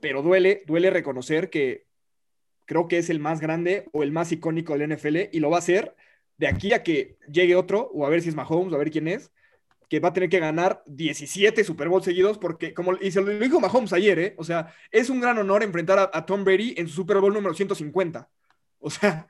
Pero 0.00 0.20
duele, 0.20 0.64
duele 0.66 0.90
reconocer 0.90 1.48
que 1.48 1.86
creo 2.66 2.86
que 2.86 2.98
es 2.98 3.08
el 3.08 3.20
más 3.20 3.40
grande 3.40 3.88
o 3.92 4.02
el 4.02 4.12
más 4.12 4.32
icónico 4.32 4.76
del 4.76 4.94
NFL 4.94 5.30
y 5.32 5.40
lo 5.40 5.48
va 5.48 5.56
a 5.56 5.60
hacer 5.60 5.96
de 6.36 6.46
aquí 6.46 6.74
a 6.74 6.82
que 6.82 7.16
llegue 7.32 7.56
otro, 7.56 7.90
o 7.94 8.04
a 8.04 8.10
ver 8.10 8.20
si 8.20 8.28
es 8.28 8.34
Mahomes, 8.34 8.74
a 8.74 8.76
ver 8.76 8.90
quién 8.90 9.08
es, 9.08 9.32
que 9.88 10.00
va 10.00 10.10
a 10.10 10.12
tener 10.12 10.28
que 10.28 10.40
ganar 10.40 10.82
17 10.84 11.64
Super 11.64 11.88
Bowl 11.88 12.02
seguidos, 12.02 12.36
porque 12.36 12.74
como 12.74 12.92
y 13.00 13.10
se 13.12 13.22
lo 13.22 13.38
dijo 13.38 13.60
Mahomes 13.60 13.94
ayer, 13.94 14.18
¿eh? 14.18 14.34
o 14.36 14.44
sea, 14.44 14.74
es 14.90 15.08
un 15.08 15.20
gran 15.20 15.38
honor 15.38 15.62
enfrentar 15.62 15.98
a, 15.98 16.10
a 16.12 16.26
Tom 16.26 16.44
Brady 16.44 16.74
en 16.76 16.86
su 16.86 16.96
Super 16.96 17.18
Bowl 17.18 17.32
número 17.32 17.54
150. 17.54 18.28
O 18.78 18.90
sea. 18.90 19.26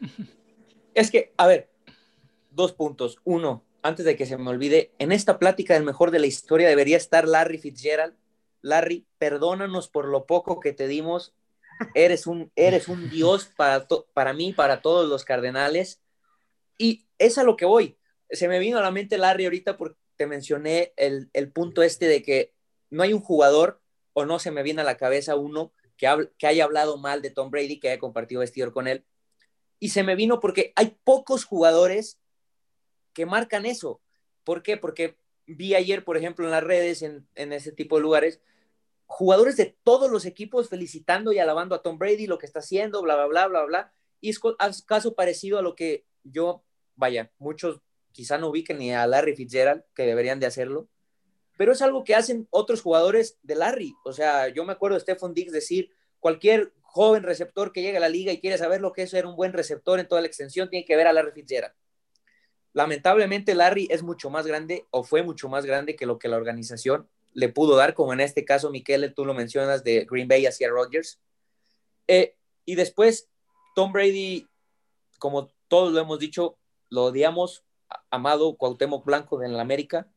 Es 0.94 1.10
que, 1.10 1.34
a 1.36 1.48
ver, 1.48 1.73
dos 2.54 2.72
puntos. 2.72 3.18
Uno, 3.24 3.64
antes 3.82 4.04
de 4.04 4.16
que 4.16 4.26
se 4.26 4.38
me 4.38 4.50
olvide, 4.50 4.92
en 4.98 5.12
esta 5.12 5.38
plática 5.38 5.74
del 5.74 5.84
mejor 5.84 6.10
de 6.10 6.18
la 6.18 6.26
historia 6.26 6.68
debería 6.68 6.96
estar 6.96 7.28
Larry 7.28 7.58
Fitzgerald. 7.58 8.14
Larry, 8.62 9.06
perdónanos 9.18 9.88
por 9.88 10.06
lo 10.06 10.26
poco 10.26 10.60
que 10.60 10.72
te 10.72 10.88
dimos. 10.88 11.34
Eres 11.94 12.26
un, 12.26 12.50
eres 12.56 12.88
un 12.88 13.10
dios 13.10 13.46
para, 13.56 13.86
para 14.14 14.32
mí, 14.32 14.52
para 14.52 14.80
todos 14.80 15.08
los 15.08 15.24
cardenales. 15.24 16.00
Y 16.78 17.06
es 17.18 17.36
a 17.36 17.44
lo 17.44 17.56
que 17.56 17.66
voy. 17.66 17.98
Se 18.30 18.48
me 18.48 18.58
vino 18.58 18.78
a 18.78 18.82
la 18.82 18.90
mente 18.90 19.18
Larry 19.18 19.44
ahorita 19.44 19.76
porque 19.76 19.98
te 20.16 20.26
mencioné 20.26 20.92
el, 20.96 21.28
punto 21.52 21.82
este 21.82 22.06
de 22.06 22.22
que 22.22 22.54
no 22.90 23.02
hay 23.02 23.12
un 23.12 23.20
jugador 23.20 23.80
o 24.12 24.24
no 24.24 24.38
se 24.38 24.50
me 24.50 24.62
viene 24.62 24.82
a 24.82 24.84
la 24.84 24.96
cabeza 24.96 25.36
uno 25.36 25.72
que, 25.96 26.30
que 26.38 26.46
haya 26.46 26.64
hablado 26.64 26.96
mal 26.96 27.20
de 27.20 27.30
Tom 27.30 27.50
Brady, 27.50 27.80
que 27.80 27.90
haya 27.90 27.98
compartido 27.98 28.40
vestidor 28.40 28.72
con 28.72 28.88
él. 28.88 29.04
Y 29.78 29.90
se 29.90 30.02
me 30.04 30.14
vino 30.14 30.40
porque 30.40 30.72
hay 30.76 30.96
pocos 31.04 31.44
jugadores 31.44 32.18
que 33.14 33.26
marcan 33.26 33.64
eso. 33.64 34.00
¿Por 34.44 34.62
qué? 34.62 34.76
Porque 34.76 35.16
vi 35.46 35.74
ayer, 35.74 36.04
por 36.04 36.16
ejemplo, 36.16 36.44
en 36.44 36.50
las 36.50 36.64
redes, 36.64 37.02
en, 37.02 37.26
ese 37.34 37.72
tipo 37.72 37.96
de 37.96 38.02
lugares, 38.02 38.40
jugadores 39.06 39.56
de 39.56 39.76
todos 39.82 40.10
los 40.10 40.26
equipos 40.26 40.68
felicitando 40.68 41.32
y 41.32 41.38
alabando 41.38 41.74
a 41.74 41.82
Tom 41.82 41.98
Brady, 41.98 42.26
lo 42.26 42.38
que 42.38 42.46
está 42.46 42.58
haciendo, 42.58 43.02
bla, 43.02 43.14
bla, 43.16 43.26
bla, 43.26 43.46
bla, 43.48 43.64
bla. 43.64 43.92
Y 44.20 44.30
es 44.30 44.40
caso 44.86 45.14
parecido 45.14 45.58
a 45.58 45.62
lo 45.62 45.74
que 45.74 46.04
yo, 46.22 46.64
vaya, 46.96 47.30
muchos 47.38 47.80
quizá 48.12 48.38
no 48.38 48.48
ubiquen 48.48 48.78
ni 48.78 48.92
a 48.92 49.06
Larry 49.06 49.34
Fitzgerald, 49.34 49.82
que 49.94 50.06
deberían 50.06 50.40
de 50.40 50.46
hacerlo, 50.46 50.88
pero 51.56 51.72
es 51.72 51.82
algo 51.82 52.04
que 52.04 52.14
hacen 52.14 52.46
otros 52.50 52.80
jugadores 52.80 53.38
de 53.42 53.56
Larry. 53.56 53.94
O 54.04 54.12
sea, 54.12 54.48
yo 54.48 54.64
me 54.64 54.72
acuerdo 54.72 54.94
de 54.94 55.00
Stephon 55.00 55.34
Diggs 55.34 55.52
decir, 55.52 55.90
cualquier 56.20 56.72
joven 56.80 57.24
receptor 57.24 57.72
que 57.72 57.82
llegue 57.82 57.96
a 57.96 58.00
la 58.00 58.08
liga 58.08 58.32
y 58.32 58.40
quiere 58.40 58.56
saber 58.56 58.80
lo 58.80 58.92
que 58.92 59.02
es 59.02 59.10
ser 59.10 59.26
un 59.26 59.36
buen 59.36 59.52
receptor 59.52 59.98
en 59.98 60.08
toda 60.08 60.20
la 60.20 60.26
extensión, 60.26 60.70
tiene 60.70 60.84
que 60.84 60.96
ver 60.96 61.06
a 61.06 61.12
Larry 61.12 61.32
Fitzgerald. 61.32 61.74
Lamentablemente 62.74 63.54
Larry 63.54 63.86
es 63.90 64.02
mucho 64.02 64.30
más 64.30 64.46
grande 64.46 64.86
o 64.90 65.04
fue 65.04 65.22
mucho 65.22 65.48
más 65.48 65.64
grande 65.64 65.94
que 65.96 66.06
lo 66.06 66.18
que 66.18 66.28
la 66.28 66.36
organización 66.36 67.08
le 67.32 67.48
pudo 67.48 67.76
dar, 67.76 67.94
como 67.94 68.12
en 68.12 68.20
este 68.20 68.44
caso, 68.44 68.70
Miquel, 68.70 69.14
tú 69.14 69.24
lo 69.24 69.32
mencionas, 69.32 69.82
de 69.84 70.06
Green 70.10 70.28
Bay 70.28 70.46
hacia 70.46 70.68
Rodgers. 70.68 71.20
Eh, 72.06 72.36
y 72.64 72.74
después, 72.74 73.28
Tom 73.74 73.92
Brady, 73.92 74.48
como 75.18 75.48
todos 75.68 75.92
lo 75.92 76.00
hemos 76.00 76.18
dicho, 76.18 76.56
lo 76.90 77.04
odiamos, 77.06 77.64
amado 78.10 78.56
Cuauhtémoc 78.56 79.04
Blanco 79.04 79.42
en 79.42 79.56
la 79.56 79.62
América, 79.62 80.08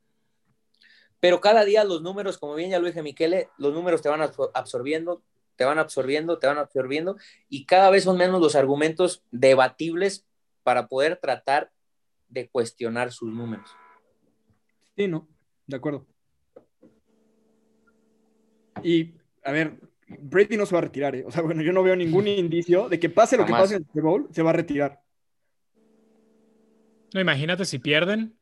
pero 1.19 1.41
cada 1.41 1.65
día 1.65 1.83
los 1.83 2.01
números, 2.01 2.37
como 2.37 2.55
bien 2.55 2.69
ya 2.69 2.79
lo 2.79 2.87
dije 2.87 3.01
Miquele, 3.01 3.49
los 3.57 3.73
números 3.73 4.01
te 4.01 4.09
van 4.09 4.21
absorbiendo, 4.53 5.23
te 5.55 5.65
van 5.65 5.79
absorbiendo, 5.79 6.37
te 6.37 6.47
van 6.47 6.59
absorbiendo, 6.59 7.17
y 7.49 7.65
cada 7.65 7.89
vez 7.89 8.03
son 8.03 8.17
menos 8.17 8.41
los 8.41 8.55
argumentos 8.55 9.23
debatibles 9.31 10.25
para 10.63 10.87
poder 10.87 11.17
tratar 11.17 11.71
de 12.29 12.49
cuestionar 12.49 13.11
sus 13.11 13.33
números. 13.33 13.69
Sí, 14.95 15.07
no, 15.07 15.27
de 15.65 15.75
acuerdo. 15.75 16.07
Y, 18.83 19.15
a 19.43 19.51
ver, 19.51 19.79
Brady 20.07 20.57
no 20.57 20.65
se 20.65 20.73
va 20.73 20.79
a 20.79 20.83
retirar, 20.83 21.15
¿eh? 21.15 21.23
O 21.25 21.31
sea, 21.31 21.41
bueno, 21.41 21.61
yo 21.61 21.73
no 21.73 21.83
veo 21.83 21.95
ningún 21.95 22.27
indicio 22.27 22.89
de 22.89 22.99
que 22.99 23.09
pase 23.09 23.37
lo 23.37 23.45
que 23.45 23.51
pase 23.51 23.75
en 23.75 23.81
el 23.81 23.87
Super 23.87 24.03
Bowl, 24.03 24.27
se 24.31 24.41
va 24.41 24.51
a 24.51 24.53
retirar. 24.53 25.01
No, 27.13 27.21
imagínate 27.21 27.65
si 27.65 27.79
pierden, 27.79 28.37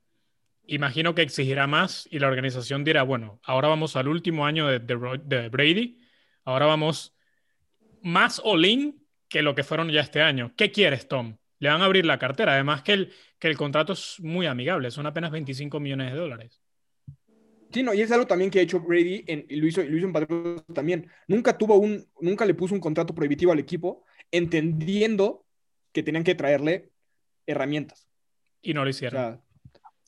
imagino 0.65 1.13
que 1.13 1.21
exigirá 1.21 1.67
más 1.67 2.07
y 2.11 2.19
la 2.19 2.27
organización 2.27 2.83
dirá, 2.83 3.03
bueno, 3.03 3.39
ahora 3.43 3.67
vamos 3.67 3.95
al 3.95 4.07
último 4.07 4.45
año 4.45 4.67
de, 4.67 4.79
de 4.79 5.49
Brady, 5.49 5.99
ahora 6.43 6.65
vamos 6.65 7.15
más 8.01 8.41
all-in 8.43 9.03
que 9.27 9.41
lo 9.41 9.55
que 9.55 9.63
fueron 9.63 9.89
ya 9.89 10.01
este 10.01 10.21
año. 10.21 10.53
¿Qué 10.55 10.71
quieres, 10.71 11.07
Tom? 11.07 11.37
Le 11.65 11.71
van 11.71 11.81
a 11.81 11.85
abrir 11.85 12.05
la 12.05 12.19
cartera. 12.19 12.53
Además 12.53 12.83
que 12.83 12.93
el, 12.93 13.13
que 13.39 13.47
el 13.47 13.57
contrato 13.57 13.93
es 13.93 14.19
muy 14.19 14.45
amigable, 14.45 14.91
son 14.91 15.07
apenas 15.07 15.31
25 15.31 15.79
millones 15.79 16.13
de 16.13 16.19
dólares. 16.19 16.61
Sí, 17.73 17.81
no, 17.81 17.91
y 17.91 18.01
es 18.01 18.11
algo 18.11 18.27
también 18.27 18.51
que 18.51 18.59
ha 18.59 18.61
hecho 18.61 18.81
Brady 18.81 19.23
en, 19.25 19.47
y 19.49 19.55
lo 19.55 19.65
hizo, 19.65 19.81
en 19.81 20.13
Patriots 20.13 20.63
también. 20.75 21.09
Nunca 21.27 21.57
tuvo 21.57 21.77
un, 21.77 22.05
nunca 22.21 22.45
le 22.45 22.53
puso 22.53 22.75
un 22.75 22.79
contrato 22.79 23.15
prohibitivo 23.15 23.51
al 23.51 23.57
equipo, 23.57 24.05
entendiendo 24.29 25.43
que 25.91 26.03
tenían 26.03 26.23
que 26.23 26.35
traerle 26.35 26.91
herramientas. 27.47 28.07
Y 28.61 28.75
no 28.75 28.83
lo 28.83 28.91
hicieron. 28.91 29.41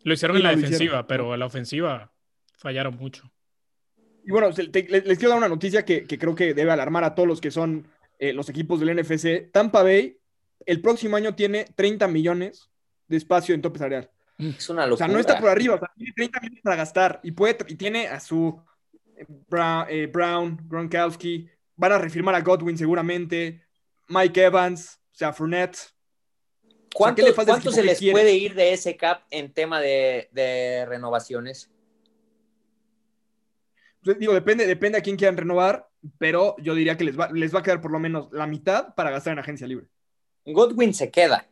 lo 0.03 0.13
hicieron 0.13 0.37
en 0.37 0.43
la 0.43 0.55
defensiva, 0.55 1.07
pero 1.07 1.33
en 1.33 1.39
la 1.39 1.47
ofensiva 1.47 2.13
fallaron 2.59 2.97
mucho. 2.97 3.33
Y 4.23 4.29
bueno, 4.29 4.49
les, 4.49 4.69
quiero 5.17 5.29
dar 5.29 5.39
una 5.39 5.49
noticia 5.49 5.83
que, 5.83 6.05
creo 6.05 6.35
que 6.35 6.53
debe 6.53 6.69
alarmar 6.69 7.03
a 7.03 7.15
todos 7.15 7.27
los 7.27 7.41
que 7.41 7.49
son 7.49 7.87
eh, 8.19 8.31
los 8.31 8.47
equipos 8.47 8.79
del 8.79 8.95
NFC. 8.95 9.51
Tampa 9.51 9.81
Bay 9.81 10.19
el 10.67 10.81
próximo 10.81 11.15
año 11.15 11.33
tiene 11.33 11.65
30 11.75 12.07
millones 12.09 12.69
de 13.07 13.17
espacio 13.17 13.55
en 13.55 13.61
tope 13.61 13.79
salarial. 13.79 14.11
Es 14.37 14.69
una 14.69 14.85
locura. 14.85 15.05
O 15.05 15.07
sea, 15.07 15.07
no 15.07 15.19
está 15.19 15.39
por 15.39 15.49
arriba, 15.49 15.75
o 15.75 15.79
sea, 15.79 15.89
tiene 15.95 16.13
30 16.13 16.39
millones 16.41 16.61
para 16.61 16.75
gastar 16.75 17.19
y, 17.23 17.31
puede, 17.31 17.57
y 17.67 17.75
tiene 17.75 18.07
a 18.07 18.19
su 18.19 18.61
eh, 19.15 19.25
eh, 19.89 20.07
Brown, 20.11 20.59
Gronkowski, 20.67 21.49
van 21.75 21.93
a 21.93 21.97
refirmar 21.97 22.35
a 22.35 22.41
Godwin 22.41 22.77
seguramente, 22.77 23.63
Mike 24.09 24.43
Evans, 24.43 24.99
o 25.13 25.15
sea, 25.15 25.33
Fournette. 25.33 25.77
¿Cuánto, 26.93 27.23
se 27.71 27.83
les 27.83 27.99
puede 28.11 28.33
ir 28.33 28.53
de 28.53 28.73
ese 28.73 28.97
cap 28.97 29.21
en 29.29 29.53
tema 29.53 29.79
de, 29.79 30.85
renovaciones? 30.87 31.71
Pues, 34.03 34.19
digo, 34.19 34.33
depende, 34.33 34.67
depende 34.67 34.97
a 34.97 35.01
quién 35.01 35.15
quieran 35.15 35.37
renovar, 35.37 35.87
pero 36.17 36.55
yo 36.59 36.75
diría 36.75 36.97
que 36.97 37.03
les 37.03 37.19
va, 37.19 37.29
les 37.31 37.53
va 37.53 37.59
a 37.59 37.63
quedar 37.63 37.81
por 37.81 37.91
lo 37.91 37.99
menos 37.99 38.29
la 38.31 38.47
mitad 38.47 38.95
para 38.95 39.11
gastar 39.11 39.33
en 39.33 39.39
agencia 39.39 39.67
libre. 39.67 39.87
Godwin 40.53 40.93
se 40.93 41.11
queda. 41.11 41.47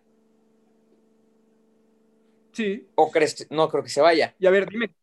Sí. 2.54 2.88
¿O 2.96 3.12
crees 3.12 3.48
no 3.52 3.68
creo 3.70 3.84
que 3.84 3.89
se 3.89 4.02
vaya? 4.02 4.34
Y 4.39 4.46
a 4.46 4.52
ver, 4.52 4.68
dime. 4.68 4.96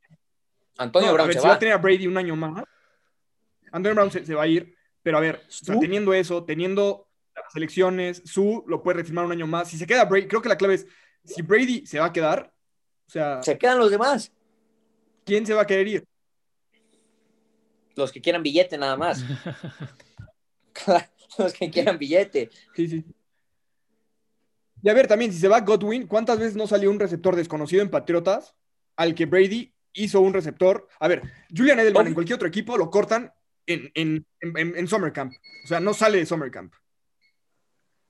Antonio 0.78 1.12
Brown 1.12 1.32
se 1.32 1.40
va. 1.40 1.54
a 1.54 1.58
tener 1.58 1.74
a 1.74 1.78
Brady 1.78 2.06
un 2.06 2.16
año 2.16 2.34
más. 2.34 2.64
Antonio 3.70 3.94
Brown 3.94 4.10
se, 4.10 4.34
va 4.34 4.42
a 4.42 4.46
ir, 4.46 4.74
pero 5.02 5.18
a 5.18 5.20
ver, 5.20 5.42
teniendo 5.80 6.14
eso, 6.14 6.44
teniendo 6.44 7.08
las 7.34 7.54
elecciones, 7.54 8.22
su 8.24 8.64
lo 8.66 8.82
puede 8.82 8.98
refirmar 8.98 9.26
un 9.26 9.32
año 9.32 9.46
más. 9.46 9.68
Si 9.68 9.76
se 9.76 9.86
queda 9.86 10.06
Brady, 10.06 10.26
creo 10.26 10.42
que 10.42 10.48
la 10.48 10.56
clave 10.56 10.74
es 10.74 10.86
si 11.24 11.42
Brady 11.42 11.86
se 11.86 12.00
va 12.00 12.06
a 12.06 12.12
quedar, 12.12 12.52
o 13.06 13.10
sea, 13.10 13.42
se 13.42 13.58
quedan 13.58 13.78
los 13.78 13.90
demás. 13.90 14.32
¿Quién 15.24 15.46
se 15.46 15.54
va 15.54 15.62
a 15.62 15.66
querer 15.66 15.88
ir? 15.88 16.04
Los 17.94 18.10
que 18.10 18.20
quieran 18.20 18.42
billete 18.42 18.78
nada 18.78 18.96
más. 18.96 19.22
los 21.38 21.52
que 21.52 21.70
quieran 21.70 21.98
billete. 21.98 22.50
Sí, 22.74 22.88
sí. 22.88 23.04
Y 24.82 24.88
a 24.88 24.94
ver, 24.94 25.06
también, 25.06 25.32
si 25.32 25.38
se 25.38 25.48
va 25.48 25.60
Godwin, 25.60 26.06
¿cuántas 26.06 26.38
veces 26.38 26.56
no 26.56 26.66
salió 26.66 26.90
un 26.90 26.98
receptor 26.98 27.36
desconocido 27.36 27.82
en 27.82 27.90
Patriotas 27.90 28.56
al 28.96 29.14
que 29.14 29.26
Brady 29.26 29.74
hizo 29.92 30.20
un 30.20 30.34
receptor? 30.34 30.88
A 30.98 31.08
ver, 31.08 31.22
Julian 31.56 31.78
Edelman 31.78 32.08
en 32.08 32.14
cualquier 32.14 32.36
otro 32.36 32.48
equipo 32.48 32.76
lo 32.76 32.90
cortan 32.90 33.32
en, 33.66 33.90
en, 33.94 34.26
en, 34.40 34.76
en 34.76 34.88
Summer 34.88 35.12
Camp. 35.12 35.32
O 35.64 35.68
sea, 35.68 35.78
no 35.78 35.94
sale 35.94 36.18
de 36.18 36.26
Summer 36.26 36.50
Camp. 36.50 36.74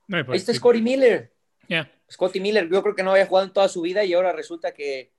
No, 0.07 0.25
pues, 0.25 0.41
este 0.41 0.51
es 0.51 0.57
Scotty 0.57 0.81
Miller. 0.81 1.33
Yeah. 1.67 1.91
Scotty 2.11 2.39
Miller, 2.39 2.69
yo 2.69 2.81
creo 2.81 2.95
que 2.95 3.03
no 3.03 3.11
había 3.11 3.27
jugado 3.27 3.47
en 3.47 3.53
toda 3.53 3.67
su 3.67 3.81
vida 3.81 4.03
y 4.03 4.13
ahora 4.13 4.33
resulta 4.33 4.73
que 4.73 5.13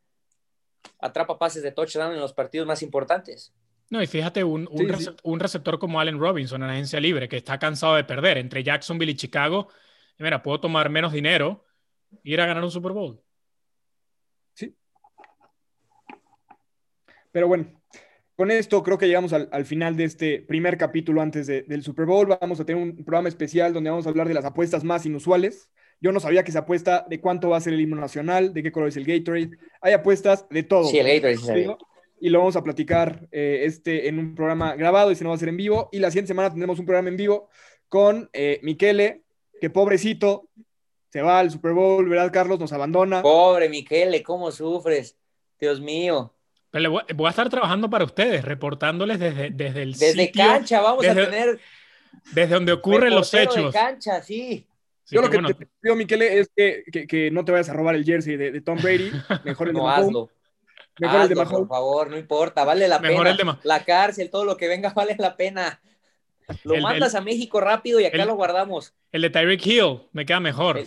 atrapa 1.01 1.39
pases 1.39 1.63
de 1.63 1.73
touchdown 1.73 2.13
en 2.13 2.21
los 2.21 2.33
partidos 2.33 2.67
más 2.67 2.83
importantes. 2.83 3.55
No, 3.91 4.03
y 4.03 4.07
fíjate, 4.07 4.43
un, 4.43 4.69
un, 5.23 5.39
receptor, 5.41 5.79
como 5.79 6.01
Allen 6.01 6.19
Robinson 6.19 6.63
en 6.63 6.71
agencia 6.71 6.99
libre, 7.01 7.29
que 7.29 7.37
está 7.37 7.59
cansado 7.59 7.97
de 7.97 8.05
perder 8.05 8.39
entre 8.39 8.65
Jacksonville 8.65 9.13
y 9.13 9.17
Chicago, 9.17 9.69
mira, 10.19 10.43
puedo 10.43 10.61
tomar 10.61 10.91
menos 10.91 11.13
dinero 11.13 11.65
e 12.13 12.31
ir 12.31 12.41
a 12.41 12.47
ganar 12.47 12.65
un 12.65 12.71
Super 12.71 12.93
Bowl. 12.93 13.21
Sí. 14.55 14.77
Pero 17.33 17.49
bueno, 17.49 17.67
con 18.37 18.51
esto 18.51 18.83
creo 18.83 18.99
que 18.99 19.07
llegamos 19.07 19.33
al, 19.33 19.65
final 19.65 19.97
de 19.97 20.05
este 20.05 20.41
primer 20.41 20.77
capítulo 20.77 21.21
antes 21.21 21.47
del 21.47 21.83
Super 21.83 22.05
Bowl. 22.05 22.27
Vamos 22.27 22.59
a 22.59 22.65
tener 22.65 22.83
un 22.83 23.05
programa 23.05 23.29
especial 23.29 23.73
donde 23.73 23.91
vamos 23.91 24.07
a 24.07 24.09
hablar 24.09 24.27
de 24.27 24.35
las 24.35 24.45
apuestas 24.45 24.83
más 24.83 25.07
inusuales. 25.07 25.71
Yo 26.01 26.11
no 26.11 26.19
sabía 26.19 26.43
que 26.43 26.51
se 26.51 26.59
apuesta 26.59 27.07
de 27.09 27.21
cuánto 27.21 27.51
va 27.51 27.59
a 27.59 27.61
ser 27.61 27.75
el 27.75 27.81
himno 27.81 27.97
nacional, 27.97 28.53
de 28.53 28.63
qué 28.63 28.73
color 28.73 28.89
es 28.89 28.97
el 28.97 29.05
Gatorade. 29.05 29.57
Hay 29.81 29.93
apuestas 29.93 30.49
de 30.49 30.65
todo. 30.65 30.85
Sí, 30.85 30.99
el 30.99 31.07
Gatorade 31.07 31.37
sí 31.37 31.71
Y 32.21 32.31
lo 32.31 32.41
vamos 32.41 32.57
a 32.57 32.63
platicar 32.65 33.29
eh, 33.31 33.63
este, 33.65 34.09
en 34.09 34.19
un 34.19 34.35
programa 34.35 34.75
grabado 34.75 35.13
y 35.13 35.15
se 35.15 35.23
no 35.23 35.31
va 35.31 35.35
a 35.35 35.37
hacer 35.37 35.49
en 35.49 35.57
vivo. 35.57 35.89
Y 35.93 36.01
la 36.01 36.11
siguiente 36.11 36.29
semana 36.29 36.51
tendremos 36.51 36.81
un 36.81 36.87
programa 36.87 37.09
en 37.09 37.17
vivo 37.17 37.49
con 37.89 38.29
eh, 38.33 38.59
Miquele, 38.63 39.24
que 39.65 39.71
pobrecito, 39.71 40.51
se 41.09 41.23
va 41.23 41.39
al 41.39 41.51
Super 41.51 41.73
Bowl, 41.73 42.07
¿verdad, 42.07 42.31
Carlos? 42.31 42.61
Nos 42.61 42.71
abandona. 42.75 43.23
Pobre 43.23 43.71
Miquele, 43.71 44.23
¿cómo 44.23 44.53
sufres? 44.53 45.17
Dios 45.59 45.81
mío. 45.81 46.35
Pero 46.71 46.91
voy, 46.91 47.27
a 47.27 47.31
estar 47.31 47.49
trabajando 47.49 47.89
para 47.89 48.05
ustedes, 48.05 48.45
reportándoles 48.45 49.19
desde, 49.19 49.49
desde 49.49 49.83
el 49.83 49.95
Desde 49.95 50.31
cancha 50.31 50.83
vamos 50.83 51.07
a 51.07 51.15
tener... 51.15 51.59
Desde 52.33 52.55
donde 52.55 52.73
ocurren 52.73 53.15
los 53.15 53.33
hechos. 53.33 53.73
De 53.73 53.73
cancha, 53.73 54.21
sí. 54.23 54.67
Yo 55.11 55.23
lo 55.23 55.31
que 55.31 55.39
te 55.39 55.67
pido, 55.81 55.97
Miquele, 55.97 56.41
es 56.41 56.51
que, 56.55 57.07
que, 57.07 57.31
no 57.31 57.43
te 57.43 57.53
vayas 57.53 57.71
a 57.71 57.73
robar 57.73 57.95
el 57.95 58.05
jersey 58.05 58.37
de, 58.37 58.53
de 58.53 58.61
Tom 58.61 58.77
Brady. 58.83 59.11
Mejor 59.45 59.69
el 59.69 59.75
de 59.77 59.81
hazlo. 59.81 60.29
Mejor 60.99 61.23
el 61.23 61.29
de 61.31 61.35
Mahomes. 61.37 61.59
Por 61.61 61.69
favor, 61.69 62.11
no 62.11 62.19
importa, 62.19 62.67
vale 62.67 62.87
la 62.87 62.99
Mejor 62.99 63.25
pena. 63.25 63.31
El 63.31 63.37
de 63.39 63.59
la 63.63 63.83
cárcel, 63.83 64.29
todo 64.29 64.45
lo 64.45 64.59
que 64.59 64.69
venga 64.69 64.91
vale 64.95 65.17
la 65.19 65.35
pena. 65.39 65.81
Lo 66.65 66.77
mandas 66.81 67.15
a 67.15 67.21
México 67.21 67.61
rápido 67.61 68.01
y 68.01 68.05
acá 68.05 68.25
lo 68.25 68.35
guardamos. 68.35 68.95
El 69.13 69.23
de 69.23 69.31
Tyreek 69.31 69.67
Hill, 69.67 70.03
me 70.13 70.27
queda 70.27 70.41
mejor. 70.41 70.83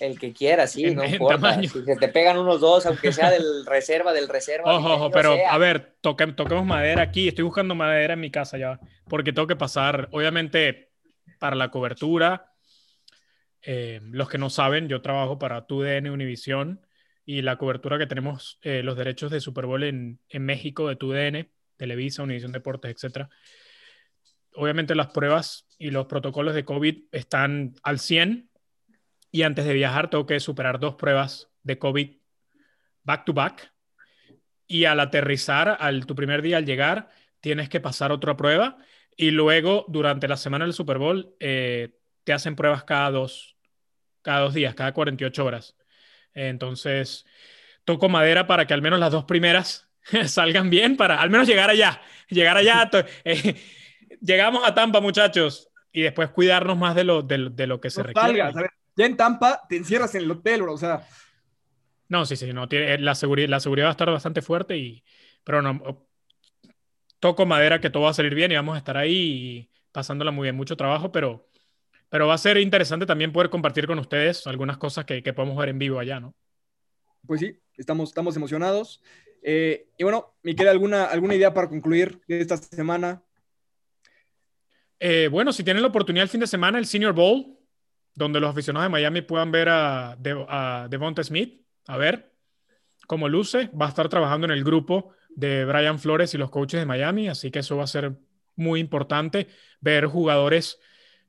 El 0.00 0.18
que 0.18 0.32
quiera, 0.32 0.66
sí, 0.66 0.94
no 0.94 1.04
importa. 1.06 1.60
Si 1.60 1.68
se 1.68 1.96
te 1.96 2.08
pegan 2.08 2.38
unos 2.38 2.60
dos, 2.60 2.86
aunque 2.86 3.12
sea 3.12 3.30
del 3.30 3.66
reserva, 3.66 4.12
del 4.12 4.28
reserva. 4.28 4.76
Ojo, 4.76 4.94
ojo, 4.94 5.10
pero 5.10 5.36
a 5.48 5.58
ver, 5.58 5.94
toquemos 6.00 6.64
madera 6.64 7.02
aquí. 7.02 7.28
Estoy 7.28 7.44
buscando 7.44 7.74
madera 7.74 8.14
en 8.14 8.20
mi 8.20 8.30
casa 8.30 8.58
ya, 8.58 8.80
porque 9.08 9.32
tengo 9.32 9.46
que 9.46 9.56
pasar, 9.56 10.08
obviamente, 10.12 10.90
para 11.38 11.56
la 11.56 11.70
cobertura. 11.70 12.52
Eh, 13.62 14.00
los 14.02 14.28
que 14.28 14.38
no 14.38 14.50
saben, 14.50 14.88
yo 14.88 15.02
trabajo 15.02 15.38
para 15.38 15.66
TUDN 15.66 16.10
Univisión 16.10 16.84
y 17.24 17.42
la 17.42 17.56
cobertura 17.56 17.98
que 17.98 18.06
tenemos, 18.06 18.58
eh, 18.62 18.82
los 18.82 18.96
derechos 18.96 19.30
de 19.30 19.40
Super 19.40 19.66
Bowl 19.66 19.84
en, 19.84 20.18
en 20.28 20.44
México 20.44 20.88
de 20.88 20.96
TUDN, 20.96 21.48
Televisa, 21.76 22.24
Univisión 22.24 22.50
Deportes, 22.50 22.90
etcétera. 22.90 23.28
Obviamente 24.54 24.94
las 24.94 25.08
pruebas 25.08 25.66
y 25.78 25.90
los 25.90 26.06
protocolos 26.06 26.54
de 26.54 26.64
COVID 26.64 27.04
están 27.12 27.74
al 27.82 27.98
100 27.98 28.50
y 29.30 29.42
antes 29.42 29.64
de 29.64 29.72
viajar 29.72 30.10
tengo 30.10 30.26
que 30.26 30.38
superar 30.40 30.78
dos 30.78 30.94
pruebas 30.96 31.50
de 31.62 31.78
COVID 31.78 32.10
back 33.04 33.24
to 33.24 33.32
back. 33.32 33.72
Y 34.66 34.84
al 34.84 35.00
aterrizar, 35.00 35.76
al 35.80 36.06
tu 36.06 36.14
primer 36.14 36.42
día 36.42 36.58
al 36.58 36.66
llegar, 36.66 37.10
tienes 37.40 37.68
que 37.68 37.80
pasar 37.80 38.12
otra 38.12 38.36
prueba. 38.36 38.78
Y 39.16 39.30
luego, 39.30 39.84
durante 39.88 40.28
la 40.28 40.36
semana 40.36 40.64
del 40.64 40.74
Super 40.74 40.98
Bowl, 40.98 41.34
eh, 41.40 41.98
te 42.24 42.32
hacen 42.32 42.56
pruebas 42.56 42.84
cada 42.84 43.10
dos, 43.10 43.56
cada 44.22 44.40
dos 44.40 44.54
días, 44.54 44.74
cada 44.74 44.94
48 44.94 45.44
horas. 45.44 45.76
Entonces, 46.34 47.26
toco 47.84 48.08
madera 48.08 48.46
para 48.46 48.66
que 48.66 48.74
al 48.74 48.82
menos 48.82 49.00
las 49.00 49.12
dos 49.12 49.24
primeras 49.24 49.88
salgan 50.26 50.70
bien, 50.70 50.96
para 50.96 51.20
al 51.20 51.30
menos 51.30 51.46
llegar 51.46 51.68
allá. 51.68 52.00
Llegar 52.28 52.56
allá. 52.56 52.90
Eh, 53.24 53.56
llegamos 54.20 54.66
a 54.66 54.74
Tampa, 54.74 55.00
muchachos, 55.00 55.68
y 55.92 56.02
después 56.02 56.30
cuidarnos 56.30 56.76
más 56.76 56.94
de 56.94 57.04
lo, 57.04 57.22
de, 57.22 57.66
lo 57.66 57.80
que 57.80 57.90
se 57.90 58.02
requiere. 58.02 58.42
Ya 58.94 59.06
en 59.06 59.16
Tampa 59.16 59.62
te 59.68 59.76
encierras 59.76 60.14
en 60.14 60.22
el 60.22 60.30
hotel, 60.30 60.62
o 60.62 60.76
sea. 60.76 61.06
No, 62.08 62.26
sí, 62.26 62.36
sí, 62.36 62.52
no, 62.52 62.68
tiene, 62.68 62.98
la, 62.98 63.14
seguridad, 63.14 63.48
la 63.48 63.60
seguridad 63.60 63.86
va 63.86 63.90
a 63.90 63.92
estar 63.92 64.10
bastante 64.10 64.42
fuerte, 64.42 64.76
y, 64.76 65.02
pero 65.44 65.62
no, 65.62 66.06
toco 67.20 67.46
madera 67.46 67.80
que 67.80 67.88
todo 67.88 68.02
va 68.02 68.10
a 68.10 68.14
salir 68.14 68.34
bien 68.34 68.52
y 68.52 68.56
vamos 68.56 68.74
a 68.74 68.78
estar 68.78 68.96
ahí 68.96 69.70
pasándola 69.92 70.30
muy 70.30 70.46
bien, 70.46 70.56
mucho 70.56 70.76
trabajo, 70.76 71.12
pero, 71.12 71.48
pero 72.08 72.26
va 72.26 72.34
a 72.34 72.38
ser 72.38 72.58
interesante 72.58 73.06
también 73.06 73.32
poder 73.32 73.48
compartir 73.48 73.86
con 73.86 73.98
ustedes 73.98 74.46
algunas 74.46 74.76
cosas 74.76 75.04
que, 75.04 75.22
que 75.22 75.32
podemos 75.32 75.56
ver 75.56 75.70
en 75.70 75.78
vivo 75.78 75.98
allá, 75.98 76.20
¿no? 76.20 76.34
Pues 77.26 77.40
sí, 77.40 77.58
estamos, 77.76 78.10
estamos 78.10 78.36
emocionados. 78.36 79.02
Eh, 79.42 79.88
y 79.96 80.04
bueno, 80.04 80.34
me 80.42 80.54
queda 80.54 80.70
alguna, 80.70 81.04
alguna 81.04 81.34
idea 81.34 81.52
para 81.52 81.68
concluir 81.68 82.20
esta 82.26 82.56
semana. 82.56 83.22
Eh, 85.04 85.26
bueno, 85.26 85.52
si 85.52 85.64
tienen 85.64 85.82
la 85.82 85.88
oportunidad 85.88 86.22
el 86.22 86.28
fin 86.28 86.38
de 86.38 86.46
semana, 86.46 86.78
el 86.78 86.86
Senior 86.86 87.12
Bowl, 87.12 87.58
donde 88.14 88.38
los 88.38 88.48
aficionados 88.48 88.86
de 88.86 88.90
Miami 88.90 89.22
puedan 89.22 89.50
ver 89.50 89.68
a, 89.68 90.12
a 90.12 90.86
Devonta 90.88 91.24
Smith, 91.24 91.60
a 91.88 91.96
ver 91.96 92.32
cómo 93.08 93.28
luce. 93.28 93.68
Va 93.70 93.86
a 93.86 93.88
estar 93.88 94.08
trabajando 94.08 94.44
en 94.44 94.52
el 94.52 94.62
grupo 94.62 95.12
de 95.30 95.64
Brian 95.64 95.98
Flores 95.98 96.34
y 96.34 96.38
los 96.38 96.50
coaches 96.50 96.78
de 96.78 96.86
Miami, 96.86 97.28
así 97.28 97.50
que 97.50 97.58
eso 97.58 97.76
va 97.76 97.82
a 97.82 97.88
ser 97.88 98.12
muy 98.54 98.78
importante, 98.78 99.48
ver 99.80 100.06
jugadores 100.06 100.78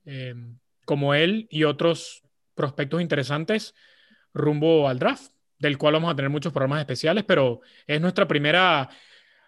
eh, 0.06 0.36
como 0.86 1.16
él 1.16 1.48
y 1.50 1.64
otros 1.64 2.22
prospectos 2.54 3.02
interesantes 3.02 3.74
rumbo 4.36 4.88
al 4.88 5.00
draft, 5.00 5.32
del 5.58 5.80
cual 5.80 5.94
vamos 5.94 6.14
a 6.14 6.16
tener 6.16 6.30
muchos 6.30 6.54
programas 6.54 6.82
especiales, 6.82 7.24
pero 7.24 7.62
es 7.88 8.00
nuestra 8.00 8.28
primera, 8.28 8.88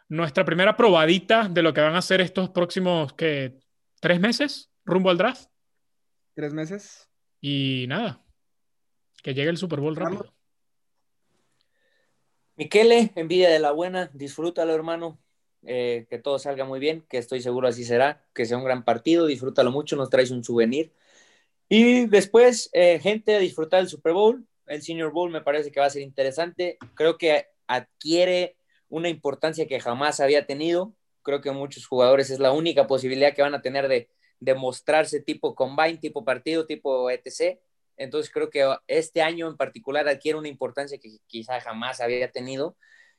nuestra 0.09 0.43
primera 0.43 0.75
probadita 0.75 1.47
de 1.47 1.61
lo 1.61 1.75
que 1.75 1.81
van 1.81 1.95
a 1.95 2.01
ser 2.01 2.21
estos 2.21 2.49
próximos 2.49 3.13
que 3.13 3.63
tres 3.99 4.19
meses 4.19 4.69
rumbo 4.83 5.09
al 5.09 5.17
draft. 5.17 5.49
Tres 6.33 6.53
meses. 6.53 7.09
Y 7.41 7.85
nada, 7.87 8.23
que 9.23 9.33
llegue 9.33 9.49
el 9.49 9.57
Super 9.57 9.79
Bowl 9.79 9.95
rápido. 9.95 10.33
Miquele, 12.55 13.11
envidia 13.15 13.49
de 13.49 13.59
la 13.59 13.71
buena, 13.71 14.09
disfrútalo, 14.13 14.73
hermano. 14.73 15.19
Eh, 15.67 16.05
que 16.09 16.19
todo 16.19 16.37
salga 16.37 16.63
muy 16.63 16.79
bien, 16.79 17.03
que 17.09 17.17
estoy 17.17 17.41
seguro 17.41 17.67
así 17.67 17.83
será, 17.83 18.23
que 18.35 18.45
sea 18.45 18.57
un 18.57 18.63
gran 18.63 18.85
partido, 18.85 19.25
disfrútalo 19.25 19.71
mucho, 19.71 19.95
nos 19.95 20.11
traes 20.11 20.29
un 20.29 20.43
souvenir. 20.43 20.93
Y 21.69 22.05
después, 22.05 22.69
eh, 22.73 22.99
gente, 22.99 23.35
a 23.35 23.39
disfrutar 23.39 23.79
el 23.79 23.89
Super 23.89 24.13
Bowl. 24.13 24.45
El 24.67 24.81
Senior 24.81 25.11
Bowl 25.11 25.31
me 25.31 25.41
parece 25.41 25.71
que 25.71 25.79
va 25.79 25.87
a 25.87 25.91
ser 25.91 26.03
interesante. 26.03 26.77
Creo 26.93 27.17
que 27.17 27.47
adquiere 27.67 28.57
una 28.89 29.09
importancia 29.09 29.67
que 29.67 29.79
jamás 29.79 30.19
había 30.19 30.45
tenido. 30.45 30.95
Creo 31.25 31.41
que 31.41 31.51
muchos 31.51 31.85
jugadores 31.85 32.29
es 32.29 32.39
la 32.39 32.53
única 32.53 32.87
posibilidad 32.87 33.33
que 33.33 33.41
van 33.41 33.55
a 33.55 33.61
tener 33.61 33.89
de, 33.89 34.07
demostrarse 34.39 35.21
tipo 35.21 35.55
combine, 35.55 35.97
tipo 35.97 36.23
partido, 36.23 36.65
tipo 36.65 37.09
etc. 37.09 37.59
Entonces 37.97 38.31
creo 38.31 38.49
que 38.49 38.65
este 38.87 39.21
año 39.21 39.47
en 39.47 39.57
particular 39.57 40.07
adquiere 40.07 40.37
una 40.37 40.47
importancia 40.47 40.97
que 40.97 41.17
quizá 41.27 41.59
jamás 41.61 42.01
había 42.01 42.31
tenido. 42.31 42.77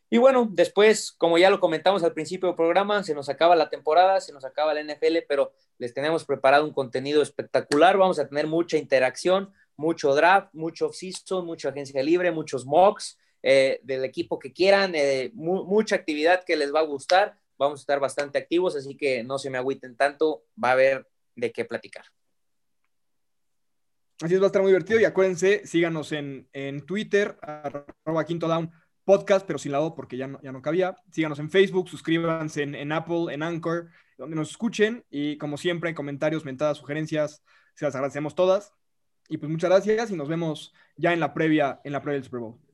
Y 0.09 0.19
bueno, 0.19 0.49
después, 0.53 1.11
como 1.11 1.37
ya 1.37 1.51
lo 1.51 1.59
comentamos 1.59 2.05
al 2.05 2.13
principio 2.13 2.49
del 2.49 2.57
programa, 2.57 3.03
se 3.03 3.15
nos 3.15 3.29
acaba 3.29 3.57
la 3.57 3.71
temporada, 3.71 4.21
se 4.21 4.33
nos 4.33 4.45
acaba 4.45 4.73
la 4.73 4.83
NFL, 4.83 5.25
pero 5.29 5.53
les 5.79 5.95
tenemos 5.95 6.25
preparado 6.25 6.65
un 6.65 6.73
contenido 6.73 7.23
espectacular. 7.23 7.97
Vamos 7.97 8.21
a 8.21 8.29
tener 8.29 8.47
mucha 8.47 8.77
interacción, 8.77 9.53
mucho 9.77 10.15
draft, 10.15 10.55
mucho 10.55 10.87
off-season, 10.87 11.45
mucha 11.45 11.71
agencia 11.71 12.03
libre, 12.05 12.31
muchos 12.31 12.65
mocks 12.67 13.19
eh, 13.43 13.81
del 13.83 14.05
equipo 14.05 14.39
que 14.39 14.53
quieran, 14.53 14.93
eh, 14.95 15.33
mucha 15.35 15.97
actividad 15.97 16.45
que 16.45 16.57
les 16.57 16.73
va 16.73 16.81
a 16.81 16.85
gustar. 16.85 17.37
Vamos 17.59 17.81
a 17.81 17.83
estar 17.83 18.01
bastante 18.01 18.39
activos, 18.39 18.77
así 18.77 18.97
que 18.97 19.25
no 19.25 19.39
se 19.39 19.51
me 19.51 19.59
agüiten 19.59 19.97
tanto, 19.97 20.45
va 20.63 20.71
a 20.71 20.73
haber 20.73 21.09
de 21.35 21.53
qué 21.53 21.65
platicar. 21.65 22.05
Así 24.23 24.35
es, 24.35 24.41
va 24.41 24.45
a 24.45 24.47
estar 24.47 24.63
muy 24.63 24.71
divertido 24.71 24.99
y 24.99 25.05
acuérdense, 25.05 25.67
síganos 25.67 26.13
en, 26.13 26.49
en 26.53 26.87
Twitter, 26.87 27.39
arroba 27.43 28.25
Quinto 28.25 28.49
Down 28.49 28.71
Podcast, 29.05 29.47
pero 29.47 29.59
sin 29.59 29.73
lado 29.73 29.95
porque 29.95 30.17
ya 30.17 30.27
no, 30.27 30.41
ya 30.43 30.53
no 30.53 30.63
cabía. 30.63 30.97
Síganos 31.11 31.39
en 31.39 31.51
Facebook, 31.51 31.89
suscríbanse 31.89 32.63
en, 32.63 32.75
en, 32.75 32.93
Apple, 32.93 33.33
en 33.33 33.43
Anchor, 33.43 33.91
donde 34.17 34.37
nos 34.37 34.51
escuchen 34.51 35.05
y 35.11 35.37
como 35.37 35.59
siempre, 35.59 35.91
en 35.91 35.97
comentarios, 35.97 36.47
mentadas, 36.47 36.79
sugerencias, 36.79 37.43
se 37.75 37.85
las 37.85 37.95
agradecemos 37.95 38.35
todas. 38.35 38.73
Y 39.29 39.37
pues 39.37 39.51
muchas 39.51 39.71
gracias 39.71 40.11
y 40.11 40.17
nos 40.17 40.29
vemos 40.29 40.73
ya 40.97 41.13
en 41.13 41.21
la 41.21 41.35
previa, 41.35 41.81
en 41.85 41.93
la 41.93 42.01
previa 42.01 42.17
del 42.17 42.25
Super 42.25 42.41
Bowl. 42.41 42.66